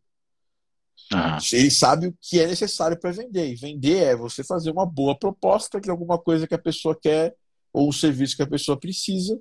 [1.12, 1.38] Uhum.
[1.52, 3.52] Ele sabe o que é necessário para vender.
[3.52, 7.34] E vender é você fazer uma boa proposta de alguma coisa que a pessoa quer
[7.72, 9.40] ou o serviço que a pessoa precisa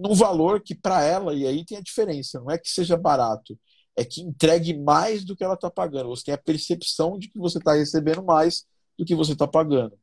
[0.00, 3.58] num valor que para ela, e aí tem a diferença, não é que seja barato,
[3.94, 6.08] é que entregue mais do que ela está pagando.
[6.08, 8.64] Você tem a percepção de que você está recebendo mais
[8.98, 9.98] do que você está pagando.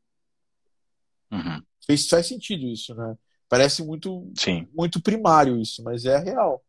[1.31, 1.61] Uhum.
[1.85, 3.17] Faz, faz sentido isso, né?
[3.49, 4.67] Parece muito, Sim.
[4.73, 6.63] muito primário isso, mas é real.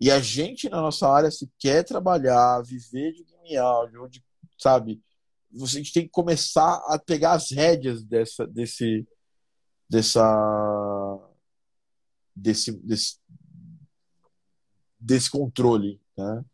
[0.00, 4.22] E a gente na nossa área, se quer trabalhar, viver de game áudio, de,
[5.52, 9.06] sabe, a gente tem que começar a pegar as rédeas dessa, desse,
[9.88, 11.30] dessa,
[12.34, 13.18] desse, desse,
[14.98, 16.44] desse controle, né?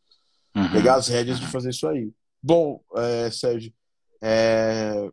[0.56, 0.72] Uhum.
[0.72, 2.10] Pegar as rédeas de fazer isso aí.
[2.42, 3.72] Bom, é, Sérgio,
[4.22, 5.10] é,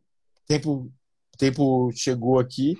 [0.47, 0.91] tempo,
[1.37, 2.77] tempo chegou aqui.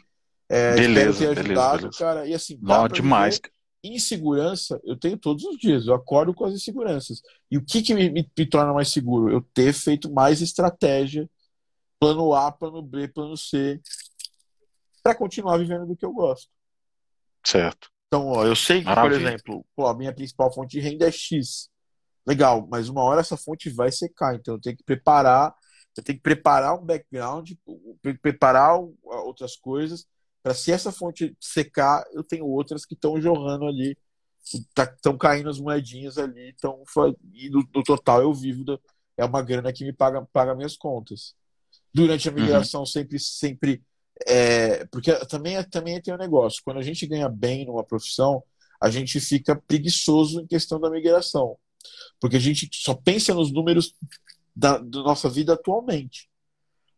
[0.50, 2.28] É, beleza, espero ter ajudado, beleza, cara.
[2.28, 3.36] E assim, Não, demais.
[3.36, 3.53] Viver,
[3.84, 7.22] insegurança eu tenho todos os dias, eu acordo com as inseguranças.
[7.52, 9.32] E o que, que me, me, me, torna mais seguro?
[9.32, 11.30] Eu ter feito mais estratégia,
[12.00, 13.82] plano A, plano B, plano C,
[15.04, 16.50] para continuar vivendo do que eu gosto.
[17.46, 17.90] Certo.
[18.08, 19.20] Então, ó, eu sei que, Maravilha.
[19.20, 21.70] por exemplo, pô, a minha principal fonte de renda é X.
[22.26, 25.54] Legal, mas uma hora essa fonte vai secar, então eu tenho que preparar,
[25.98, 27.52] eu tenho que preparar um background,
[28.22, 30.08] preparar outras coisas
[30.44, 33.98] para se essa fonte secar, eu tenho outras que estão jorrando ali,
[34.44, 36.84] estão tá, caindo as moedinhas ali, então
[37.34, 38.78] e no, no, total eu vivo da,
[39.18, 41.34] é uma grana que me paga paga minhas contas.
[41.94, 42.42] Durante a uhum.
[42.42, 42.86] migração uhum.
[42.86, 43.82] sempre sempre
[44.28, 48.44] é, porque também também tem um negócio, quando a gente ganha bem numa profissão,
[48.82, 51.58] a gente fica preguiçoso em questão da migração.
[52.20, 53.94] Porque a gente só pensa nos números
[54.54, 56.30] da, da nossa vida atualmente.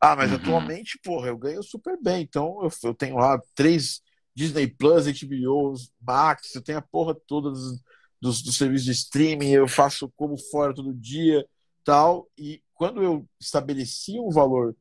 [0.08, 0.38] Ah, mas uhum.
[0.38, 2.22] atualmente, porra, eu ganho super bem.
[2.22, 4.04] Então eu, eu tenho lá três
[4.36, 7.82] Disney Plus, HBO, Max, eu tenho a porra toda dos,
[8.22, 11.44] dos, dos serviços de streaming, eu faço como fora todo dia,
[11.84, 12.30] tal.
[12.38, 14.76] E quando eu estabeleci um valor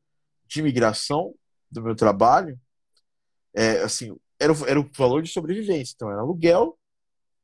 [0.45, 1.33] de migração
[1.71, 2.59] do meu trabalho,
[3.55, 5.93] é, assim, era o, era o valor de sobrevivência.
[5.95, 6.77] Então era aluguel,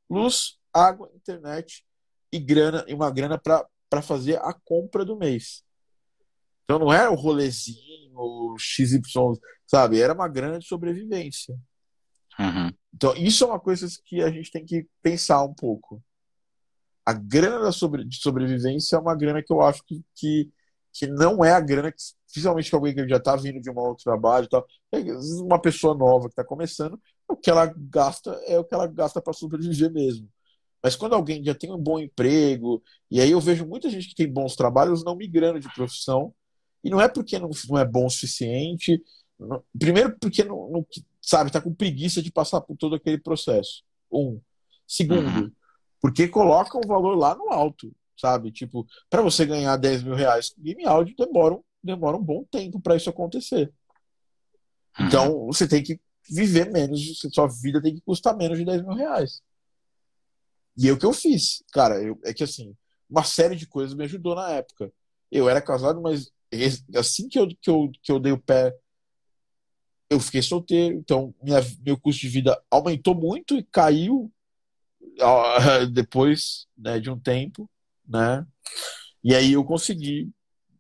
[0.08, 1.84] luz, água, internet
[2.32, 5.64] e grana e uma grana para fazer a compra do mês.
[6.72, 9.02] Então não era o rolezinho, o XY,
[9.68, 10.00] sabe?
[10.00, 11.54] Era uma grana de sobrevivência.
[12.40, 12.72] Uhum.
[12.96, 16.02] Então isso é uma coisa que a gente tem que pensar um pouco.
[17.06, 20.50] A grana da sobre, de sobrevivência é uma grana que eu acho que, que,
[20.94, 21.98] que não é a grana que,
[22.32, 24.66] principalmente alguém que já está vindo de um outro trabalho, tal,
[25.44, 29.22] uma pessoa nova que está começando, o que ela gasta é o que ela gasta
[29.22, 30.30] para sobreviver mesmo.
[30.82, 34.16] Mas quando alguém já tem um bom emprego, e aí eu vejo muita gente que
[34.16, 36.34] tem bons trabalhos não migrando de profissão,
[36.84, 39.02] e não é porque não, não é bom o suficiente.
[39.40, 40.88] Não, primeiro, porque não, não
[41.22, 43.84] sabe, está com preguiça de passar por todo aquele processo.
[44.12, 44.40] Um.
[44.88, 45.52] Segundo, uhum.
[46.02, 48.52] porque coloca o valor lá no alto, sabe?
[48.52, 52.82] Tipo, para você ganhar 10 mil reais com game áudio, demora, demora um bom tempo
[52.82, 53.72] para isso acontecer.
[55.00, 55.08] Uhum.
[55.08, 56.00] Então, você tem que
[56.30, 59.42] viver menos, sua vida tem que custar menos de 10 mil reais.
[60.78, 61.64] E é o que eu fiz.
[61.72, 62.76] Cara, eu, é que assim,
[63.10, 64.92] uma série de coisas me ajudou na época.
[65.32, 66.32] Eu era casado, mas
[66.96, 68.76] assim que eu, que eu, que eu dei o pé,
[70.10, 74.32] eu fiquei solteiro, então minha, meu custo de vida aumentou muito e caiu
[75.94, 77.70] depois né, de um tempo,
[78.08, 78.46] né?
[79.24, 80.30] E aí eu consegui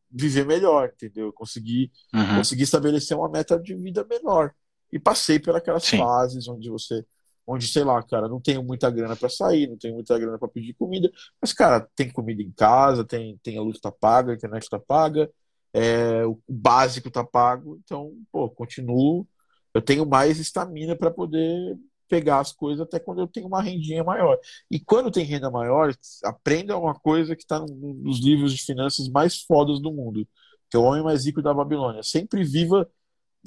[0.10, 1.27] viver melhor, entendeu?
[1.27, 2.38] Eu consegui, uhum.
[2.38, 4.53] consegui estabelecer uma meta de vida menor.
[4.91, 7.06] E passei pelas fases onde você
[7.45, 10.48] onde, sei lá, cara, não tenho muita grana para sair, não tenho muita grana para
[10.48, 11.11] pedir comida,
[11.41, 14.80] mas, cara, tem comida em casa, tem, tem a luz tá paga, a internet tá
[14.80, 15.30] paga,
[15.73, 19.27] é, o básico tá pago, então, pô, continuo.
[19.73, 21.77] Eu tenho mais estamina para poder
[22.10, 24.38] pegar as coisas até quando eu tenho uma rendinha maior.
[24.69, 25.93] E quando tem renda maior,
[26.26, 30.27] aprenda uma coisa que está nos livros de finanças mais fodas do mundo,
[30.69, 32.03] que é o homem mais rico da Babilônia.
[32.03, 32.89] Sempre viva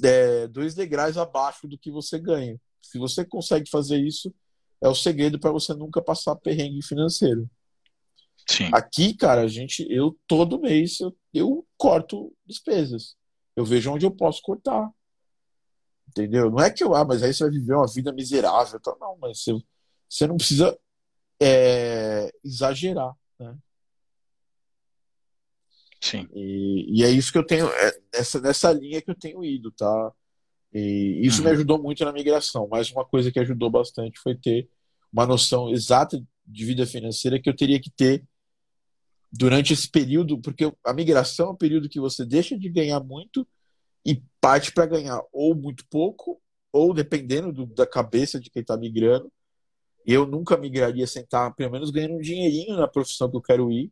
[0.03, 2.59] é, dois degraus abaixo do que você ganha.
[2.81, 4.33] Se você consegue fazer isso,
[4.81, 7.47] é o segredo para você nunca passar perrengue financeiro.
[8.49, 8.69] Sim.
[8.73, 13.15] Aqui, cara, a gente, eu todo mês eu, eu corto despesas.
[13.55, 14.89] Eu vejo onde eu posso cortar.
[16.09, 16.49] Entendeu?
[16.49, 18.79] Não é que eu, ah, mas aí você vai viver uma vida miserável.
[18.79, 18.95] Tá?
[18.99, 19.53] Não, mas você,
[20.09, 20.75] você não precisa
[21.39, 23.55] é, exagerar, né?
[26.01, 26.27] Sim.
[26.33, 29.71] E, e é isso que eu tenho, é nessa, nessa linha que eu tenho ido,
[29.71, 30.11] tá?
[30.73, 31.45] E isso uhum.
[31.45, 32.67] me ajudou muito na migração.
[32.67, 34.67] Mas uma coisa que ajudou bastante foi ter
[35.13, 38.23] uma noção exata de vida financeira que eu teria que ter
[39.37, 43.47] durante esse período, porque a migração é um período que você deixa de ganhar muito
[44.05, 46.41] e parte para ganhar ou muito pouco,
[46.71, 49.31] ou dependendo do, da cabeça de quem está migrando.
[50.05, 53.71] Eu nunca migraria sem estar, pelo menos, ganhando um dinheirinho na profissão que eu quero
[53.71, 53.91] ir.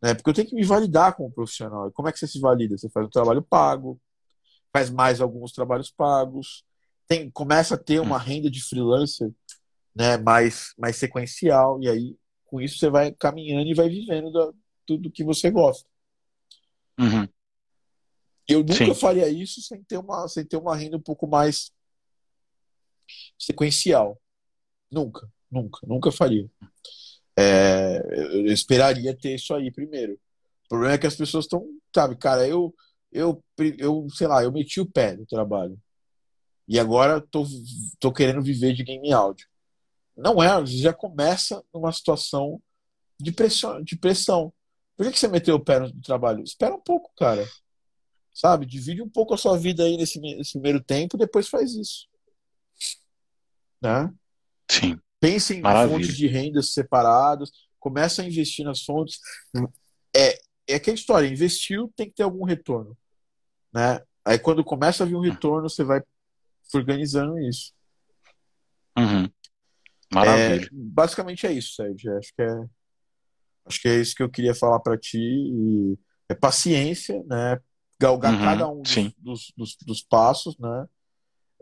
[0.00, 0.14] Né?
[0.14, 1.90] Porque eu tenho que me validar como profissional.
[1.92, 2.78] Como é que você se valida?
[2.78, 4.00] Você faz um trabalho pago,
[4.72, 6.64] faz mais alguns trabalhos pagos,
[7.08, 8.20] tem, começa a ter uma hum.
[8.20, 9.30] renda de freelancer
[9.94, 12.16] né, mais, mais sequencial, e aí
[12.46, 14.52] com isso você vai caminhando e vai vivendo da,
[14.86, 15.88] tudo que você gosta.
[16.98, 17.28] Uhum.
[18.48, 18.94] Eu nunca Sim.
[18.94, 21.72] faria isso sem ter, uma, sem ter uma renda um pouco mais
[23.38, 24.20] sequencial.
[24.90, 26.48] Nunca, nunca, nunca faria.
[27.36, 28.00] É,
[28.32, 30.14] eu esperaria ter isso aí primeiro.
[30.64, 32.74] O problema é que as pessoas estão, sabe, cara, eu,
[33.12, 33.42] eu,
[33.78, 35.78] eu, sei lá, eu meti o pé no trabalho.
[36.68, 37.44] E agora tô,
[38.00, 39.46] tô querendo viver de game áudio.
[40.16, 42.60] Não é, já começa numa situação
[43.20, 43.82] de pressão.
[43.82, 44.52] De pressão.
[44.96, 46.42] Por que, que você meteu o pé no trabalho?
[46.42, 47.46] Espera um pouco, cara.
[48.32, 48.64] Sabe?
[48.64, 52.08] Divide um pouco a sua vida aí nesse, nesse primeiro tempo, depois faz isso.
[53.80, 54.12] Né?
[54.70, 54.98] Sim.
[55.20, 55.98] Pense em Maravilha.
[55.98, 59.20] fontes de rendas separadas, começa a investir nas fontes.
[60.14, 62.96] É, é aquela história, investiu, tem que ter algum retorno.
[63.72, 64.00] Né?
[64.24, 66.02] Aí quando começa a vir um retorno, você vai
[66.74, 67.72] organizando isso.
[68.98, 69.30] Uhum.
[70.12, 70.64] Maravilha.
[70.64, 72.16] É, basicamente é isso, Sérgio.
[72.16, 72.64] Acho que é,
[73.66, 75.18] acho que é isso que eu queria falar para ti.
[75.18, 77.60] E é paciência, né?
[77.98, 80.86] Galgar uhum, cada um dos, dos, dos, dos, passos, né?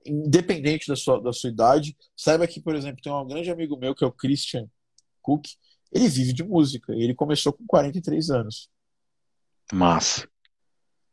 [0.05, 1.97] Independente da sua, da sua idade.
[2.17, 4.69] Saiba que, por exemplo, tem um grande amigo meu que é o Christian
[5.23, 5.47] Cook.
[5.93, 6.93] Ele vive de música.
[6.93, 8.69] Ele começou com 43 anos.
[9.73, 10.29] Massa.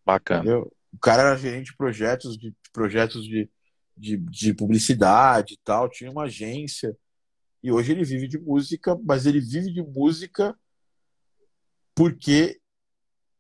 [0.05, 0.41] Bacana.
[0.41, 0.73] Entendeu?
[0.91, 3.49] O cara era gerente de projetos de projetos de,
[3.95, 6.95] de, de publicidade e tal, tinha uma agência.
[7.63, 10.57] E hoje ele vive de música, mas ele vive de música
[11.93, 12.59] porque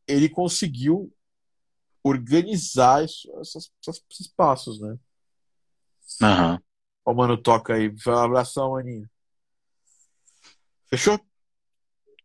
[0.07, 1.11] ele conseguiu
[2.03, 3.25] organizar esses,
[4.11, 4.97] esses passos, né?
[6.21, 6.59] Uhum.
[7.05, 7.93] Ó, mano, toca aí.
[8.07, 9.09] Um abração, maninho.
[10.87, 11.19] Fechou?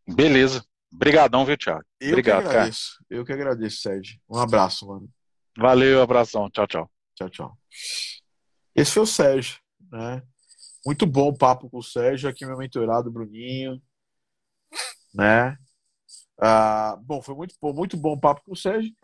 [0.07, 0.63] Beleza.
[0.91, 1.83] Obrigadão, viu, Thiago?
[1.99, 2.97] Eu Obrigado, que agradeço.
[2.97, 3.05] Cara.
[3.09, 4.19] Eu que agradeço, Sérgio.
[4.29, 5.09] Um abraço, mano.
[5.57, 6.49] Valeu, abração.
[6.49, 6.91] Tchau, tchau.
[7.15, 7.57] Tchau, tchau.
[8.75, 9.59] Esse foi o Sérgio,
[9.91, 10.21] né?
[10.87, 13.81] Muito bom papo com o Sérgio, aqui meu mentorado, Bruninho,
[15.13, 15.57] né?
[16.39, 18.95] Ah, bom, foi muito, muito bom papo com o Sérgio.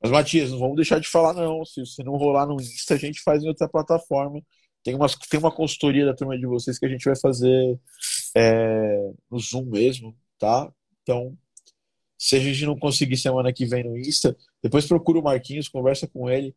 [0.00, 1.64] Mas, Matias, não vamos deixar de falar, não.
[1.64, 4.40] Se, se não rolar no Insta, a gente faz em outra plataforma.
[4.84, 7.76] Tem, umas, tem uma consultoria da turma de vocês que a gente vai fazer
[8.36, 10.72] é, no Zoom mesmo, tá?
[11.02, 11.36] Então,
[12.16, 16.06] se a gente não conseguir semana que vem no Insta, depois procura o Marquinhos, conversa
[16.06, 16.54] com ele,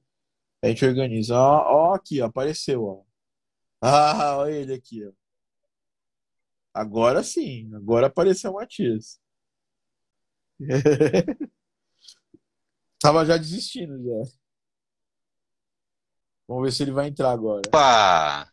[0.62, 1.36] a gente organiza.
[1.36, 3.14] Ó, ó aqui, ó, apareceu, ó.
[3.88, 5.12] Ah, olha ele aqui, ó.
[6.74, 9.20] Agora sim, agora apareceu o Matias.
[12.99, 14.32] Tava já desistindo já.
[16.48, 17.62] Vamos ver se ele vai entrar agora.
[17.68, 18.52] Opa!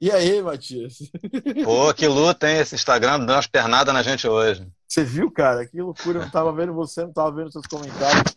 [0.00, 0.98] E aí, Matias?
[1.64, 2.58] Pô, que luta, hein?
[2.58, 4.68] Esse Instagram dando umas pernadas na gente hoje.
[4.88, 5.64] Você viu, cara?
[5.66, 6.18] Que loucura.
[6.18, 8.34] Eu não tava vendo você, não tava vendo seus comentários.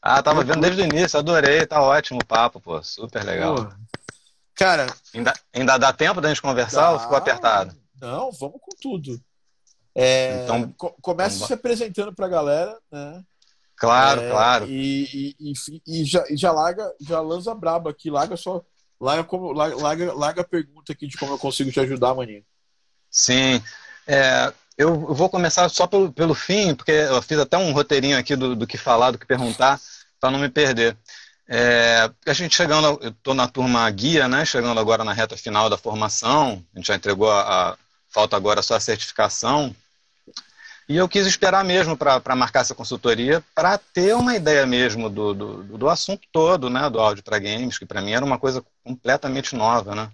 [0.00, 2.82] Ah, tava vendo desde o início, adorei, tá ótimo o papo, pô.
[2.82, 3.54] Super legal.
[3.54, 3.95] Pô.
[4.56, 4.86] Cara.
[5.14, 6.92] Ainda, ainda dá tempo da gente conversar dá...
[6.92, 7.76] ou ficou apertado?
[8.00, 9.20] Não, vamos com tudo.
[9.94, 11.46] É, então, começa então...
[11.46, 13.22] se apresentando pra galera, né?
[13.76, 14.66] Claro, é, claro.
[14.66, 18.62] E, e, e, e, já, e já larga, já lança braba aqui, larga só.
[18.98, 22.42] Larga, como, larga, larga a pergunta aqui de como eu consigo te ajudar, maninho.
[23.10, 23.62] Sim.
[24.06, 28.34] É, eu vou começar só pelo, pelo fim, porque eu fiz até um roteirinho aqui
[28.34, 29.78] do, do que falar, do que perguntar,
[30.20, 30.96] para não me perder.
[31.48, 34.44] É, a gente chegando, eu estou na turma guia, né?
[34.44, 37.76] Chegando agora na reta final da formação, a gente já entregou a, a
[38.08, 39.74] falta agora só a certificação.
[40.88, 45.34] E eu quis esperar mesmo para marcar essa consultoria para ter uma ideia mesmo do,
[45.34, 46.88] do, do assunto todo, né?
[46.90, 50.10] Do áudio para games, que para mim era uma coisa completamente nova, né?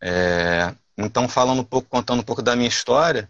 [0.00, 3.28] É, então, falando um pouco, contando um pouco da minha história,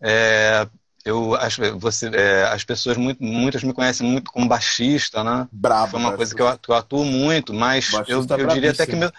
[0.00, 0.68] é,
[1.04, 5.46] eu as, você, é, as pessoas muito, muitas me conhecem muito como baixista, né?
[5.52, 5.90] Brabo.
[5.90, 6.16] Foi uma né?
[6.16, 9.12] coisa que eu, que eu, atuo muito, mas eu, eu diria até que meu,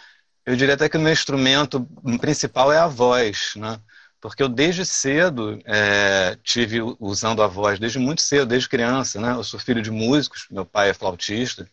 [0.46, 1.88] eu diria até que o meu instrumento
[2.20, 3.80] principal é a voz, né?
[4.20, 9.34] Porque eu desde cedo é, tive usando a voz desde muito cedo, desde criança, né?
[9.34, 11.70] Eu sou filho de músicos, meu pai é flautista.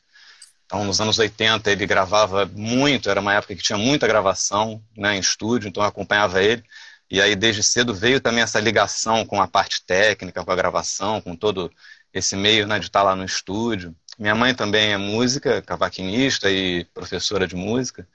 [0.67, 5.17] Então, nos anos 80 ele gravava muito, era uma época que tinha muita gravação, né,
[5.17, 6.65] em estúdio, então eu acompanhava ele.
[7.11, 11.21] E aí, desde cedo, veio também essa ligação com a parte técnica, com a gravação,
[11.21, 11.71] com todo
[12.13, 13.95] esse meio né, de estar lá no estúdio.
[14.19, 18.07] Minha mãe também é música, cavaquinista e professora de música.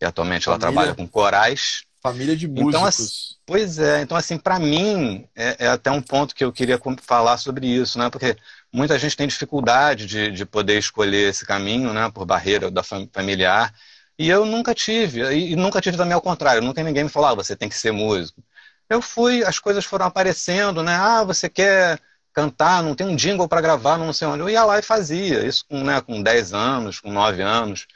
[0.00, 0.66] E atualmente Família.
[0.66, 1.84] ela trabalha com corais.
[2.02, 2.68] Família de músicos.
[2.68, 3.08] Então, assim,
[3.46, 7.38] pois é, então assim, para mim é, é, até um ponto que eu queria falar
[7.38, 8.10] sobre isso, né?
[8.10, 8.36] Porque
[8.70, 12.10] muita gente tem dificuldade de, de poder escolher esse caminho, né?
[12.10, 13.72] Por barreira da familiar.
[14.18, 17.34] E eu nunca tive, e nunca tive também ao contrário, nunca ninguém me falou, ah,
[17.34, 18.42] você tem que ser músico.
[18.88, 20.94] Eu fui, as coisas foram aparecendo, né?
[20.94, 22.00] Ah, você quer
[22.32, 24.40] cantar, não tem um jingle para gravar, não sei onde.
[24.40, 27.86] Eu ia lá e fazia, isso com, né, com 10 anos, com 9 anos,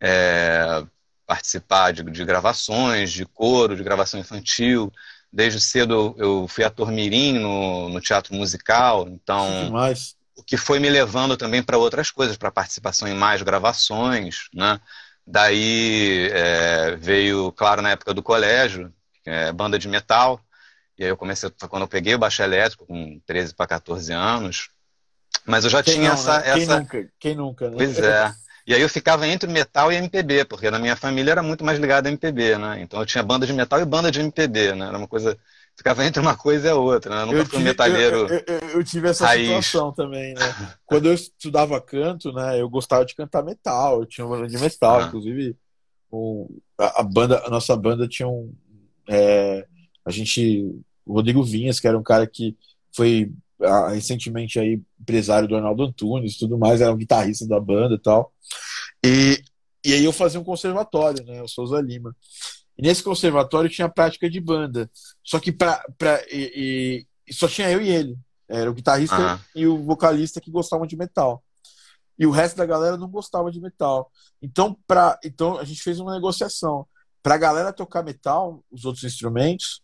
[0.00, 0.84] é,
[1.26, 4.92] participar de, de, gravações, de coro, de gravação infantil.
[5.32, 9.72] Desde cedo eu fui ator mirim no, no teatro musical, então...
[10.38, 14.78] O que foi me levando também para outras coisas, para participação em mais gravações, né?
[15.26, 18.92] Daí é, veio, claro, na época do colégio,
[19.24, 20.40] é, banda de metal.
[20.98, 24.70] E aí eu comecei, quando eu peguei o baixo elétrico, com 13 para 14 anos,
[25.46, 26.52] Mas eu já Quem tinha não, essa, né?
[26.54, 26.78] Quem essa.
[26.80, 27.08] nunca?
[27.18, 27.76] Quem nunca, né?
[27.76, 28.34] Pois é.
[28.66, 31.78] E aí eu ficava entre metal e MPB, porque na minha família era muito mais
[31.78, 32.80] ligado a MPB, né?
[32.80, 34.86] Então eu tinha banda de metal e banda de MPB, né?
[34.88, 35.38] Era uma coisa.
[35.76, 37.22] Ficava entre uma coisa e a outra, né?
[37.22, 38.16] Eu nunca Eu fui tive, metalheiro.
[38.28, 39.46] eu, eu- eu- tive essa raiz.
[39.46, 40.40] situação também, né?
[40.86, 42.58] Quando eu estudava canto, né?
[42.60, 44.00] Eu gostava de cantar metal.
[44.00, 45.06] Eu tinha uma banda de metal, Ah.
[45.06, 45.54] inclusive
[46.10, 46.48] um-
[46.78, 48.54] a, a banda, a nossa banda tinha um,
[49.08, 49.66] é,
[50.04, 50.62] a gente,
[51.04, 52.56] o Rodrigo Vinhas, que era um cara que
[52.94, 53.30] foi
[53.92, 57.98] recentemente aí empresário do Arnaldo Antunes, e tudo mais, era um guitarrista da banda e
[57.98, 58.32] tal.
[59.04, 59.42] E,
[59.84, 61.42] e aí eu fazia um conservatório, né?
[61.42, 62.14] O Souza Lima.
[62.78, 64.90] E nesse conservatório tinha prática de banda.
[65.24, 68.16] Só que pra, pra, e, e- só tinha eu e ele.
[68.48, 69.40] Era o guitarrista Aham.
[69.54, 71.42] e o vocalista que gostavam de metal.
[72.18, 74.10] E o resto da galera não gostava de metal.
[74.40, 76.86] Então, pra, então a gente fez uma negociação.
[77.22, 79.80] Pra galera tocar metal, os outros instrumentos,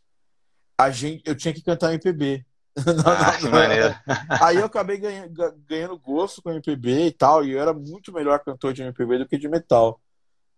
[0.78, 2.44] a gente, eu tinha que cantar MPB.
[3.05, 4.47] Ah.
[4.47, 8.12] Aí eu acabei ganha- ga- ganhando gosto com MPB e tal, e eu era muito
[8.12, 10.01] melhor cantor de MPB do que de metal.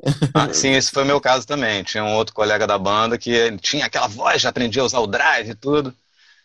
[0.35, 1.83] Ah, sim, esse foi o meu caso também.
[1.83, 5.07] Tinha um outro colega da banda que tinha aquela voz, já aprendia a usar o
[5.07, 5.95] drive e tudo.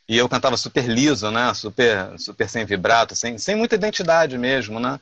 [0.07, 1.53] E eu cantava super liso, né?
[1.53, 4.99] Super, super sem vibrato, sem, sem muita identidade mesmo, né?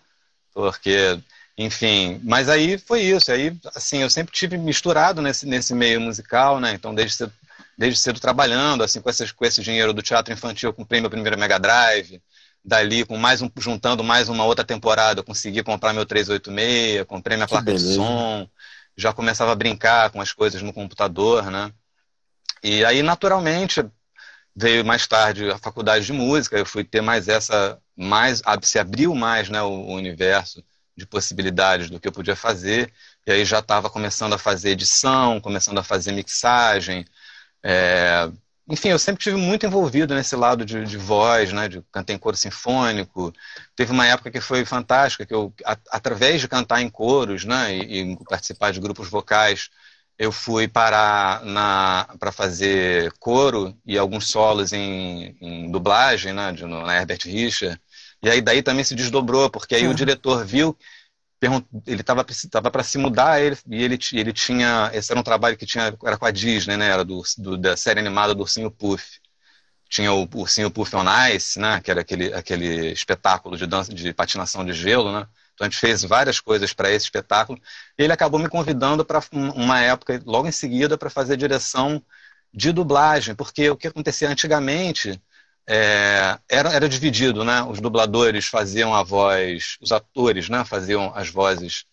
[0.54, 1.20] Porque,
[1.58, 3.32] enfim, mas aí foi isso.
[3.32, 6.74] Aí, assim, eu sempre tive misturado nesse, nesse meio musical, né?
[6.74, 7.34] Então, desde cedo,
[7.78, 11.38] desde cedo trabalhando, assim, com, esses, com esse dinheiro do teatro infantil, comprei meu primeiro
[11.40, 12.22] Mega Drive.
[12.68, 17.38] Dali, com mais um, juntando mais uma outra temporada, eu consegui comprar meu 386, comprei
[17.38, 17.94] minha Que placa de beleza.
[17.96, 18.50] som,
[18.98, 21.72] já começava a brincar com as coisas no computador, né?
[22.64, 23.84] E aí, naturalmente,
[24.56, 29.16] veio mais tarde a faculdade de música, eu fui ter mais essa, mais, se abriu
[29.16, 30.64] mais, né, o, o universo
[30.96, 32.92] de possibilidades do que eu podia fazer,
[33.26, 37.06] e aí já estava começando a fazer edição, começando a fazer mixagem,
[37.64, 38.32] é,
[38.70, 42.18] enfim, eu sempre tive muito envolvido nesse lado de, de voz, né, de cantar em
[42.18, 43.34] coro sinfônico.
[43.76, 47.76] Teve uma época que foi fantástica, que eu, a- através de cantar em coros, né,
[47.78, 49.70] e, e participar de grupos vocais,
[50.20, 51.42] eu fui parar
[52.20, 57.80] para fazer coro e alguns solos em, em dublagem, né, de, no, na Herbert Richard.
[58.22, 60.76] E aí daí também se desdobrou, porque aí o diretor viu,
[61.86, 65.58] ele estava tava para se mudar, ele, e ele, ele tinha, esse era um trabalho
[65.58, 68.72] que tinha, era com a Disney, né, era do, do- da série animada do Ursinho
[68.72, 69.20] Puff.
[69.90, 71.06] Tinha o Ursinho Puff on
[71.36, 75.66] Ice, né, que era aquele, aquele espetáculo de dança, de patinação de gelo, né, então
[75.66, 77.60] a gente fez várias coisas para esse espetáculo.
[77.98, 82.04] E ele acabou me convidando para uma época, logo em seguida, para fazer direção
[82.54, 85.22] de dublagem, porque o que acontecia antigamente
[85.68, 87.62] é, era, era dividido, né?
[87.64, 90.64] Os dubladores faziam a voz, os atores, né?
[90.64, 91.84] Faziam as vozes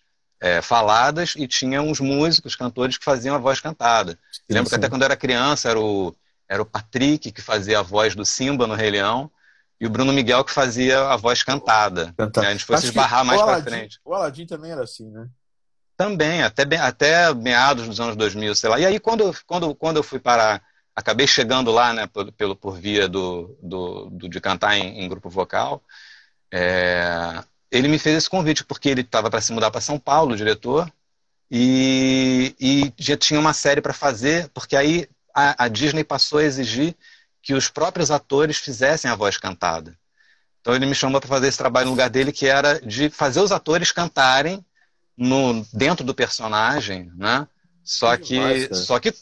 [0.40, 4.16] é, faladas e tinham os músicos, cantores que faziam a voz cantada.
[4.48, 6.14] Lembro que até quando eu era criança era o,
[6.48, 9.30] era o Patrick que fazia a voz do Simba no Rei Leão
[9.80, 12.14] e o Bruno Miguel que fazia a voz cantada.
[12.16, 12.46] Cantar.
[12.46, 13.98] A gente foi se Acho que esbarrar mais para frente.
[14.04, 15.26] O Aladdin também era assim, né?
[15.96, 18.80] Também, até, até meados dos anos 2000, sei lá.
[18.80, 20.60] E aí, quando, quando, quando eu fui parar,
[20.94, 25.08] acabei chegando lá, né, por, pelo, por via do, do, do- de cantar em, em
[25.08, 25.82] grupo vocal,
[26.52, 30.32] é, ele me fez esse convite, porque ele estava para se mudar para São Paulo,
[30.34, 30.90] o diretor,
[31.50, 36.44] e, e já tinha uma série para fazer, porque aí a, a Disney passou a
[36.44, 36.96] exigir
[37.42, 39.96] que os próprios atores fizessem a voz cantada.
[40.60, 43.40] Então ele me chamou para fazer esse trabalho no lugar dele, que era de fazer
[43.40, 44.64] os atores cantarem
[45.16, 47.46] no, dentro do personagem, né?
[47.84, 48.22] Só Que
[48.66, 49.12] que, só que,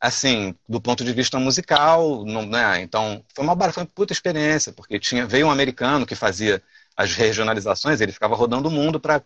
[0.00, 2.80] assim, do ponto de vista musical, não, né?
[2.82, 6.62] Então foi uma, foi uma puta experiência, porque tinha veio um americano que fazia
[6.96, 9.22] as regionalizações, ele ficava rodando o mundo para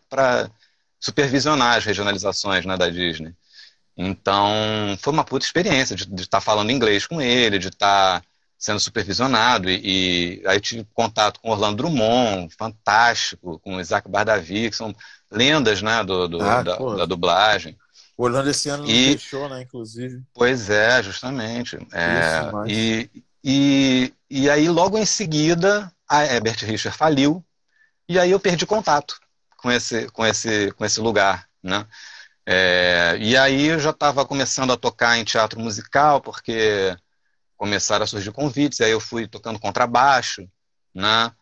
[0.99, 3.35] supervisionar as regionalizações, né, da Disney.
[3.97, 8.23] Então foi uma puta experiência de estar falando inglês com ele, de estar
[8.59, 14.77] sendo supervisionado e, e aí tive contato com Orlando Drummond, fantástico, com Isaac Bardavi, que
[14.77, 14.95] são
[15.31, 17.77] lendas, né, do, do- Ah, da, da dublagem.
[18.21, 19.63] O Orlando esse ano E- deixou, né?
[19.63, 20.23] Inclusive.
[20.35, 21.79] Pois é, justamente.
[21.91, 22.71] É, demais.
[22.71, 23.11] e,
[23.43, 27.43] e, e aí, logo em seguida, a Herbert Richard faliu,
[28.07, 29.19] e aí eu perdi contato
[29.57, 31.87] com esse, com esse, com esse lugar, né?
[32.45, 36.95] É, e aí eu já estava começando a tocar em teatro musical, porque
[37.57, 40.47] começaram a surgir convites, aí eu fui tocando contrabaixo,
[40.95, 41.33] né?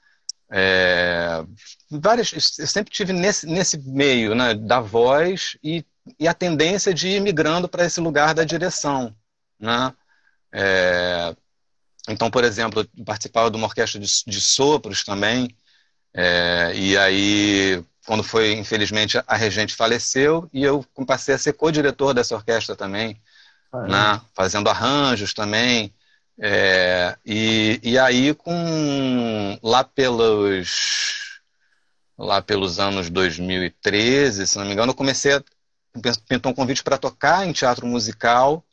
[0.49, 1.45] É,
[1.91, 5.85] várias, eu sempre tive nesse, nesse meio, né, da voz e,
[6.19, 9.15] e a tendência de ir migrando para esse lugar da direção,
[9.59, 9.95] né?
[10.53, 11.35] É,
[12.09, 15.57] então, por exemplo, eu participava de uma orquestra de, de sopros também,
[16.15, 22.15] é, e aí, quando foi, infelizmente, a regente faleceu, e eu passei a ser co-diretor
[22.15, 23.21] dessa orquestra também,
[23.73, 23.89] Ah, é.
[23.89, 24.21] né?
[24.35, 25.93] Fazendo arranjos também.
[26.41, 31.41] É, e, e aí, com lá pelos
[32.17, 35.43] lá pelos anos 2013, se não me engano, eu comecei a
[36.29, 38.65] pintou um convite para tocar em teatro musical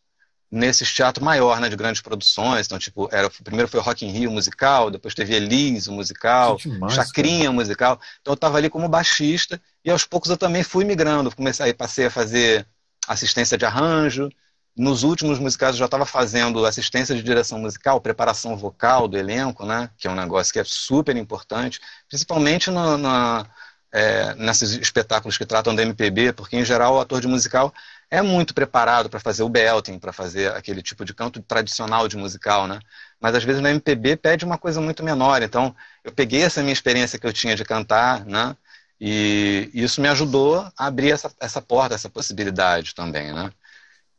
[0.55, 2.65] nesse teatro maior, né, de grandes produções.
[2.65, 6.93] Então, tipo, era, primeiro foi o Rock in Rio musical, depois teve Elise musical, demais,
[6.93, 7.51] Chacrinha cara.
[7.51, 7.99] musical.
[8.21, 11.35] Então eu estava ali como baixista e aos poucos eu também fui migrando.
[11.35, 12.65] Comecei, passei a fazer
[13.07, 14.29] assistência de arranjo.
[14.77, 19.65] Nos últimos musicais eu já estava fazendo assistência de direção musical, preparação vocal do elenco,
[19.65, 21.79] né, que é um negócio que é super importante,
[22.09, 23.45] principalmente no, na,
[23.91, 27.73] é, nesses espetáculos que tratam da MPB, porque em geral o ator de musical
[28.09, 32.17] é muito preparado para fazer o belting, para fazer aquele tipo de canto tradicional de
[32.17, 32.79] musical, né?
[33.19, 35.41] Mas às vezes na MPB pede uma coisa muito menor.
[35.41, 38.55] Então eu peguei essa minha experiência que eu tinha de cantar, né?
[38.99, 43.51] E isso me ajudou a abrir essa, essa porta, essa possibilidade também, né?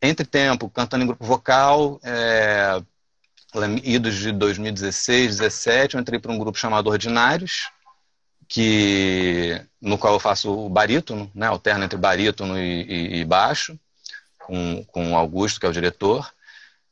[0.03, 2.83] Entre tempo, cantando em grupo vocal, é,
[3.83, 7.71] idos de 2016, 2017, eu entrei para um grupo chamado Ordinários,
[8.49, 13.79] que no qual eu faço o barítono, né, alterno entre barítono e, e, e baixo,
[14.39, 16.31] com, com o Augusto, que é o diretor.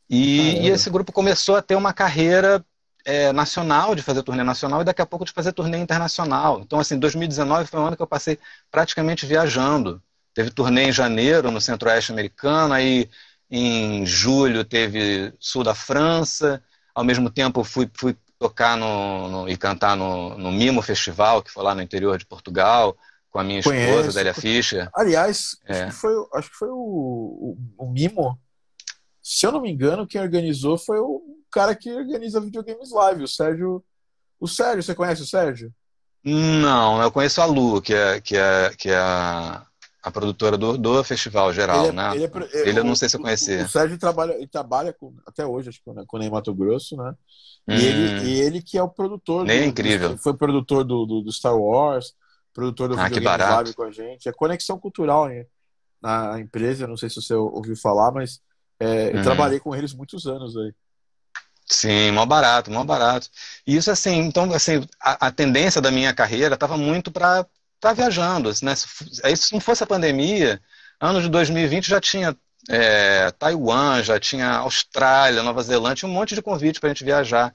[0.09, 2.65] E, e esse grupo começou a ter uma carreira
[3.05, 6.61] é, nacional, de fazer turnê nacional, e daqui a pouco de fazer turnê internacional.
[6.61, 8.39] Então, assim, 2019 foi um ano que eu passei
[8.71, 10.03] praticamente viajando.
[10.35, 13.09] Teve turnê em janeiro, no centro-oeste americano, aí
[13.51, 16.63] em julho teve sul da França,
[16.95, 21.51] ao mesmo tempo fui, fui tocar no, no, e cantar no, no Mimo Festival, que
[21.51, 22.95] foi lá no interior de Portugal,
[23.31, 24.13] com a minha esposa, Conheço.
[24.13, 24.91] Délia Fischer.
[24.95, 25.85] Aliás, é.
[25.85, 28.39] acho, que foi, acho que foi o, o, o, Mimo.
[29.23, 33.29] Se eu não me engano, quem organizou foi o cara que organiza videogames live, o
[33.29, 33.83] Sérgio.
[34.39, 35.73] O Sérgio, você conhece o Sérgio?
[36.23, 39.67] Não, eu conheço a Lu, que é, que é, que é a,
[40.03, 42.15] a produtora do, do festival geral, ele é, né?
[42.15, 43.57] Ele, é, ele eu não sei se eu conheci.
[43.57, 46.29] O, o Sérgio trabalha, ele trabalha com, até hoje, acho que com, com o Ney
[46.29, 47.15] Mato Grosso, né?
[47.67, 47.75] Hum.
[47.75, 49.45] E, ele, e ele que é o produtor.
[49.45, 50.11] Nem do, incrível.
[50.11, 52.15] Do, foi produtor do, do, do, Star Wars,
[52.53, 54.29] produtor do ah, videogame Live com a gente.
[54.29, 55.47] É conexão cultural hein,
[56.01, 58.41] na empresa, não sei se você ouviu falar, mas
[58.79, 59.23] é, eu hum.
[59.23, 60.73] trabalhei com eles muitos anos aí.
[61.67, 63.29] Sim, mó barato, mó barato.
[63.67, 67.47] E isso assim, então assim, a, a tendência da minha carreira estava muito para
[67.77, 68.75] estar viajando, né?
[68.75, 68.87] Se,
[69.37, 70.61] se não fosse a pandemia,
[71.01, 72.37] ano de 2020 já tinha
[72.69, 77.55] é, Taiwan, já tinha Austrália, Nova Zelândia, um monte de convite para a gente viajar.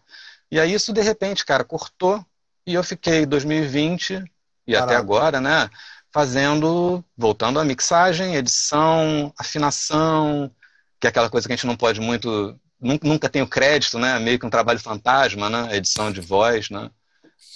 [0.51, 2.23] E aí isso, de repente, cara, cortou
[2.65, 4.23] e eu fiquei 2020
[4.67, 5.69] e até agora, né,
[6.11, 10.51] fazendo, voltando à mixagem, edição, afinação,
[10.99, 14.19] que é aquela coisa que a gente não pode muito, nunca tem o crédito, né,
[14.19, 16.89] meio que um trabalho fantasma, né, edição de voz, né.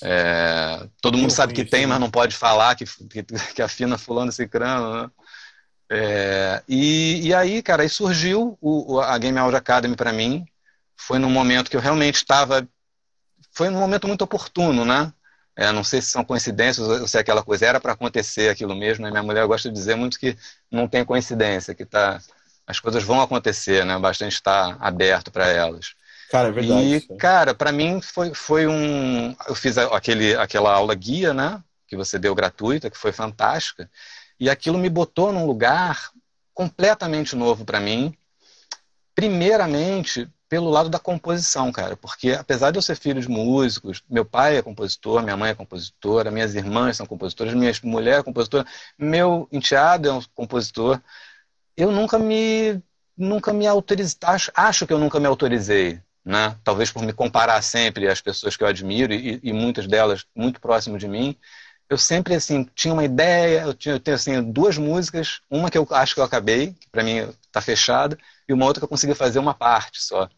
[0.02, 4.32] É, todo mundo sabe que tem, mas não pode falar que, que, que afina fulano
[4.32, 5.12] cicrano, né?
[5.96, 10.44] É, e, e, aí, cara, aí surgiu o, a Game Audio Academy para mim.
[10.98, 12.68] Foi num momento que eu realmente estava.
[13.52, 15.14] Foi num momento muito oportuno, né?
[15.56, 18.76] É, não sei se são coincidências ou se é aquela coisa era para acontecer aquilo
[18.76, 19.06] mesmo.
[19.06, 19.12] Né?
[19.12, 20.36] Minha mulher gosta de dizer muito que
[20.72, 22.20] não tem coincidência, que tá,
[22.66, 24.00] as coisas vão acontecer, né?
[24.00, 25.94] Bastante estar aberto para elas.
[26.32, 26.96] Cara, é verdade.
[26.96, 29.36] E, cara, para mim foi, foi um.
[29.48, 31.62] Eu fiz aquele, aquela aula guia, né?
[31.88, 33.88] Que você deu gratuita, que foi fantástica.
[34.40, 36.12] E aquilo me botou num lugar
[36.54, 38.16] completamente novo para mim.
[39.16, 44.24] Primeiramente, pelo lado da composição, cara, porque apesar de eu ser filho de músicos, meu
[44.24, 48.64] pai é compositor, minha mãe é compositora, minhas irmãs são compositoras, minha mulher é compositora,
[48.96, 51.02] meu enteado é um compositor,
[51.76, 52.80] eu nunca me
[53.18, 56.56] nunca me autorizei, acho, acho que eu nunca me autorizei, né?
[56.64, 60.62] Talvez por me comparar sempre às pessoas que eu admiro e, e muitas delas muito
[60.62, 61.36] próximo de mim,
[61.94, 65.78] eu sempre assim tinha uma ideia, eu, tinha, eu tenho assim duas músicas, uma que
[65.78, 68.18] eu acho que eu acabei, que para mim está fechada,
[68.48, 70.30] e uma outra que eu consegui fazer uma parte só.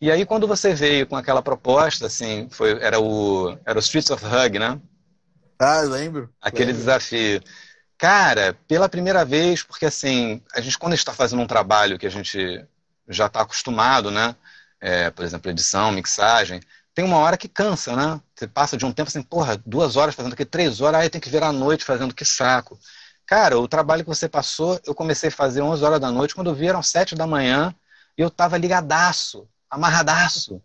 [0.00, 4.10] E aí quando você veio com aquela proposta, assim, foi era o era o Streets
[4.10, 4.80] of Hug, né?
[5.58, 6.30] Ah, lembro.
[6.40, 6.80] Aquele lembro.
[6.80, 7.42] desafio.
[7.98, 12.10] Cara, pela primeira vez, porque assim, a gente quando está fazendo um trabalho que a
[12.10, 12.64] gente
[13.08, 14.36] já está acostumado, né?
[14.80, 16.60] É, por exemplo, edição, mixagem,
[16.98, 18.20] tem uma hora que cansa, né?
[18.34, 21.20] Você passa de um tempo assim, porra, duas horas fazendo aqui, três horas, aí tem
[21.20, 22.76] que virar à noite fazendo que saco.
[23.24, 26.50] Cara, o trabalho que você passou, eu comecei a fazer 11 horas da noite, quando
[26.50, 27.72] eu vi eram 7 da manhã,
[28.18, 30.60] e eu tava ligadaço, amarradaço.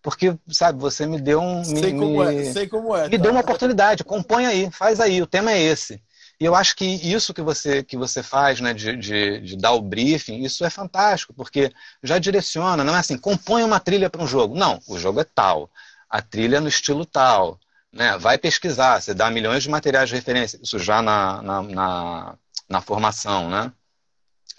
[0.00, 1.62] Porque, sabe, você me deu um.
[1.62, 3.06] Sei me, como é, sei como é.
[3.06, 3.22] Me tá?
[3.22, 6.02] deu uma oportunidade, compõe aí, faz aí, o tema é esse.
[6.44, 9.72] E eu acho que isso que você, que você faz, né, de, de, de, dar
[9.72, 11.72] o briefing, isso é fantástico, porque
[12.02, 14.54] já direciona, não é assim, compõe uma trilha para um jogo.
[14.54, 15.70] Não, o jogo é tal
[16.06, 17.58] a trilha no estilo tal.
[17.90, 18.18] Né?
[18.18, 22.38] Vai pesquisar, você dá milhões de materiais de referência, isso já na, na, na,
[22.68, 23.48] na formação.
[23.48, 23.72] Né?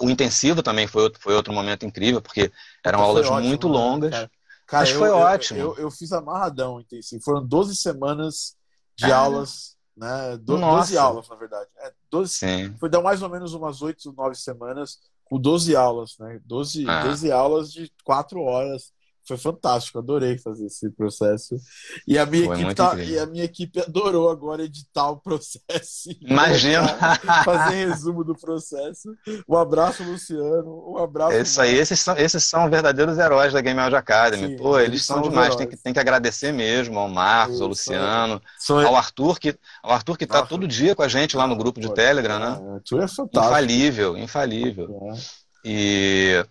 [0.02, 2.52] O intensivo também foi outro, foi outro momento incrível, porque
[2.84, 4.12] eram aulas ótimo, muito né, longas.
[4.12, 4.32] Cara,
[4.72, 5.60] Mas eu, foi eu, ótimo.
[5.60, 7.24] Eu, eu, fiz amarradão, intensivo.
[7.24, 8.57] Foram 12 semanas
[8.98, 10.38] de aulas, né?
[10.38, 10.78] Do, Nossa.
[10.92, 11.70] 12 aulas, na verdade.
[11.80, 12.76] É, 12, Sim.
[12.78, 16.40] foi dar mais ou menos umas 8, 9 semanas com 12 aulas, né?
[16.46, 17.04] 12, Ah.
[17.04, 18.94] 12 aulas de 4 horas.
[19.28, 21.56] Foi fantástico, adorei fazer esse processo.
[22.08, 26.10] E a minha, Foi equipe, tá- e a minha equipe adorou agora editar o processo.
[26.22, 26.88] Imagina.
[27.44, 29.10] Fazer resumo do processo.
[29.50, 30.92] Um abraço, Luciano.
[30.94, 31.34] Um abraço.
[31.34, 34.50] É isso aí, esses são, esses são verdadeiros heróis da Game Audio Academy.
[34.50, 35.56] Sim, Pô, eles eles são são demais.
[35.56, 39.92] Tem que, tem que agradecer mesmo ao Marcos, ao Luciano, São- ao Arthur, que, ao
[39.92, 40.50] Arthur que tá Nossa.
[40.50, 42.60] todo dia com a gente lá no grupo de Telegram, né?
[42.62, 43.46] Ah, Tu é fantástico.
[43.48, 44.88] Infalível, infalível.
[45.02, 45.18] né?
[45.64, 46.46] E,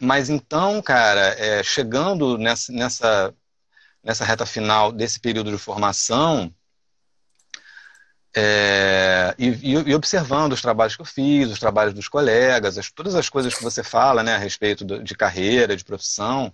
[0.00, 3.34] mas então, cara, é, chegando nessa, nessa,
[4.04, 6.54] nessa reta final desse período de formação,
[8.34, 13.14] é, e, e- observando os trabalhos que eu fiz, os trabalhos dos colegas, as- todas
[13.14, 16.52] as coisas que você fala, né, a respeito do- de carreira, de profissão,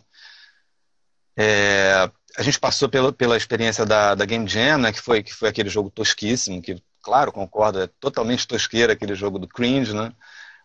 [1.36, 5.34] é, a gente passou pela, pela experiência da, da Game Jam, né, que foi, que
[5.34, 10.12] foi aquele jogo tosquíssimo, que, claro, concordo, é totalmente tosqueira aquele jogo do cringe, né?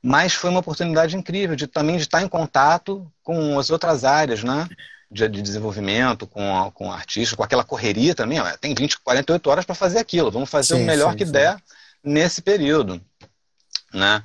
[0.01, 4.43] Mas foi uma oportunidade incrível de também de estar em contato com as outras áreas,
[4.43, 4.67] né?
[5.09, 8.39] De, de desenvolvimento, com, com artista, com aquela correria também.
[8.39, 10.31] Ó, tem 20, 48 horas para fazer aquilo.
[10.31, 11.31] Vamos fazer Sim, o melhor sim, que sim.
[11.33, 11.57] der
[12.03, 12.99] nesse período,
[13.93, 14.23] né?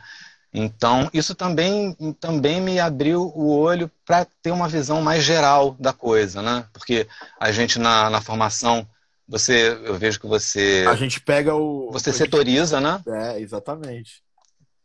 [0.58, 5.92] Então, isso também, também me abriu o olho para ter uma visão mais geral da
[5.92, 6.64] coisa, né?
[6.72, 7.06] Porque
[7.38, 8.88] a gente na, na formação,
[9.28, 11.90] você, eu vejo que você, A gente pega o.
[11.92, 13.02] você setoriza, né?
[13.06, 14.22] É, exatamente.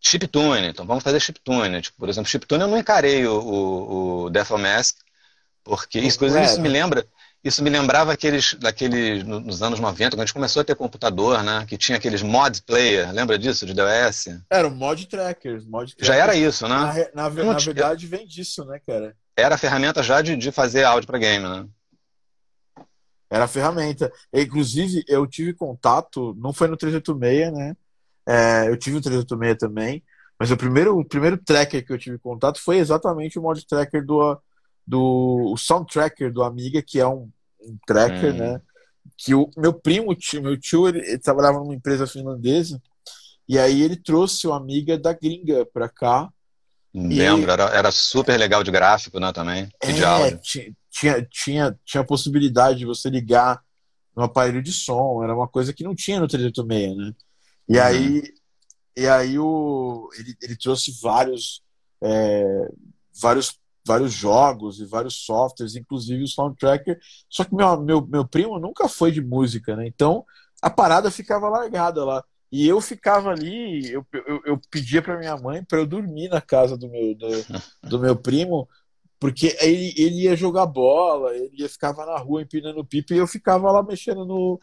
[0.02, 1.82] Chiptune, então vamos fazer chiptune.
[1.82, 4.98] Tipo, por exemplo, chiptune eu não encarei o, o, o Death of Mask,
[5.64, 7.08] porque isso, É, isso me lembra,
[7.44, 10.76] isso me lembrava aqueles, daqueles, no- nos anos 90, quando a gente começou a ter
[10.76, 14.28] computador, né, que tinha aqueles mod player, lembra disso, de DOS?
[14.50, 15.66] Era o mod trackers.
[15.66, 17.10] Mod Já era isso, Na, né?
[17.14, 19.16] na, na tinha- verdade, vem disso, né, cara?
[19.38, 21.66] Era a ferramenta já de, de fazer áudio para game, né?
[23.30, 24.12] Era a ferramenta.
[24.34, 27.76] Inclusive, eu tive contato, não foi no 386, né?
[28.32, 30.04] É, eu tive o 386 também,
[30.40, 34.06] mas o primeiro, o primeiro tracker que eu tive contato foi exatamente o mod tracker
[34.06, 34.38] do,
[34.88, 37.30] do o sound tracker do Amiga, que é um,
[37.62, 38.38] um tracker, Hum.
[38.38, 38.62] né?
[39.18, 42.82] Que o meu primo, tio, meu tio, ele, ele trabalhava numa empresa finlandesa,
[43.50, 46.30] e aí ele trouxe o Amiga da gringa pra cá.
[46.94, 50.40] Lembro, era, era super legal de gráfico, né, também, e de É, áudio.
[50.40, 53.62] ti- tinha, tinha, tinha a possibilidade de você ligar
[54.16, 57.14] no aparelho de som, era uma coisa que não tinha no 386, né?
[57.72, 57.84] E Uhum.
[57.84, 58.24] aí,
[58.98, 61.64] e aí o, ele, ele trouxe vários,
[62.04, 62.70] é,
[63.22, 67.00] vários, vários jogos e vários softwares, inclusive o Sound Tracker.
[67.30, 69.88] Só que meu, meu, meu primo nunca foi de música, né?
[69.88, 70.26] Então
[70.62, 72.24] a parada ficava largada lá.
[72.52, 76.42] E eu ficava ali, eu, eu, eu pedia para minha mãe para eu dormir na
[76.42, 77.28] casa do meu, do,
[77.90, 78.68] do meu primo,
[79.20, 83.28] porque ele, ele ia jogar bola, ele ia ficava na rua empinando pipa e eu
[83.28, 84.60] ficava lá mexendo no,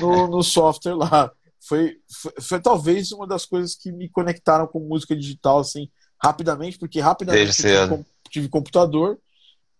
[0.00, 1.32] no, no software lá.
[1.60, 5.88] Foi, foi, foi talvez uma das coisas que me conectaram com música digital assim
[6.22, 9.18] rapidamente, porque rapidamente eu tive, tive computador,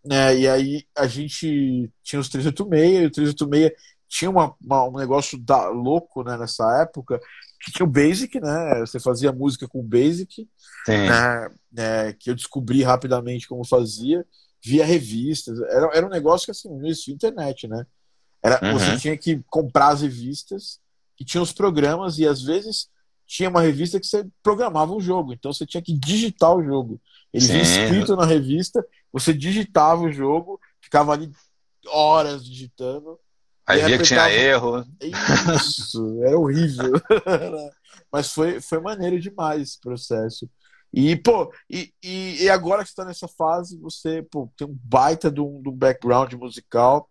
[0.04, 0.36] né?
[0.38, 3.72] E aí a gente tinha os 386, e o 386
[4.08, 7.20] tinha uma, uma- um negócio da, louco né, nessa época,
[7.60, 8.80] que tinha o Basic, né?
[8.80, 10.48] Você fazia música com o Basic,
[11.08, 14.24] né, né, que eu descobri rapidamente como fazia,
[14.64, 15.60] via revistas.
[15.62, 17.86] Era, era um negócio que assim, não existia internet, né?
[18.42, 18.72] Era, Uhum.
[18.78, 20.80] Você tinha que comprar as revistas,
[21.18, 22.88] que tinha os programas, e às vezes
[23.26, 27.00] tinha uma revista que você programava o jogo, então você tinha que digitar o jogo.
[27.32, 31.30] Ele vinha escrito na revista, você digitava o jogo, ficava ali
[31.88, 33.18] horas digitando.
[33.66, 34.86] Aí via que tinha erro.
[35.56, 36.92] Isso, era horrível.
[38.10, 40.48] Mas foi, foi maneiro demais esse processo.
[40.90, 44.78] E, pô, e, e, e agora que você está nessa fase, você pô, tem um
[44.84, 47.10] baita de um, de um background musical.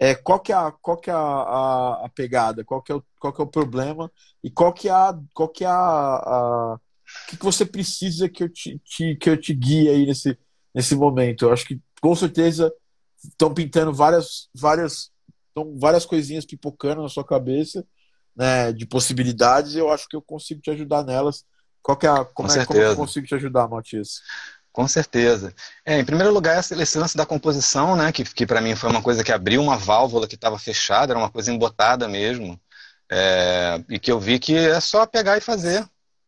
[0.00, 2.64] É, qual que é, a, qual que é a, a, a pegada?
[2.64, 4.10] Qual que é, o, qual que é o problema?
[4.42, 5.18] E qual que é a.
[5.34, 9.28] Qual que é a, a o que, que você precisa que eu te, te- que
[9.30, 10.38] eu te guie aí nesse,
[10.74, 11.44] nesse momento?
[11.44, 12.72] Eu acho que com certeza
[13.22, 15.10] estão pintando várias, várias,
[15.54, 17.84] tão várias coisinhas pipocando na sua cabeça,
[18.34, 19.74] né, de possibilidades.
[19.74, 21.44] e Eu acho que eu consigo te ajudar nelas.
[21.82, 24.20] Qual que é a, como, Com é, como eu consigo te ajudar, Matias?
[24.72, 25.52] Com certeza.
[25.84, 29.02] É, em primeiro lugar, esse lance da composição, né, que, que para mim foi uma
[29.02, 32.60] coisa que abriu uma válvula que estava fechada, era uma coisa embotada mesmo,
[33.10, 35.84] é, e que eu vi que é só pegar e fazer,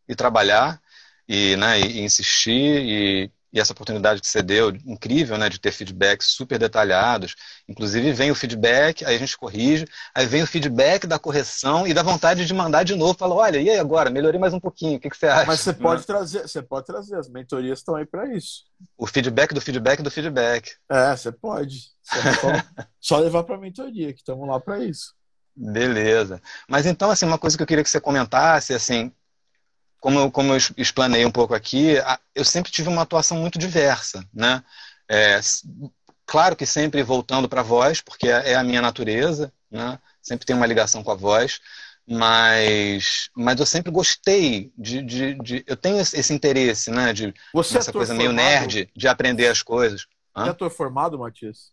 [0.09, 0.81] e trabalhar,
[1.29, 5.61] e, né, e, e insistir, e, e essa oportunidade que você deu, incrível, né, de
[5.61, 7.35] ter feedbacks super detalhados.
[7.69, 9.85] Inclusive vem o feedback, aí a gente corrige,
[10.15, 13.61] aí vem o feedback da correção e dá vontade de mandar de novo, fala, olha,
[13.61, 15.47] e aí agora, melhorei mais um pouquinho, o que, que você acha?
[15.47, 18.65] Mas você pode trazer, você pode trazer, as mentorias estão aí para isso.
[18.97, 20.73] O feedback do feedback do feedback.
[20.91, 21.93] É, você pode.
[22.03, 22.65] Você pode
[22.99, 25.15] só levar para a mentoria, que estamos lá para isso.
[25.55, 26.41] Beleza.
[26.67, 29.13] Mas então, assim, uma coisa que eu queria que você comentasse, assim,
[30.03, 31.95] como eu, como eu explanei um pouco aqui,
[32.35, 34.61] eu sempre tive uma atuação muito diversa, né?
[35.09, 35.39] É,
[36.27, 40.01] claro que sempre voltando para a voz, porque é, é a minha natureza, né?
[40.21, 41.61] Sempre tem uma ligação com a voz,
[42.05, 47.13] mas, mas eu sempre gostei de, de, de eu tenho esse interesse, né?
[47.13, 50.09] De Você essa coisa meio nerd de aprender as coisas.
[50.35, 51.71] Você é ator formado, Matias?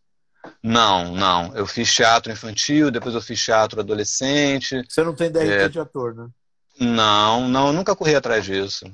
[0.61, 1.55] Não, não.
[1.55, 4.83] Eu fiz teatro infantil, depois eu fiz teatro adolescente.
[4.87, 5.67] Você não tem DRT é...
[5.67, 6.29] de ator, né?
[6.79, 8.85] Não, não, nunca corri atrás disso.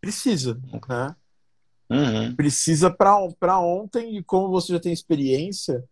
[0.00, 0.58] Precisa,
[0.88, 1.14] né?
[1.90, 2.36] Uhum.
[2.36, 5.84] Precisa para ontem, e como você já tem experiência,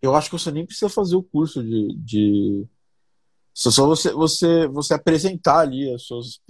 [0.00, 1.96] eu acho que você nem precisa fazer o curso de.
[1.96, 2.66] de...
[3.52, 6.40] Só você, você, você apresentar ali as suas.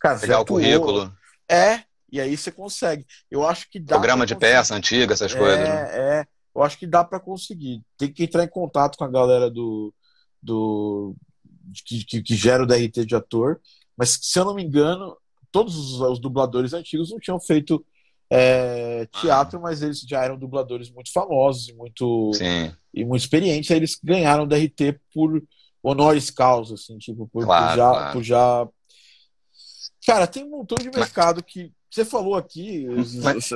[0.00, 1.10] Cara, Pegar o currículo.
[1.48, 3.06] É, e aí você consegue.
[3.30, 3.94] Eu acho que dá.
[3.94, 5.60] Programa de peça antiga, essas é, coisas.
[5.60, 5.98] Né?
[6.20, 7.82] É, eu acho que dá para conseguir.
[7.96, 9.94] Tem que entrar em contato com a galera do,
[10.42, 11.14] do
[11.84, 13.60] que, que, que gera o DRT de ator,
[13.96, 15.16] mas se eu não me engano,
[15.50, 17.84] todos os, os dubladores antigos não tinham feito
[18.30, 19.62] é, teatro, ah.
[19.62, 22.30] mas eles já eram dubladores muito famosos e muito,
[22.92, 23.70] e muito experientes.
[23.70, 25.42] Aí eles ganharam DRT por
[25.82, 28.12] honoris causa, assim, tipo, por, claro, por já, claro.
[28.12, 28.68] por já.
[30.06, 32.86] Cara, tem um montão de mercado que você falou aqui,
[33.22, 33.50] mas...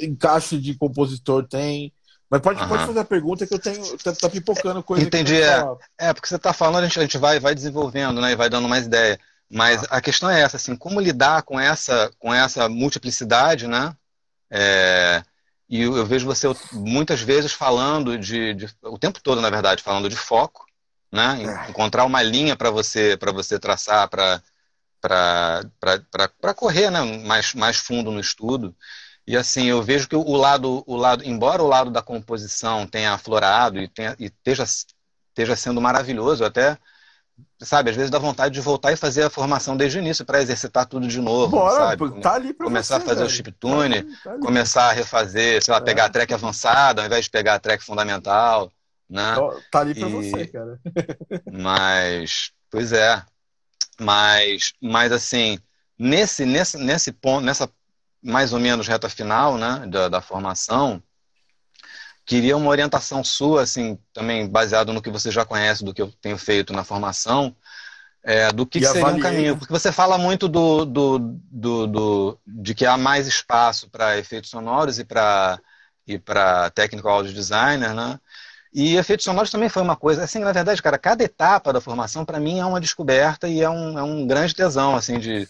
[0.00, 1.92] encaixe de compositor tem,
[2.28, 3.98] mas pode, pode fazer a pergunta que eu tenho.
[3.98, 5.04] Tá, tá pipocando coisa.
[5.04, 5.40] Entendi.
[5.40, 5.64] É,
[5.98, 8.32] é, porque você está falando, a gente, a gente vai, vai desenvolvendo, né?
[8.32, 9.18] E vai dando mais ideia.
[9.48, 9.96] Mas ah.
[9.96, 13.94] a questão é essa, assim, como lidar com essa, com essa multiplicidade, né?
[14.50, 15.22] É,
[15.68, 19.82] e eu, eu, vejo você muitas vezes falando de, de, o tempo todo, na verdade,
[19.82, 20.66] falando de foco,
[21.12, 21.42] né?
[21.66, 21.70] É.
[21.70, 24.42] Encontrar uma linha para você para você traçar para
[25.00, 27.00] para correr, né?
[27.24, 28.74] Mais mais fundo no estudo.
[29.26, 33.12] E assim, eu vejo que o lado, o lado, embora o lado da composição tenha
[33.12, 36.78] aflorado e, tenha, e esteja, esteja sendo maravilhoso, até,
[37.60, 40.40] sabe, às vezes dá vontade de voltar e fazer a formação desde o início para
[40.40, 42.20] exercitar tudo de novo, Bora, sabe?
[42.20, 43.26] Tá ali pra começar você, a fazer velho.
[43.26, 46.06] o chiptune, tá tá começar a refazer, sei lá, pegar é.
[46.06, 48.70] a track avançada ao invés de pegar a track fundamental,
[49.10, 49.34] né?
[49.72, 50.12] Tá ali para e...
[50.12, 50.78] você, cara.
[51.50, 53.20] mas, pois é.
[53.98, 55.58] Mas, mas assim,
[55.98, 57.68] nesse, nesse, nesse ponto, nessa
[58.22, 61.02] mais ou menos reta final né, da, da formação,
[62.24, 66.12] queria uma orientação sua, assim, também baseado no que você já conhece do que eu
[66.20, 67.54] tenho feito na formação,
[68.22, 69.56] é, do que, que seria um caminho.
[69.56, 74.50] Porque você fala muito do, do, do, do de que há mais espaço para efeitos
[74.50, 75.60] sonoros e para
[76.08, 78.18] e para technical audio designer, né?
[78.72, 82.24] E efeitos sonoros também foi uma coisa, assim, na verdade, cara, cada etapa da formação
[82.24, 85.48] para mim é uma descoberta e é um, é um grande tesão, assim, de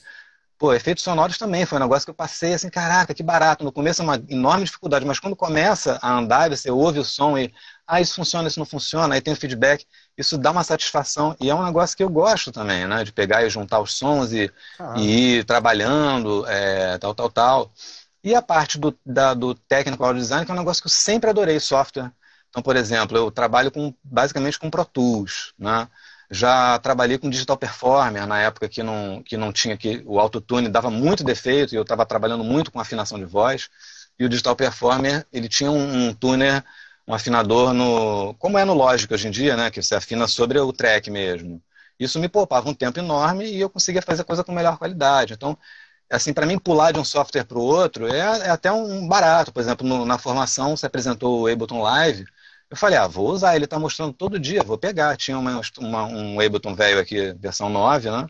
[0.59, 3.63] Pô, efeitos sonoros também foi um negócio que eu passei assim, caraca, que barato.
[3.63, 7.37] No começo é uma enorme dificuldade, mas quando começa a andar, você ouve o som
[7.37, 7.53] e,
[7.87, 11.51] ah, isso funciona, isso não funciona, aí tem o feedback, isso dá uma satisfação e
[11.51, 13.05] é um negócio que eu gosto também, né?
[13.05, 14.51] De pegar e juntar os sons e,
[14.95, 17.73] e ir trabalhando, é, tal, tal, tal.
[18.25, 21.29] E a parte do, da, do technical design, que é um negócio que eu sempre
[21.31, 22.11] adorei software.
[22.49, 25.87] Então, por exemplo, eu trabalho com, basicamente com Pro Tools, né?
[26.31, 30.69] Já trabalhei com Digital Performer na época que não, que não tinha que o autotune
[30.69, 33.69] dava muito defeito e eu estava trabalhando muito com afinação de voz.
[34.19, 36.65] E o Digital Performer ele tinha um, um tuner,
[37.07, 40.59] um afinador no como é no Logic hoje em dia, né, que você afina sobre
[40.59, 41.63] o track mesmo.
[41.99, 45.33] Isso me poupava um tempo enorme e eu conseguia fazer a coisa com melhor qualidade.
[45.35, 45.57] Então,
[46.11, 49.53] assim, para mim pular de um software para o outro é, é, até um barato.
[49.53, 52.25] Por exemplo, no, na formação você apresentou o Ableton Live
[52.71, 55.17] eu falei, ah, vou usar, ele está mostrando todo dia, vou pegar.
[55.17, 58.27] Tinha uma, uma, um Ableton velho aqui, versão 9, né?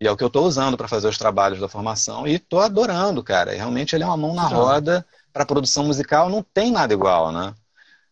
[0.00, 2.26] E é o que eu estou usando para fazer os trabalhos da formação.
[2.26, 3.54] E estou adorando, cara.
[3.54, 7.32] E realmente ele é uma mão na roda para produção musical, não tem nada igual,
[7.32, 7.54] né?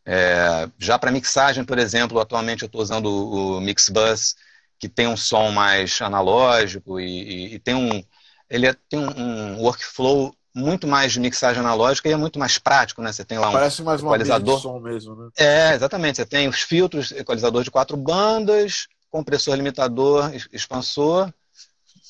[0.04, 4.36] É, já para mixagem, por exemplo, atualmente eu estou usando o, o Mixbus,
[4.78, 8.02] que tem um som mais analógico e, e, e tem um
[8.48, 12.56] ele é, tem um, um, workflow muito mais de mixagem analógica e é muito mais
[12.58, 13.12] prático, né?
[13.12, 14.56] Você tem lá um Parece mais equalizador.
[14.56, 15.28] de som mesmo, né?
[15.36, 16.16] É, exatamente.
[16.16, 21.30] Você tem os filtros, equalizador de quatro bandas, compressor limitador, expansor,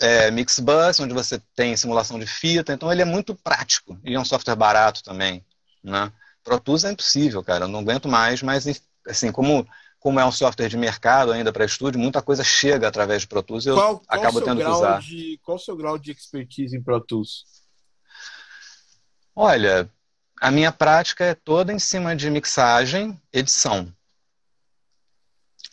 [0.00, 2.72] é, mix bus, onde você tem simulação de fita.
[2.72, 5.44] Então ele é muito prático e é um software barato também,
[5.82, 6.12] né?
[6.44, 7.64] Pro Tools é impossível, cara.
[7.64, 9.66] Eu não aguento mais, mas assim, como
[9.98, 13.42] como é um software de mercado ainda para estúdio, muita coisa chega através de Pro
[13.42, 15.00] Tools e eu qual, qual acabo tendo que usar.
[15.00, 17.44] De, qual o seu grau de expertise em Pro Tools?
[19.38, 19.90] Olha,
[20.40, 23.92] a minha prática é toda em cima de mixagem, edição.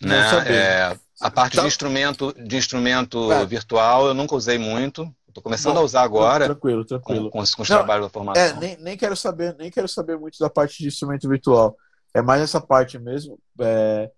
[0.01, 0.19] Né?
[0.47, 3.45] É, a parte então, de instrumento, de instrumento é.
[3.45, 5.09] virtual eu nunca usei muito.
[5.29, 6.45] Estou começando Bom, a usar agora.
[6.45, 7.31] Tranquilo, tranquilo.
[7.31, 8.43] Com, com, com os Não, trabalhos da formação.
[8.43, 11.75] É, nem, nem quero saber, nem quero saber muito da parte de instrumento virtual.
[12.13, 13.39] É mais essa parte mesmo.
[13.61, 14.11] É...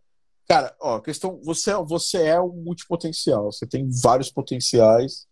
[0.47, 3.51] Cara, ó, questão, você, você é um multipotencial.
[3.51, 5.27] Você tem vários potenciais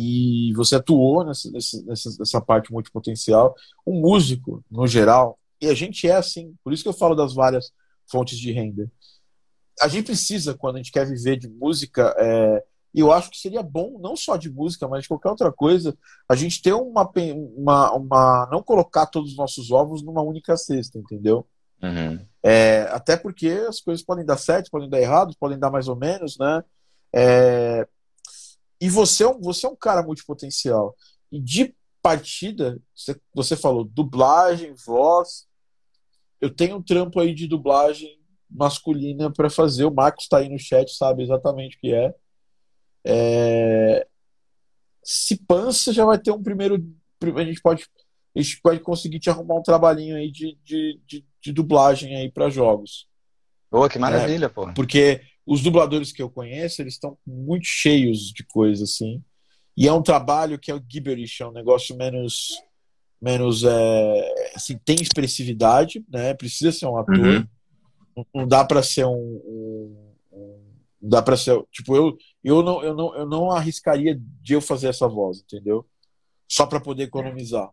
[0.00, 3.52] e você atuou nessa, nessa, nessa parte multipotencial.
[3.84, 7.34] Um músico, no geral, e a gente é assim, por isso que eu falo das
[7.34, 7.72] várias
[8.08, 8.88] fontes de renda.
[9.82, 12.62] A gente precisa, quando a gente quer viver de música, é,
[12.94, 15.98] e eu acho que seria bom, não só de música, mas de qualquer outra coisa,
[16.28, 17.10] a gente ter uma,
[17.56, 21.44] uma, uma não colocar todos os nossos ovos numa única cesta, entendeu?
[21.82, 22.24] Uhum.
[22.40, 25.96] É, até porque as coisas podem dar certo, podem dar errado, podem dar mais ou
[25.96, 26.62] menos, né?
[27.12, 27.88] É,
[28.80, 30.96] e você, é você é um cara multipotencial.
[31.30, 35.46] E de partida, você, você falou dublagem, voz.
[36.40, 38.18] Eu tenho um trampo aí de dublagem
[38.48, 39.84] masculina para fazer.
[39.84, 42.14] O Marcos está aí no chat, sabe exatamente o que é.
[43.04, 44.06] é...
[45.02, 46.76] Se pança, já vai ter um primeiro.
[47.22, 47.86] A gente pode,
[48.36, 52.30] a gente pode conseguir te arrumar um trabalhinho aí de, de, de, de dublagem aí
[52.30, 53.08] para jogos.
[53.70, 54.72] Pô, que maravilha, é, pô.
[54.72, 59.24] Porque os dubladores que eu conheço, eles estão muito cheios de coisa, assim.
[59.74, 62.62] E é um trabalho que é o gibberish, é um negócio menos.
[63.20, 66.34] menos é, assim, tem expressividade, né?
[66.34, 67.16] Precisa ser um ator.
[67.16, 67.46] Uhum.
[68.14, 70.60] Não, não, dá para ser um, um, um,
[71.00, 71.58] Não dá para ser.
[71.72, 75.86] Tipo, eu, eu, não, eu, não, eu não arriscaria de eu fazer essa voz, entendeu?
[76.46, 77.70] Só para poder economizar,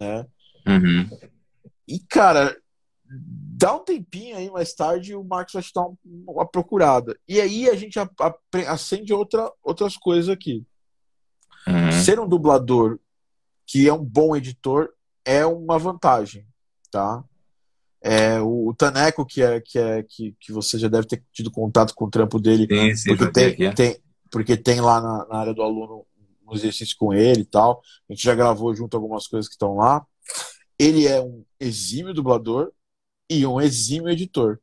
[0.00, 0.26] né?
[0.66, 1.08] Uhum.
[1.86, 2.56] E, cara,
[3.12, 7.18] dá um tempinho aí mais tarde o Marcos vai te dar uma procurada.
[7.28, 7.98] E aí a gente
[8.66, 10.64] acende outra, outras coisas aqui.
[11.66, 11.92] Uhum.
[11.92, 12.98] Ser um dublador
[13.66, 14.90] que é um bom editor
[15.24, 16.46] é uma vantagem,
[16.90, 17.22] tá?
[18.00, 21.52] É, o, o Taneco, que é, que é que, que você já deve ter tido
[21.52, 23.72] contato com o trampo dele, sim, sim, porque, tem, é.
[23.72, 23.96] tem,
[24.28, 26.04] porque tem lá na, na, área do aluno
[26.44, 27.80] um exercício com ele e tal.
[28.10, 30.04] A gente já gravou junto algumas coisas que estão lá.
[30.76, 32.72] Ele é um exímio dublador
[33.28, 34.58] e um exímio editor.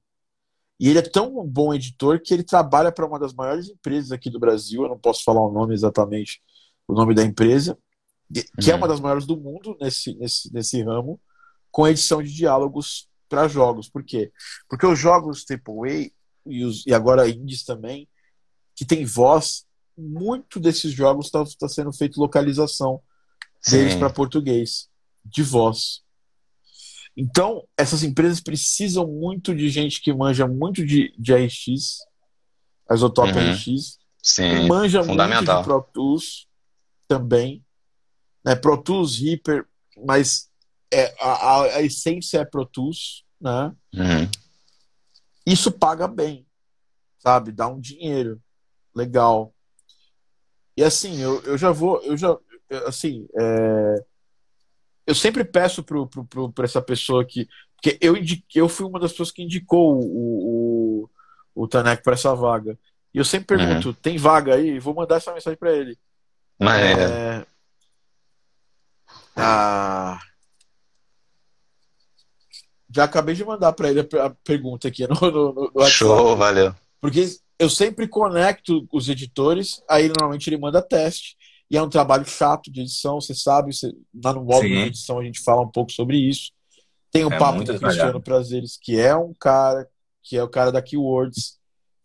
[0.79, 4.29] E ele é tão bom editor que ele trabalha para uma das maiores empresas aqui
[4.29, 4.83] do Brasil.
[4.83, 6.41] Eu não posso falar o nome exatamente,
[6.87, 7.77] o nome da empresa,
[8.31, 8.73] que é uhum.
[8.73, 11.19] é uma das maiores do mundo nesse, nesse, nesse ramo,
[11.71, 13.89] com edição de diálogos para jogos.
[13.89, 14.31] Por quê?
[14.69, 16.11] Porque os jogos AAA
[16.45, 18.07] e, os, e agora indies também,
[18.75, 19.65] que tem voz,
[19.97, 23.01] muito desses jogos está tá sendo feito localização
[23.69, 24.89] deles para português,
[25.25, 26.01] de voz.
[27.21, 31.99] Então, essas empresas precisam muito de gente que manja muito de, de RX,
[32.87, 33.51] a uhum.
[33.51, 36.47] RX, Sim, manja muito de Pro Tools
[37.09, 37.61] também,
[38.41, 38.55] né?
[38.55, 39.67] Pro Tools, Reaper,
[40.05, 40.49] mas
[40.89, 43.75] é, a, a, essência é Pro Tools, né?
[43.93, 44.29] Uhum.
[45.45, 46.47] Isso paga bem,
[47.17, 47.51] sabe?
[47.51, 48.41] Dá um dinheiro
[48.95, 49.53] legal.
[50.77, 52.37] E assim, eu, eu já vou, eu já,
[52.85, 54.05] assim, é,
[55.09, 57.47] eu sempre peço para essa pessoa que.
[57.75, 61.03] Porque eu, indiquei, eu fui uma das pessoas que indicou o,
[61.55, 62.77] o, o Tanek para essa vaga.
[63.11, 63.93] E eu sempre pergunto: uhum.
[63.95, 64.77] tem vaga aí?
[64.77, 65.97] Vou mandar essa mensagem para ele.
[66.59, 66.91] Mas é...
[66.93, 67.45] é.
[69.35, 70.19] Ah,
[72.93, 75.91] já acabei de mandar para ele a pergunta aqui no, no, no WhatsApp.
[75.91, 76.75] Show, valeu.
[77.01, 77.25] Porque
[77.57, 81.35] eu sempre conecto os editores, aí normalmente ele manda teste.
[81.69, 83.93] E é um trabalho chato de edição, você sabe, você,
[84.23, 86.51] lá no módulo de edição a gente fala um pouco sobre isso.
[87.11, 89.87] Tem o é papo do Cristiano Prazeres, que é um cara,
[90.23, 91.59] que é o cara da Keywords,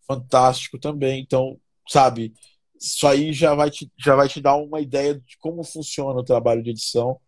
[0.07, 1.21] fantástico também.
[1.21, 2.33] Então, sabe,
[2.79, 6.23] isso aí já vai te, já vai te dar uma ideia de como funciona o
[6.23, 7.19] trabalho de edição.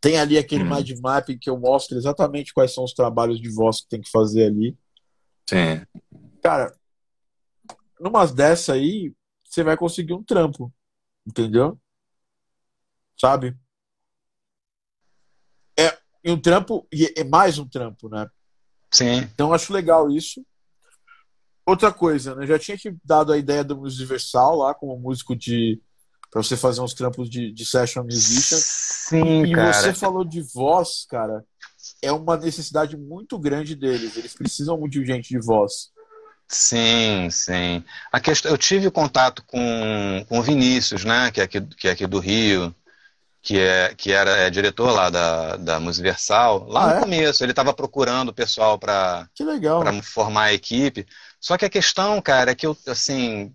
[0.00, 0.74] Tem ali aquele hum.
[0.74, 4.10] mind map que eu mostro exatamente quais são os trabalhos de voz que tem que
[4.10, 4.76] fazer ali.
[5.48, 5.86] Sim.
[6.42, 6.74] Cara,
[7.98, 9.12] numas dessa aí,
[9.44, 10.72] você vai conseguir um trampo.
[11.26, 11.78] Entendeu?
[13.18, 13.56] Sabe?
[16.26, 18.28] É um trampo, e é mais um trampo, né?
[18.90, 19.18] Sim.
[19.18, 20.44] Então acho legal isso.
[21.64, 22.44] Outra coisa, né?
[22.48, 25.80] Já tinha te dado a ideia do Universal lá, como músico de.
[26.28, 28.58] para você fazer uns trampos de, de session musician.
[28.58, 29.72] Sim, e cara.
[29.72, 31.44] você falou de voz, cara.
[32.02, 34.16] É uma necessidade muito grande deles.
[34.16, 35.92] Eles precisam muito de gente de voz.
[36.48, 37.84] Sim, sim.
[38.10, 41.30] A questão, eu tive contato com, com o Vinícius, né?
[41.30, 42.74] Que é aqui, que é aqui do Rio
[43.46, 47.00] que, é, que era é, diretor lá da, da Musiversal, lá ah, no é?
[47.02, 49.28] começo, ele estava procurando o pessoal para
[50.02, 51.06] formar a equipe.
[51.40, 53.54] Só que a questão, cara, é que eu, assim,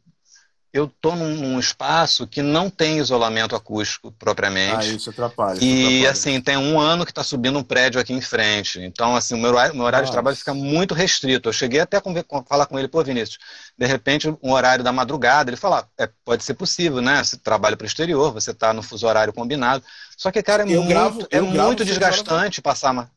[0.74, 4.88] eu tô num, num, espaço que não tem isolamento acústico propriamente.
[4.88, 5.56] Ah, isso atrapalha.
[5.56, 6.12] Isso e atrapalha.
[6.12, 8.80] assim, tem um ano que está subindo um prédio aqui em frente.
[8.80, 11.50] Então, assim, o meu horário, meu horário de trabalho fica muito restrito.
[11.50, 13.38] Eu cheguei até a falar com ele, pô, Vinícius,
[13.78, 17.22] de repente, um horário da madrugada, ele fala, é, pode ser possível, né?
[17.22, 19.84] Você trabalha para o exterior, você está no fuso horário combinado.
[20.16, 23.12] Só que, cara, é eu muito, gravo, é muito desgastante passar.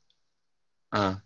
[0.90, 1.18] Ah.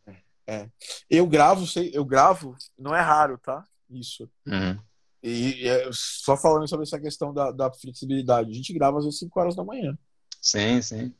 [0.46, 0.66] É.
[1.10, 3.64] Eu gravo, sei, eu gravo, não é raro, tá?
[3.90, 4.28] Isso.
[4.46, 4.78] Uhum.
[5.22, 9.18] E, é, só falando sobre essa questão da, da, flexibilidade, a gente grava às vezes
[9.18, 9.96] 5 horas da manhã.
[10.40, 11.12] Sim, sim.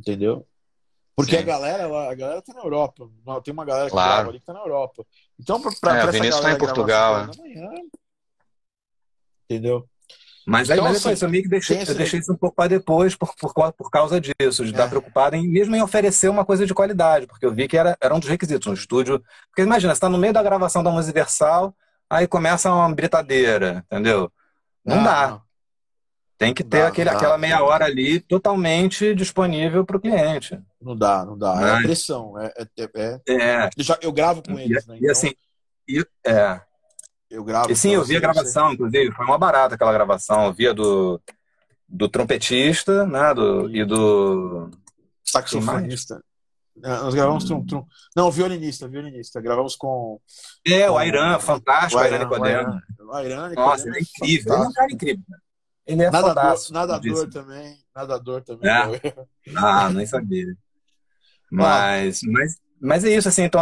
[0.00, 0.46] Entendeu?
[1.14, 1.42] Porque sim.
[1.42, 3.10] a galera, a galera tá na Europa.
[3.44, 4.12] Tem uma galera que claro.
[4.12, 5.04] grava ali que tá na Europa.
[5.38, 7.16] Então, pra, pra, é, pra Vinícius tá em Portugal.
[7.16, 7.38] É.
[7.38, 7.70] Manhã,
[9.44, 9.86] entendeu?
[10.46, 12.68] Mas aí, então, mas assim, eu meio que deixei, eu deixei isso um pouco para
[12.68, 14.72] depois por, por, por causa disso, de é.
[14.72, 17.96] estar preocupado em mesmo em oferecer uma coisa de qualidade, porque eu vi que era,
[18.00, 19.22] era um dos requisitos no estúdio.
[19.48, 21.74] Porque imagina, você está no meio da gravação da Musiversal,
[22.12, 24.30] aí começa uma britadeira, entendeu?
[24.84, 25.40] Não, não dá.
[26.36, 30.60] Tem que ter dá, aquele, aquela meia hora ali totalmente disponível para o cliente.
[30.80, 31.54] Não dá, não dá.
[31.54, 31.64] Mas...
[31.64, 32.38] É a pressão.
[32.38, 33.20] É, é, é...
[33.28, 33.70] é.
[34.02, 34.96] Eu gravo com eles, e, né?
[34.96, 35.08] Então...
[35.08, 35.32] E assim,
[35.88, 36.60] e, é.
[37.30, 37.70] Eu gravo.
[37.70, 38.74] E sim, eu vi a gravação, você.
[38.74, 40.46] inclusive, foi uma barata aquela gravação.
[40.46, 41.20] Eu via do,
[41.88, 43.32] do trompetista, né?
[43.32, 44.68] Do, e do.
[45.24, 46.22] Saxofonista.
[46.82, 47.84] É, nós gravamos trum, trum.
[48.16, 49.40] Não, violinista, violinista.
[49.40, 50.20] Gravamos com.
[50.66, 52.80] É, o Airan, fantástico, o Airan Nicodemo.
[53.00, 54.54] O Airan Nossa, ele é incrível.
[54.54, 55.24] Ele é um cara incrível.
[55.86, 56.72] Ele é nadador, fantástico.
[56.72, 57.78] Nadador também.
[57.94, 58.70] Nadador também.
[58.70, 59.26] É.
[59.56, 60.56] Ah, nem sabia.
[61.50, 63.60] Mas, mas, mas é isso, assim, então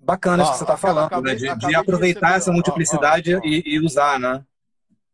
[0.00, 1.54] bacana ó, isso que você está falando, acabei, né?
[1.54, 4.42] De, de aproveitar de essa multiplicidade ó, ó, e, e, usar, né?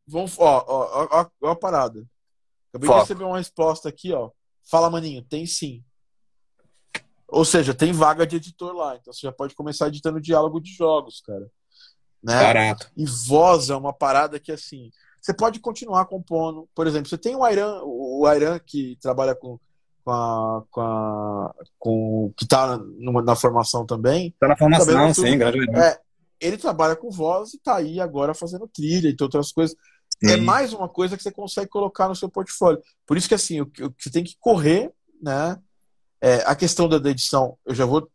[0.07, 2.05] Vamos, ó, ó, ó, ó a parada.
[2.69, 2.99] Acabei Foco.
[2.99, 4.31] de receber uma resposta aqui, ó.
[4.70, 5.82] Fala, maninho, tem sim.
[7.31, 10.73] Ou seja, tem vaga de editor lá, então você já pode começar editando diálogo de
[10.73, 11.47] jogos, cara.
[12.23, 12.39] Né?
[12.43, 12.90] Barato.
[12.97, 14.90] E voz é uma parada que, assim,
[15.20, 16.69] você pode continuar compondo.
[16.74, 19.59] Por exemplo, você tem o Iran, o Iran que trabalha com
[20.05, 24.28] com a, com, a, com que está na formação também.
[24.28, 26.01] Está na formação, sim, grande é,
[26.40, 29.77] Ele trabalha com voz e está aí agora fazendo trilha e outras coisas.
[30.24, 30.35] É sim.
[30.35, 32.82] É mais uma coisa que você consegue colocar no seu portfólio.
[33.07, 34.93] Por isso que assim, o que você tem que correr,
[35.23, 35.59] né?
[36.20, 38.10] É, a questão da edição, eu já vou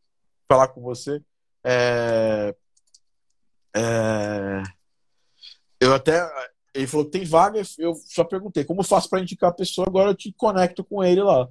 [0.47, 1.21] falar com você.
[1.63, 2.55] É,
[3.75, 4.63] é,
[5.79, 6.21] eu até
[6.75, 9.87] ele falou que tem vaga, eu só perguntei como eu faço para indicar a pessoa,
[9.87, 11.47] agora eu te conecto com ele lá.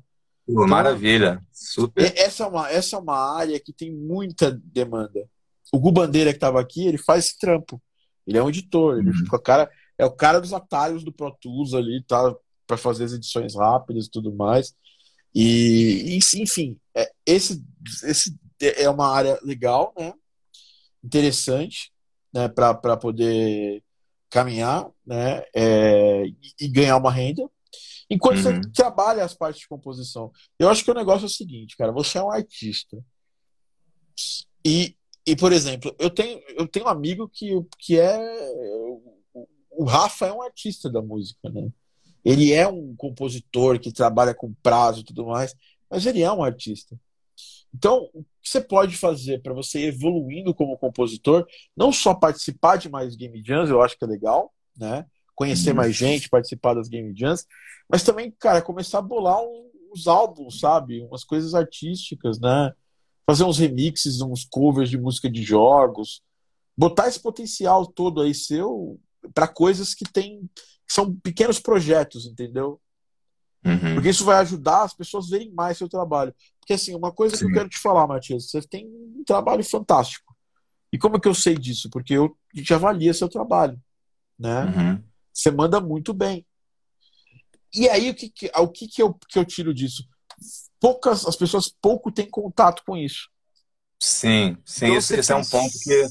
[0.47, 2.13] Pô, maravilha, super.
[2.15, 5.27] Essa é, uma, essa é uma área que tem muita demanda.
[5.73, 7.81] O Gu Bandeira que estava aqui, ele faz esse trampo.
[8.27, 9.17] Ele é um editor, ele uhum.
[9.17, 12.35] fica cara, é o cara dos atalhos do Pro Tools ali, tá,
[12.67, 14.75] para fazer as edições rápidas e tudo mais.
[15.35, 17.63] E, enfim, é, esse,
[18.05, 20.13] esse é uma área legal, né?
[21.03, 21.93] Interessante,
[22.33, 22.49] né?
[22.49, 23.83] Para poder
[24.31, 25.43] caminhar, né?
[25.55, 26.25] É,
[26.61, 27.49] e, ganhar uma renda.
[28.09, 28.63] Enquanto uhum.
[28.63, 30.31] você trabalha as partes de composição.
[30.59, 32.97] Eu acho que o negócio é o seguinte, cara, você é um artista.
[34.65, 34.97] E,
[35.27, 38.19] e por exemplo, eu tenho, eu tenho um amigo que, que é.
[39.71, 41.69] O Rafa é um artista da música, né?
[42.25, 45.55] Ele é um compositor que trabalha com prazo e tudo mais,
[45.91, 46.99] mas ele é um artista.
[47.75, 51.45] Então, o que você pode fazer para você ir evoluindo como compositor,
[51.77, 55.05] não só participar de mais game jams, eu acho que é legal, né?
[55.35, 55.77] Conhecer uhum.
[55.77, 57.45] mais gente, participar das game jams,
[57.89, 59.41] mas também, cara, começar a bolar
[59.93, 61.03] uns álbuns, sabe?
[61.03, 62.73] Umas coisas artísticas, né?
[63.27, 66.23] Fazer uns remixes, uns covers de música de jogos.
[66.77, 69.01] Botar esse potencial todo aí seu
[69.33, 70.49] para coisas que tem
[70.89, 72.81] são pequenos projetos, entendeu?
[73.65, 73.95] Uhum.
[73.95, 76.35] Porque isso vai ajudar as pessoas a verem mais seu trabalho.
[76.61, 77.47] Porque assim, uma coisa Sim.
[77.47, 80.35] que eu quero te falar, Matias, você tem um trabalho fantástico.
[80.93, 81.89] E como é que eu sei disso?
[81.91, 83.81] Porque eu, a gente avalia seu trabalho,
[84.39, 84.65] né?
[84.67, 85.03] Uhum.
[85.33, 86.47] Você manda muito bem.
[87.75, 90.07] E aí, o que, que, o que, que, eu, que eu tiro disso?
[90.79, 93.29] Poucas, as pessoas pouco têm contato com isso.
[94.01, 96.07] Sim, sim, então, esse, esse é um ponto que,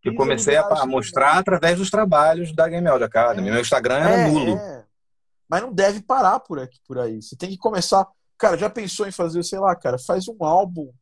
[0.00, 3.48] que eu comecei a, mostrar através dos trabalhos da Game Audio Academy.
[3.48, 4.56] É, Meu Instagram era é, nulo.
[4.56, 4.84] É.
[5.48, 7.20] Mas não deve parar por aqui, por aí.
[7.20, 8.06] Você tem que começar.
[8.36, 10.92] Cara, já pensou em fazer, sei lá, cara, faz um álbum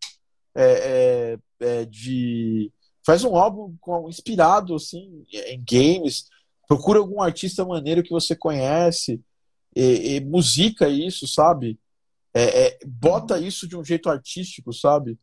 [0.55, 2.73] é, é, é de.
[3.05, 3.77] Faz um álbum
[4.09, 6.27] inspirado assim, em games.
[6.66, 9.20] Procura algum artista maneiro que você conhece
[9.74, 11.78] e, e musica isso, sabe?
[12.35, 15.18] É, é, bota isso de um jeito artístico, sabe?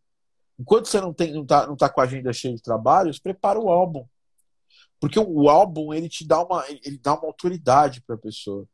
[0.64, 3.60] Enquanto você não, tem, não, tá, não tá com a agenda cheia de trabalhos, prepara
[3.60, 4.06] o álbum.
[4.98, 8.66] Porque o álbum, ele te dá uma, ele dá uma autoridade pra pessoa.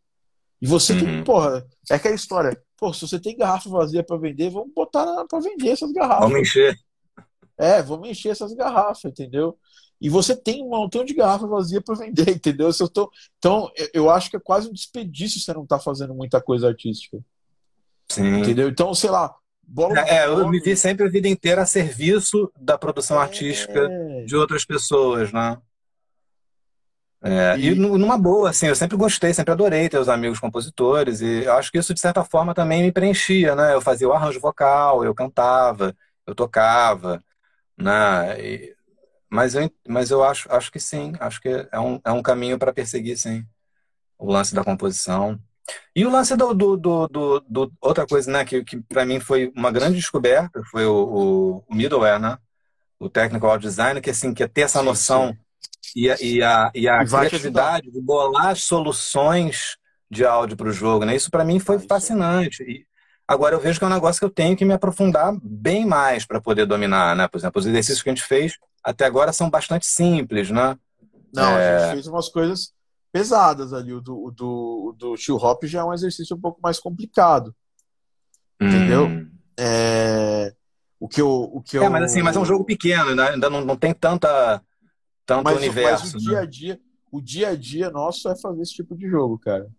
[0.61, 0.99] E você uhum.
[0.99, 2.61] tem, porra, é aquela história.
[2.77, 6.29] Pô, se você tem garrafa vazia para vender, vamos botar para vender essas garrafas.
[6.29, 6.77] Vamos encher.
[7.57, 9.57] É, vamos encher essas garrafas, entendeu?
[10.01, 12.69] e você tem um montão de garrafa vazia para vender, entendeu?
[12.79, 13.11] Eu tô...
[13.37, 17.19] Então, eu acho que é quase um desperdício você não tá fazendo muita coisa artística.
[18.07, 18.39] Sim.
[18.39, 18.69] Entendeu?
[18.69, 19.35] Então, sei lá.
[19.71, 23.21] Bola é, eu me vi sempre a vida inteira a serviço da produção é...
[23.21, 23.87] artística
[24.25, 25.57] de outras pessoas, né?
[27.21, 27.67] É, e...
[27.67, 27.75] e...
[27.75, 31.77] numa boa, assim, eu sempre gostei, sempre adorei ter os amigos compositores, e acho que
[31.77, 33.75] isso, de certa forma, também me preenchia, né?
[33.75, 37.23] Eu fazia o arranjo vocal, eu cantava, eu tocava,
[37.77, 38.41] né?
[38.41, 38.75] E,
[39.29, 42.57] mas eu, mas eu acho, acho que sim, acho que é um, é um caminho
[42.57, 43.45] para perseguir, sim,
[44.17, 45.39] o lance da composição.
[45.95, 49.19] E o lance do, do, do, do, do outra coisa, né, que, que para mim
[49.19, 52.37] foi uma grande descoberta, foi o, o, o middleware, né?
[52.99, 55.35] O technical design, que assim, que é ter essa noção
[55.95, 59.77] e a, e a, e a criatividade de bolar soluções
[60.09, 61.15] de áudio para o jogo, né?
[61.15, 62.63] Isso para mim foi fascinante.
[62.63, 62.85] E
[63.27, 66.25] agora eu vejo que é um negócio que eu tenho que me aprofundar bem mais
[66.25, 67.27] para poder dominar, né?
[67.27, 70.77] Por exemplo, os exercícios que a gente fez até agora são bastante simples, né?
[71.33, 71.75] Não, é...
[71.75, 72.73] a gente fez umas coisas
[73.11, 73.93] pesadas ali.
[73.93, 77.55] O do, o do, do chill hop já é um exercício um pouco mais complicado.
[78.61, 79.07] Entendeu?
[79.07, 79.29] Hum.
[79.57, 80.53] É...
[80.99, 81.83] O que eu, o que eu...
[81.83, 83.29] É, mas assim, mas é um jogo pequeno, né?
[83.29, 84.61] ainda não, não tem tanta
[85.25, 86.03] tanto mas, universo.
[86.03, 86.23] Mas o né?
[86.23, 86.79] dia a dia,
[87.11, 89.69] o dia a dia nosso é fazer esse tipo de jogo, cara.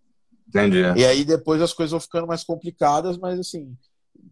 [0.49, 0.81] Entendi.
[0.97, 3.77] E aí depois as coisas vão ficando mais complicadas, mas assim,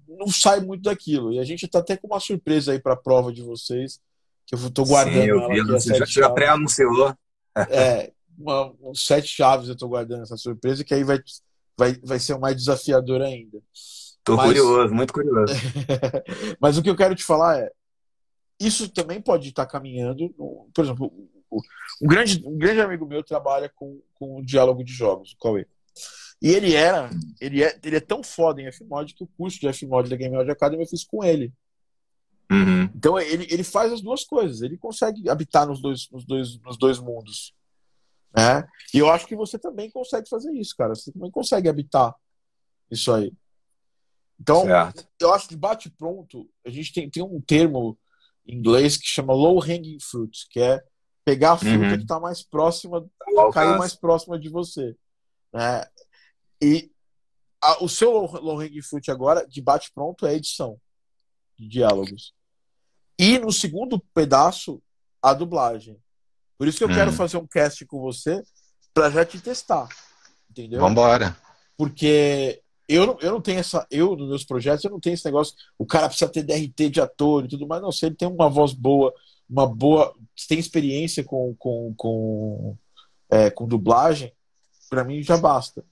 [0.08, 1.32] não sai muito daquilo.
[1.32, 4.00] E a gente tá até com uma surpresa aí para a prova de vocês,
[4.46, 7.14] que eu tô guardando Sim, eu vi, ela já, já pré-anunciou.
[7.70, 11.18] É, uma, sete chaves eu tô guardando essa surpresa, que aí vai,
[11.76, 13.58] vai, vai ser mais desafiador ainda.
[14.22, 15.54] Tô mas, curioso, muito curioso.
[16.60, 17.72] mas o que eu quero te falar é,
[18.60, 20.28] isso também pode estar caminhando.
[20.74, 21.12] Por exemplo,
[21.50, 25.66] um grande, um grande amigo meu trabalha com, com o diálogo de jogos, o Cauê.
[26.40, 27.10] E ele era,
[27.40, 30.36] ele é, ele é tão foda em Fmod que o curso de Fmod da Game
[30.36, 31.52] Audio Academy eu fiz com ele.
[32.50, 32.84] Uhum.
[32.94, 36.78] Então ele, ele faz as duas coisas, ele consegue habitar nos dois, nos dois, nos
[36.78, 37.54] dois mundos.
[38.36, 38.66] Né?
[38.92, 40.94] E eu acho que você também consegue fazer isso, cara.
[40.94, 42.14] Você também consegue habitar
[42.90, 43.32] isso aí.
[44.40, 45.06] Então, certo.
[45.20, 47.98] eu acho que bate pronto, a gente tem, tem um termo
[48.46, 50.82] em inglês que chama low hanging fruit, que é
[51.24, 51.96] pegar a fruta uhum.
[51.96, 53.06] que está mais próxima,
[53.52, 54.96] cair mais próxima de você.
[55.52, 55.84] Né?
[56.62, 56.90] E
[57.60, 60.80] a, o seu low hanging fruit agora, de bate pronto, é a edição
[61.58, 62.32] de diálogos.
[63.18, 64.80] E no segundo pedaço,
[65.20, 66.00] a dublagem.
[66.58, 67.16] Por isso que eu quero uhum.
[67.16, 68.42] fazer um cast com você
[68.92, 69.88] para já te testar.
[70.50, 70.80] Entendeu?
[70.80, 71.36] Vambora.
[71.76, 73.86] Porque eu não, eu não tenho essa.
[73.90, 75.54] Eu, nos meus projetos, eu não tenho esse negócio.
[75.78, 77.80] O cara precisa ter DRT de ator e tudo mais.
[77.80, 79.14] Não, se ele tem uma voz boa,
[79.48, 80.12] uma boa.
[80.48, 82.76] Tem experiência com, com, com,
[83.30, 84.32] é, com dublagem,
[84.88, 85.84] para mim já basta.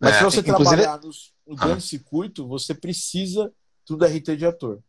[0.00, 0.76] Mas é, se você inclusive...
[0.76, 1.64] trabalhar nos, no ah.
[1.64, 1.88] grande ah.
[1.88, 3.52] circuito, você precisa
[3.86, 4.80] do DRT de ator.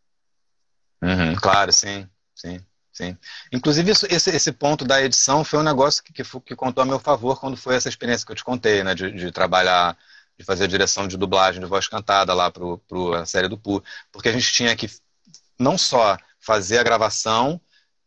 [1.02, 2.60] Uhum, claro, sim, sim,
[3.00, 3.18] sim.
[3.52, 6.86] Inclusive, isso, esse, esse ponto da edição foi um negócio que, que, que, contou a
[6.86, 8.94] meu favor quando foi essa experiência que eu te contei, né?
[8.94, 9.98] De, de trabalhar
[10.38, 13.84] de fazer a direção de dublagem de voz cantada lá para a série do Pooh,
[14.12, 14.90] porque a gente tinha que
[15.58, 17.60] não só fazer a gravação,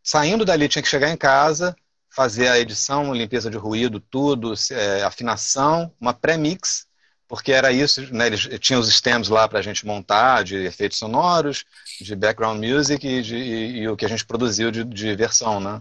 [0.02, 1.76] saindo dali tinha que chegar em casa,
[2.08, 6.86] fazer a edição, limpeza de ruído, tudo, é, afinação, uma pré-mix,
[7.32, 10.98] porque era isso, né, eles tinham os stems lá para a gente montar, de efeitos
[10.98, 11.64] sonoros,
[11.98, 15.58] de background music e, de, e, e o que a gente produziu de, de, versão,
[15.58, 15.80] né?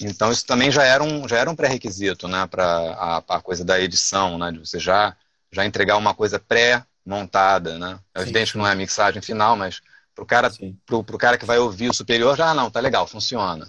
[0.00, 3.62] Então isso também já era um, já era um pré-requisito, né, para a, a, coisa
[3.62, 5.14] da edição, né, de você já
[5.52, 8.00] já entregar uma coisa pré-montada, né?
[8.14, 9.82] É evidente que não é a mixagem final, mas
[10.14, 10.50] para o cara,
[10.86, 13.68] pro, pro cara que vai ouvir o superior, já ah, não, tá legal, funciona.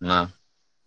[0.00, 0.32] Né?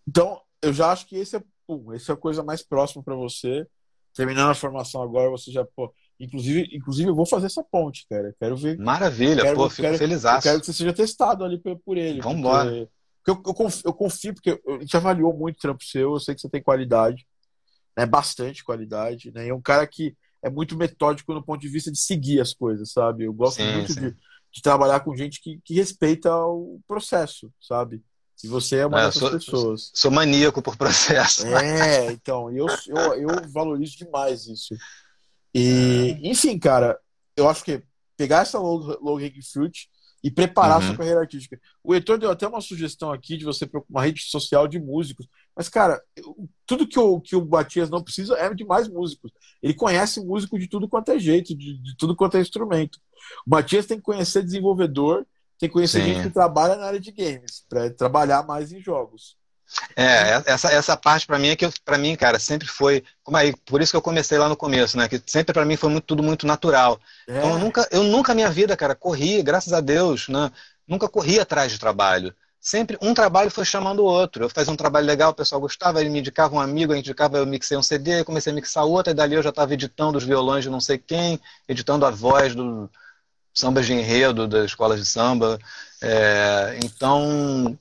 [0.08, 3.14] Então, eu já acho que esse é, pum, esse é a coisa mais próxima para
[3.14, 3.66] você.
[4.14, 8.34] Terminando a formação agora, você já, pô, inclusive, inclusive eu vou fazer essa ponte, cara.
[8.38, 8.78] Quero ver.
[8.78, 10.22] Maravilha, quero, pô, fico quero, feliz.
[10.42, 12.20] quero que você seja testado ali por ele.
[12.20, 12.88] Vamos embora.
[13.24, 16.20] Porque eu, eu, confio, eu confio, porque a gente avaliou muito o trampo seu, eu
[16.20, 17.26] sei que você tem qualidade,
[17.96, 18.04] né?
[18.04, 19.46] Bastante qualidade, né?
[19.46, 22.52] E é um cara que é muito metódico no ponto de vista de seguir as
[22.52, 23.24] coisas, sabe?
[23.24, 24.00] Eu gosto sim, muito sim.
[24.00, 24.16] De,
[24.52, 28.02] de, trabalhar com gente que, que respeita o processo, sabe?
[28.42, 29.90] E você é uma é, dessas sou, pessoas.
[29.94, 31.46] Sou maníaco por processo.
[31.46, 34.74] É, então, eu, eu, eu valorizo demais isso.
[35.54, 36.28] E, é.
[36.28, 36.98] enfim, cara,
[37.36, 37.82] eu acho que
[38.16, 39.88] pegar essa low, low hanging fruit
[40.24, 40.86] e preparar uhum.
[40.86, 41.60] sua carreira artística.
[41.82, 45.28] O Heitor deu até uma sugestão aqui de você uma rede social de músicos.
[45.54, 46.02] Mas, cara,
[46.66, 49.30] tudo que o, que o Matias não precisa é de mais músicos.
[49.62, 52.98] Ele conhece músico de tudo quanto é jeito, de, de tudo quanto é instrumento.
[53.46, 55.26] O Matias tem que conhecer desenvolvedor,
[55.58, 56.14] tem que conhecer Sim.
[56.14, 59.36] gente que trabalha na área de games, para trabalhar mais em jogos.
[59.96, 63.54] É, essa, essa parte para mim é que para mim, cara, sempre foi, como aí,
[63.64, 66.04] por isso que eu comecei lá no começo, né, que sempre para mim foi muito,
[66.04, 67.00] tudo muito natural.
[67.28, 67.38] É.
[67.38, 70.50] Então eu nunca, eu nunca minha vida, cara, corri, graças a Deus, né,
[70.86, 72.34] nunca corri atrás de trabalho.
[72.60, 74.44] sempre um trabalho foi chamando o outro.
[74.44, 77.38] Eu fazia um trabalho legal, o pessoal gostava, ele me indicava um amigo, eu indicava,
[77.38, 80.24] eu mixei um CD, comecei a mixar outro, e dali eu já estava editando os
[80.24, 82.90] violões de não sei quem, editando a voz do
[83.54, 85.58] samba de enredo das escolas de samba.
[86.02, 87.78] É, então,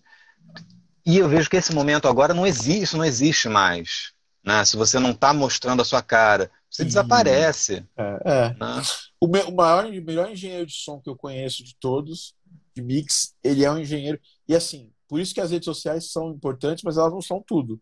[1.05, 4.13] e eu vejo que esse momento agora não existe, isso não existe mais.
[4.43, 4.63] Né?
[4.63, 7.85] Se você não está mostrando a sua cara, você desaparece.
[7.97, 8.49] É, é.
[8.53, 8.81] Né?
[9.19, 12.35] O, meu, o maior, o melhor engenheiro de som que eu conheço de todos,
[12.75, 14.19] de mix, ele é um engenheiro.
[14.47, 17.79] E assim, por isso que as redes sociais são importantes, mas elas não são tudo.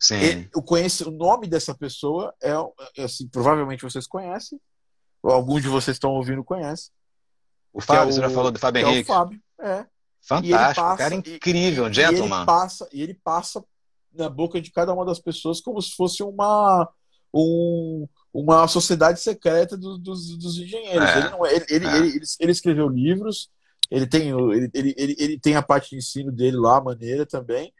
[0.00, 0.16] Sim.
[0.16, 2.52] Ele, eu conheço, o nome dessa pessoa é,
[2.96, 4.60] é assim, provavelmente vocês conhecem,
[5.22, 6.92] ou alguns de vocês estão ouvindo conhecem.
[7.72, 9.10] O Fábio, é o, você já falou do Fábio Henrique.
[9.10, 9.86] É o Fábio, é.
[10.20, 12.36] Fantástico, passa, cara incrível, gentleman.
[12.36, 13.64] E ele, passa, e ele passa
[14.12, 16.88] na boca de cada uma das pessoas como se fosse uma,
[17.32, 21.08] um, uma sociedade secreta do, dos, dos engenheiros.
[21.08, 21.96] É, ele, não, é, ele, ele, é.
[21.98, 23.48] ele, ele, escreveu livros,
[23.90, 27.72] ele tem, ele, ele, ele, tem a parte de ensino dele lá, a maneira também,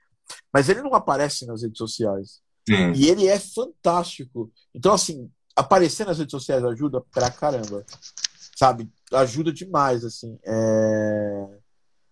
[0.53, 2.41] mas ele não aparece nas redes sociais.
[2.67, 2.93] Sim.
[2.95, 4.51] E ele é fantástico.
[4.75, 7.85] Então, assim, aparecer nas redes sociais ajuda pra caramba.
[8.57, 8.89] Sabe?
[9.13, 10.39] Ajuda demais, assim.
[10.45, 11.59] É...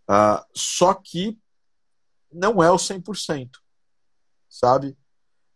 [0.09, 1.39] Uh, só que
[2.32, 3.51] não é o 100%.
[4.48, 4.97] Sabe?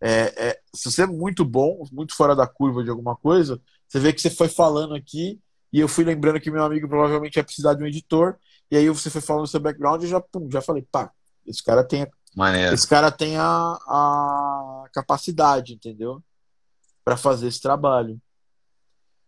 [0.02, 4.00] É, é, se você é muito bom, muito fora da curva de alguma coisa, você
[4.00, 5.38] vê que você foi falando aqui
[5.72, 8.36] e eu fui lembrando que meu amigo provavelmente ia precisar de um editor,
[8.70, 11.12] e aí você foi falando do seu background e já, pum, já falei, pá,
[11.46, 12.08] esse cara tem, a,
[12.72, 16.22] esse cara tem a, a capacidade, entendeu?
[17.10, 18.20] para fazer esse trabalho.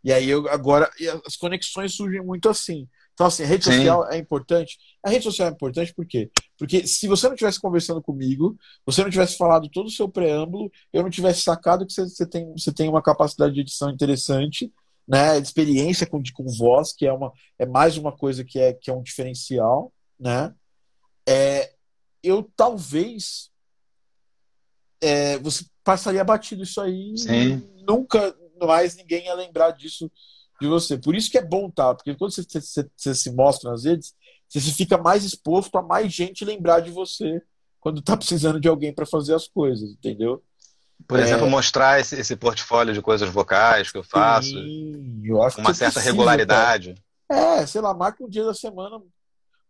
[0.04, 0.90] E aí eu agora
[1.26, 2.88] as conexões surgem muito assim.
[3.14, 3.72] Então, assim, a rede Sim.
[3.72, 4.78] social é importante.
[5.02, 6.30] A rede social é importante por quê?
[6.58, 8.56] Porque se você não tivesse conversando comigo,
[8.86, 12.26] você não tivesse falado todo o seu preâmbulo, eu não tivesse sacado que você, você,
[12.26, 14.72] tem, você tem uma capacidade de edição interessante,
[15.06, 15.38] né?
[15.38, 18.94] Experiência com, com voz, que é, uma, é mais uma coisa que é, que é
[18.94, 20.54] um diferencial, né?
[21.28, 21.72] É,
[22.22, 23.50] eu talvez
[25.00, 27.62] é, você passaria batido isso aí Sim.
[27.86, 28.34] nunca
[28.66, 30.10] mais ninguém ia lembrar disso
[30.60, 30.96] de você.
[30.96, 31.94] Por isso que é bom, tá?
[31.94, 34.14] Porque quando você, você, você se mostra nas redes,
[34.48, 37.42] você fica mais exposto a mais gente lembrar de você
[37.80, 40.42] quando tá precisando de alguém para fazer as coisas, entendeu?
[41.06, 41.50] Por exemplo, é...
[41.50, 44.50] mostrar esse, esse, portfólio de coisas vocais que eu faço.
[44.50, 46.94] Sim, eu acho com uma certa precisa, regularidade.
[47.28, 47.60] Cara.
[47.60, 49.02] É, sei lá, marca um dia da semana,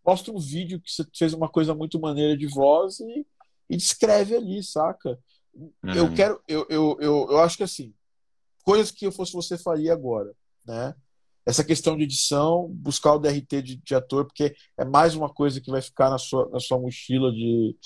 [0.04, 3.26] mostra um vídeo que você fez uma coisa muito maneira de voz e,
[3.70, 5.18] e descreve ali, saca?
[5.54, 5.94] Uhum.
[5.94, 7.94] Eu quero, eu, eu, eu, eu acho que assim,
[8.62, 10.32] coisas que eu fosse você faria agora
[10.66, 10.94] né?
[11.44, 15.60] Essa questão de edição, buscar o DRT de, de, ator, porque é mais uma coisa
[15.60, 17.76] que vai ficar na sua, na sua mochila de,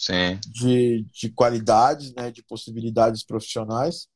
[0.46, 2.30] de, de qualidades, né?
[2.30, 4.08] de possibilidades profissionais.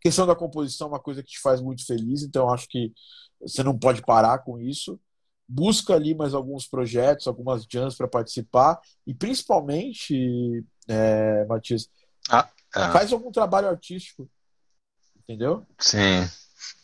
[0.00, 2.90] questão da composição é uma coisa que te faz muito feliz, então acho que
[3.38, 4.98] você não pode parar com isso.
[5.46, 11.90] Busca ali mais alguns projetos, algumas jams para participar e principalmente, é, Matias,
[12.30, 12.92] ah, ah.
[12.92, 14.26] faz algum trabalho artístico,
[15.22, 15.66] entendeu?
[15.78, 16.28] Sim.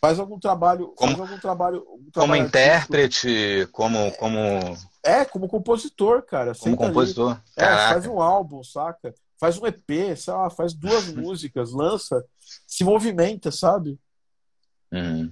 [0.01, 0.89] Faz algum trabalho.
[0.95, 4.37] Como, faz algum trabalho, um como intérprete, como, como.
[5.03, 6.53] É, como compositor, cara.
[6.55, 7.39] Como compositor.
[7.55, 9.13] É, faz um álbum, saca?
[9.39, 12.23] Faz um EP, sei lá, faz duas músicas, lança,
[12.67, 13.99] se movimenta, sabe?
[14.91, 15.31] Uhum.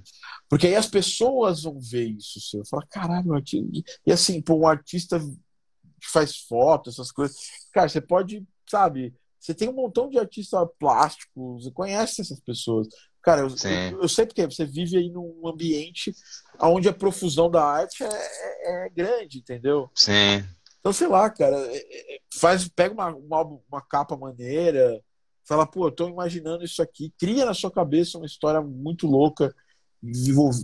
[0.49, 2.65] Porque aí as pessoas vão ver isso seu.
[2.65, 3.67] Fala, caralho, artista...
[4.05, 7.37] e assim, pô, um artista que faz foto, essas coisas.
[7.73, 9.15] Cara, você pode, sabe?
[9.39, 12.87] Você tem um montão de artistas plásticos, você conhece essas pessoas.
[13.21, 16.13] Cara, eu, eu, eu, sei porque você vive aí num ambiente
[16.61, 19.89] onde a profusão da arte é, é, é grande, entendeu?
[19.93, 20.45] Sim.
[20.79, 25.01] Então, sei lá, cara, é, é, faz, pega uma, uma, uma, capa maneira,
[25.43, 29.53] fala, pô, eu tô imaginando isso aqui, cria na sua cabeça uma história muito louca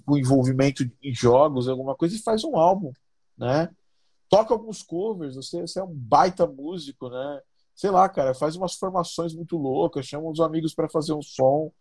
[0.06, 2.94] com envolvimento em jogos, alguma coisa, e faz um álbum,
[3.38, 3.70] né?
[4.30, 7.42] Toca alguns covers, você, você é um baita músico, né?
[7.76, 11.72] Sei lá, cara, faz umas formações muito loucas, chama uns amigos para fazer um som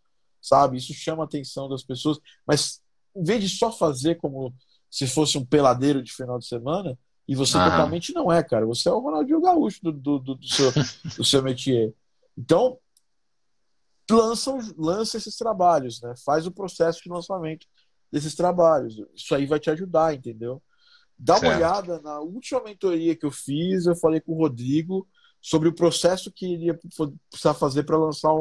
[0.43, 0.77] sabe?
[0.77, 2.81] Isso chama a atenção das pessoas, mas
[3.15, 4.53] em vez de só fazer como
[4.91, 7.71] se fosse um peladeiro de final de semana, e você ah.
[7.71, 8.65] totalmente não é, cara.
[8.65, 10.71] Você é o Ronaldinho Gaúcho do, do, do, do seu,
[11.17, 11.93] do seu métier.
[12.37, 12.77] Então,
[14.11, 16.13] lança, lança esses trabalhos, né?
[16.25, 17.65] Faz o processo de lançamento
[18.11, 19.01] desses trabalhos.
[19.15, 20.61] Isso aí vai te ajudar, entendeu?
[21.17, 21.45] Dá certo.
[21.45, 25.07] uma olhada na última mentoria que eu fiz, eu falei com o Rodrigo
[25.43, 26.79] sobre o processo que ele ia
[27.29, 28.31] precisar fazer para lançar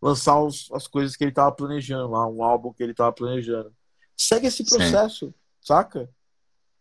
[0.00, 3.74] lançar os, as coisas que ele estava planejando lá, um álbum que ele estava planejando.
[4.14, 5.34] Segue esse processo, Sim.
[5.62, 6.10] saca?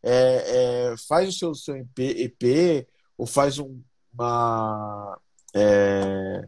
[0.04, 2.88] É, é, faz o seu, seu EP, EP
[3.18, 3.82] ou faz um,
[4.14, 5.18] uma.
[5.56, 6.46] É,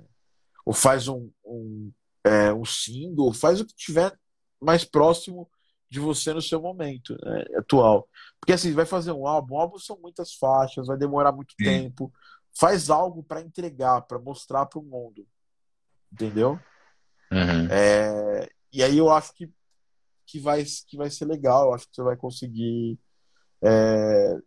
[0.65, 1.91] ou faz um, um,
[2.26, 4.14] é, um single, faz o que tiver
[4.60, 5.49] mais próximo
[5.89, 8.07] de você no seu momento né, atual.
[8.39, 11.64] Porque assim, vai fazer um álbum, um álbum são muitas faixas, vai demorar muito Sim.
[11.64, 12.11] tempo.
[12.57, 15.27] Faz algo para entregar, para mostrar para o mundo.
[16.11, 16.60] Entendeu?
[17.32, 17.68] Uhum.
[17.69, 19.49] É, e aí eu acho que,
[20.26, 22.98] que, vai, que vai ser legal, eu acho que você vai conseguir
[23.64, 24.38] é,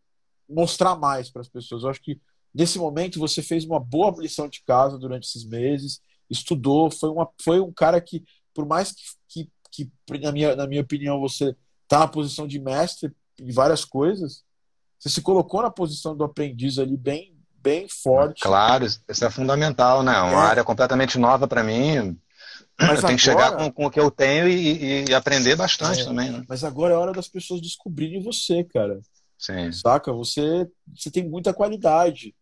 [0.48, 1.82] mostrar mais para as pessoas.
[1.82, 2.20] Eu acho que
[2.54, 7.28] nesse momento você fez uma boa lição de casa durante esses meses, estudou, foi, uma,
[7.42, 8.24] foi um cara que,
[8.54, 8.92] por mais
[9.28, 13.52] que, que, que na, minha, na minha opinião, você está na posição de mestre em
[13.52, 14.44] várias coisas,
[14.98, 18.42] você se colocou na posição do aprendiz ali bem, bem forte.
[18.42, 20.18] Claro, isso é fundamental, né?
[20.20, 20.46] Uma é.
[20.46, 22.18] área completamente nova para mim.
[22.80, 26.02] Mas eu tenho que chegar com, com, o que eu tenho e, e aprender bastante
[26.02, 26.44] é, também, né?
[26.48, 29.00] Mas agora é hora das pessoas descobrirem você, cara.
[29.36, 29.72] Sim.
[29.72, 30.12] Saca?
[30.12, 32.34] Você, você tem muita qualidade.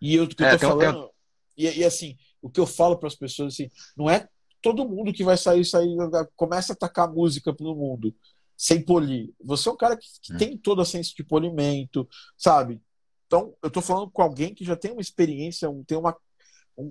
[0.00, 0.92] E eu, que eu é, tô falando.
[0.94, 1.10] Tenho...
[1.56, 4.28] E, e, assim, o que eu falo para as pessoas assim, não é
[4.62, 5.94] todo mundo que vai sair, sair,
[6.36, 8.14] começa a atacar música pro mundo
[8.56, 9.32] sem polir.
[9.44, 10.36] Você é um cara que, que hum.
[10.36, 12.80] tem toda a ciência de polimento, sabe?
[13.34, 16.16] Então, eu tô falando com alguém que já tem uma experiência, tem uma,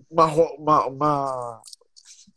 [0.10, 0.26] uma,
[0.58, 1.62] uma, uma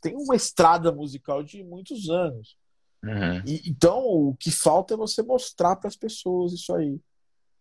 [0.00, 2.56] tem uma estrada musical de muitos anos.
[3.02, 3.42] Uhum.
[3.44, 7.00] E, então, o que falta é você mostrar para as pessoas isso aí.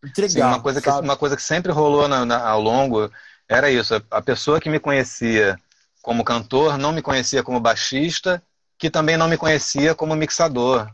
[0.06, 0.30] Entregar.
[0.30, 3.12] Sim, uma, coisa que, uma coisa que sempre rolou na, na, ao longo
[3.50, 3.96] era isso.
[4.12, 5.60] A pessoa que me conhecia
[6.00, 8.42] como cantor não me conhecia como baixista,
[8.78, 10.88] que também não me conhecia como mixador.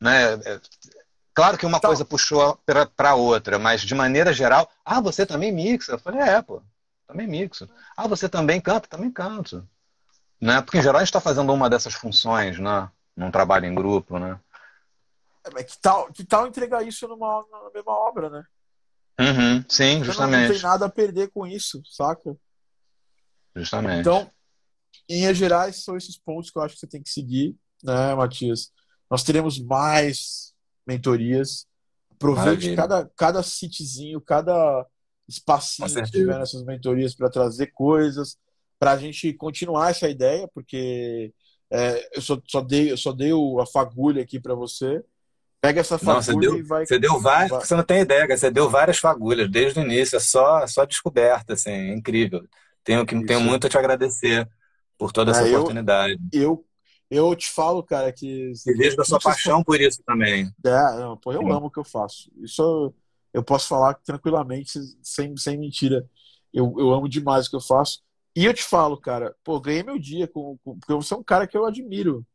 [0.00, 0.36] Né?
[1.34, 2.58] Claro que uma então, coisa puxou
[2.94, 5.92] para outra, mas de maneira geral, ah, você também mixa?
[5.92, 6.62] Eu falei, é, pô,
[7.08, 7.68] também mixo.
[7.96, 8.88] Ah, você também canta?
[8.88, 9.68] Também canto.
[10.40, 10.62] Né?
[10.62, 12.88] Porque em geral a gente está fazendo uma dessas funções, né?
[13.16, 14.38] Num trabalho em grupo, né?
[15.56, 17.44] É, que tal, que tal entregar isso numa,
[17.74, 18.44] mesma obra, né?
[19.18, 20.42] Uhum, sim, justamente.
[20.42, 22.36] Não, não tem nada a perder com isso, saca?
[23.56, 24.00] Justamente.
[24.00, 24.30] Então,
[25.08, 28.72] em gerais, são esses pontos que eu acho que você tem que seguir, né, Matias?
[29.10, 30.53] Nós teremos mais
[30.86, 31.66] mentorias.
[32.12, 34.86] Aproveite cada, cada sitzinho, cada
[35.28, 38.36] espacinho que tiver nessas mentorias para trazer coisas,
[38.78, 41.32] para a gente continuar essa ideia, porque
[41.70, 45.02] é, eu, só, só, dei, eu só dei a fagulha aqui para você.
[45.60, 46.86] Pega essa fagulha não, você deu, e vai.
[46.86, 47.60] Você deu várias, vai...
[47.60, 51.54] você não tem ideia, você deu várias fagulhas desde o início, é só, só descoberta,
[51.54, 52.46] assim, é incrível.
[52.84, 54.46] Tenho, que, tenho muito a te agradecer
[54.98, 56.18] por toda essa é, oportunidade.
[56.30, 56.64] Eu, eu,
[57.14, 58.52] eu te falo, cara, que.
[58.66, 60.50] E vejo da sua paixão por isso também.
[60.64, 61.50] É, não, pô, eu Sim.
[61.50, 62.30] amo o que eu faço.
[62.42, 62.94] Isso eu,
[63.32, 66.08] eu posso falar tranquilamente, sem, sem mentira.
[66.52, 68.00] Eu, eu amo demais o que eu faço.
[68.36, 71.22] E eu te falo, cara, pô, ganhei meu dia com, com, porque você é um
[71.22, 72.26] cara que eu admiro.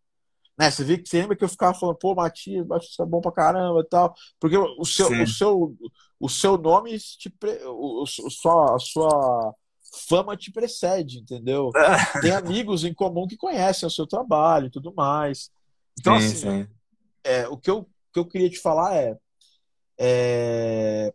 [0.57, 0.69] Né?
[0.69, 3.81] Você, vê, você lembra que eu ficava falando, pô, Matias, Matias é bom pra caramba
[3.81, 4.14] e tal.
[4.39, 5.77] Porque o seu, o seu,
[6.19, 7.34] o seu nome, te,
[7.65, 9.56] o, o, sua, a sua
[10.07, 11.71] fama te precede, entendeu?
[12.21, 15.51] Tem amigos em comum que conhecem o seu trabalho e tudo mais.
[15.99, 16.67] Então, sim, assim, sim.
[17.23, 19.17] É, o que eu, que eu queria te falar é,
[19.97, 21.13] é,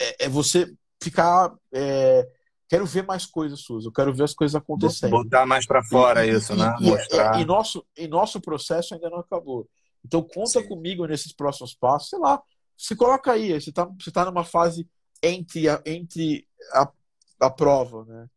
[0.00, 2.28] é, é você ficar é,
[2.68, 5.10] quero ver mais coisas suas, eu quero ver as coisas acontecendo.
[5.10, 6.74] Botar mais para fora e, isso, e, né?
[6.80, 7.40] E, Mostrar.
[7.40, 9.68] E, nosso, e nosso processo ainda não acabou.
[10.04, 10.68] Então conta Sim.
[10.68, 12.42] comigo nesses próximos passos, sei lá,
[12.76, 14.88] se coloca aí, você está você tá numa fase
[15.26, 16.90] entre a, entre a,
[17.40, 18.28] a prova, né?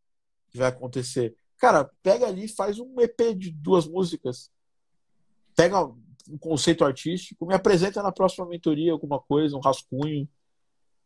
[0.50, 1.34] Que vai acontecer.
[1.58, 4.50] Cara, pega ali e faz um EP de duas músicas.
[5.56, 10.28] Pega um conceito artístico, me apresenta na próxima mentoria alguma coisa, um rascunho.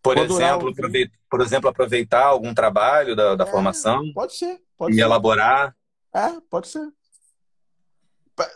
[0.02, 4.12] Por exemplo, aproveitar, por exemplo, aproveitar algum trabalho da, da é, formação.
[4.12, 4.60] Pode ser.
[4.76, 5.02] Pode e ser.
[5.02, 5.76] elaborar.
[6.12, 6.86] É, pode ser.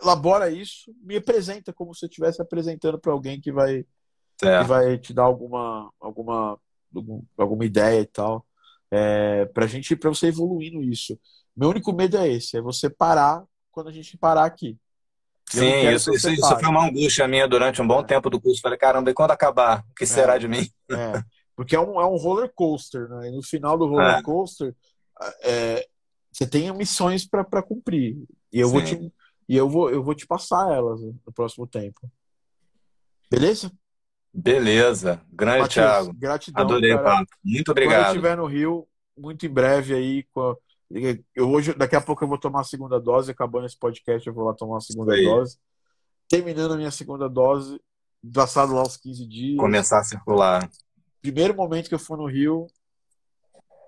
[0.02, 3.84] Elabora isso, me apresenta como se eu estivesse apresentando para alguém que vai,
[4.38, 6.58] que vai te dar alguma, alguma,
[7.36, 8.46] alguma ideia e tal.
[8.90, 11.18] É, pra gente, para você evoluindo isso.
[11.56, 14.78] Meu único medo é esse, é você parar quando a gente parar aqui.
[15.48, 18.60] Sim, isso, isso, isso, foi uma angústia minha durante um bom tempo do curso.
[18.60, 19.84] Falei, caramba, e quando acabar?
[19.90, 20.68] O que é, será de mim?
[20.90, 21.22] É.
[21.54, 23.28] Porque é um, é um roller coaster, né?
[23.28, 24.22] E no final do roller é.
[24.22, 24.74] coaster,
[25.42, 25.86] é,
[26.32, 28.16] você tem missões para cumprir.
[28.52, 28.94] E eu, vou te,
[29.48, 32.10] e eu, vou, eu vou te passar elas no próximo tempo.
[33.30, 33.72] Beleza?
[34.36, 35.20] Beleza.
[35.32, 36.12] Grande, Matias, Thiago.
[36.14, 36.64] Gratidão.
[36.64, 37.00] Adorei cara.
[37.00, 37.30] o papo.
[37.44, 37.94] Muito obrigado.
[37.96, 40.24] Quando eu estiver no Rio, muito em breve aí,
[41.34, 44.34] eu hoje, daqui a pouco eu vou tomar a segunda dose, acabando esse podcast, eu
[44.34, 45.58] vou lá tomar a segunda dose.
[46.28, 47.80] Terminando a minha segunda dose,
[48.32, 49.56] passado lá uns 15 dias.
[49.58, 50.68] Começar a circular
[51.26, 52.68] primeiro momento que eu for no Rio,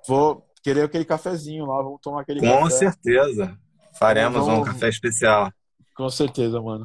[0.06, 2.60] vou querer aquele cafezinho lá, vamos tomar aquele Com café.
[2.60, 3.58] Com certeza.
[3.96, 4.60] Faremos vamos...
[4.60, 5.52] um café especial.
[5.94, 6.84] Com certeza, mano.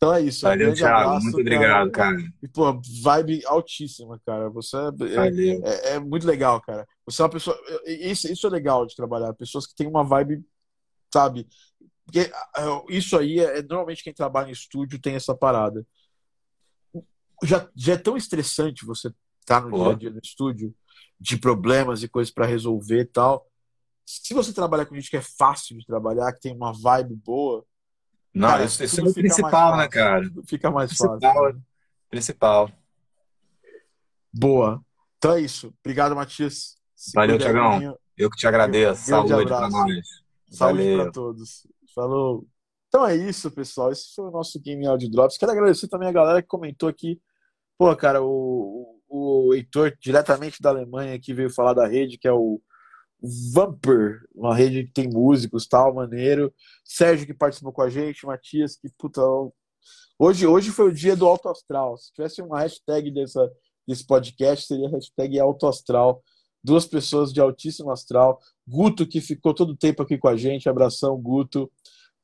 [0.00, 0.46] Então é isso.
[0.46, 0.96] Valeu, um Thiago.
[0.96, 2.16] Abraço, muito obrigado, cara.
[2.42, 4.48] E, pô, vibe altíssima, cara.
[4.48, 6.88] Você é, é, é, muito legal, cara.
[7.04, 7.60] Você é uma pessoa.
[7.84, 9.34] Isso, isso é legal de trabalhar.
[9.34, 10.42] Pessoas que têm uma vibe,
[11.12, 11.46] sabe?
[12.06, 12.32] Porque é,
[12.88, 15.86] isso aí é, é normalmente quem trabalha em estúdio tem essa parada.
[17.44, 19.08] Já, já é tão estressante você
[19.42, 19.84] estar tá no Pô.
[19.84, 20.74] dia a dia no estúdio,
[21.20, 23.46] de problemas e coisas para resolver e tal.
[24.06, 27.66] Se você trabalhar com gente que é fácil de trabalhar, que tem uma vibe boa.
[28.34, 30.30] Não, cara, isso, isso é o principal, né, cara?
[30.46, 31.54] Fica mais principal, fácil.
[31.54, 31.60] Né?
[32.08, 32.70] Principal.
[34.32, 34.80] Boa.
[35.18, 35.74] Então é isso.
[35.80, 36.76] Obrigado, Matias.
[36.94, 37.96] Se Valeu, Tiagão.
[38.16, 39.06] Eu que te agradeço.
[39.06, 40.06] Saúde para nós.
[40.48, 41.66] Saúde para todos.
[41.94, 42.46] Falou.
[42.88, 43.90] Então é isso, pessoal.
[43.92, 45.36] Esse foi o nosso Game Audio Drops.
[45.36, 47.20] Quero agradecer também a galera que comentou aqui.
[47.78, 52.32] Pô, cara, o, o Heitor, diretamente da Alemanha, que veio falar da rede, que é
[52.32, 52.60] o
[53.22, 56.52] Vamper, uma rede que tem músicos, tal, maneiro.
[56.84, 58.26] Sérgio, que participou com a gente.
[58.26, 59.20] Matias, que puta.
[60.18, 61.96] Hoje, hoje foi o dia do Alto Astral.
[61.98, 63.50] Se tivesse uma hashtag dessa,
[63.86, 66.22] desse podcast, seria hashtag Alto Astral.
[66.62, 68.38] Duas pessoas de altíssimo astral.
[68.66, 70.68] Guto, que ficou todo o tempo aqui com a gente.
[70.68, 71.70] Abração, Guto.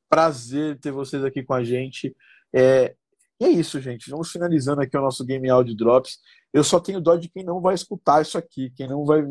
[0.09, 2.15] Prazer ter vocês aqui com a gente.
[2.55, 2.95] É,
[3.41, 4.11] e é isso, gente.
[4.11, 6.19] Vamos finalizando aqui o nosso Game Audio Drops.
[6.53, 9.23] Eu só tenho dó de quem não vai escutar isso aqui, quem não vai.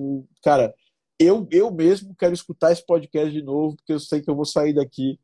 [0.43, 0.73] Cara,
[1.19, 4.45] eu, eu mesmo quero escutar esse podcast de novo, porque eu sei que eu vou
[4.45, 5.19] sair daqui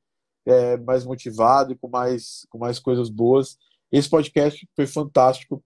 [0.46, 3.58] é, mais motivado e com mais, com mais coisas boas.
[3.92, 5.64] Esse podcast foi fantástico.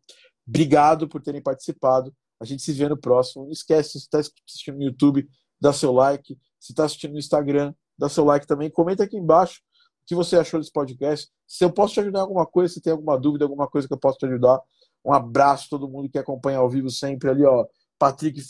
[0.48, 2.14] Obrigado por terem participado.
[2.40, 3.46] A gente se vê no próximo.
[3.46, 5.28] Não esquece, se está assistindo no YouTube,
[5.60, 6.38] dá seu like.
[6.60, 8.70] Se está assistindo no Instagram, dá seu like também.
[8.70, 9.62] Comenta aqui embaixo
[10.04, 11.30] o que você achou desse podcast.
[11.48, 13.94] Se eu posso te ajudar em alguma coisa, se tem alguma dúvida, alguma coisa que
[13.94, 14.60] eu posso te ajudar.
[15.04, 17.66] Um abraço a todo mundo que acompanha ao vivo sempre ali, ó.
[17.98, 18.42] Patrick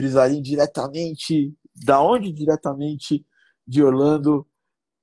[0.00, 1.54] Frisarin, diretamente.
[1.74, 2.32] Da onde?
[2.32, 3.24] Diretamente
[3.66, 4.46] de Orlando.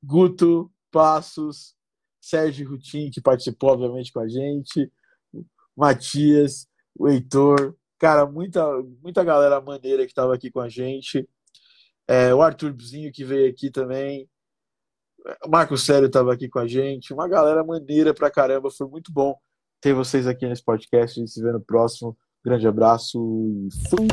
[0.03, 1.76] Guto Passos,
[2.19, 4.91] Sérgio Rutin, que participou, obviamente, com a gente.
[5.76, 6.68] Matias,
[6.98, 7.76] o Heitor.
[7.99, 8.64] Cara, muita,
[9.02, 11.28] muita galera maneira que estava aqui com a gente.
[12.07, 14.28] É, o Arthurzinho que veio aqui também.
[15.45, 17.14] O Marco Sério estava aqui com a gente.
[17.14, 18.72] Uma galera maneira pra caramba.
[18.72, 19.36] Foi muito bom
[19.80, 21.19] ter vocês aqui nesse podcast.
[21.19, 22.18] A gente se vê no próximo.
[22.43, 24.07] Grande abraço e fui.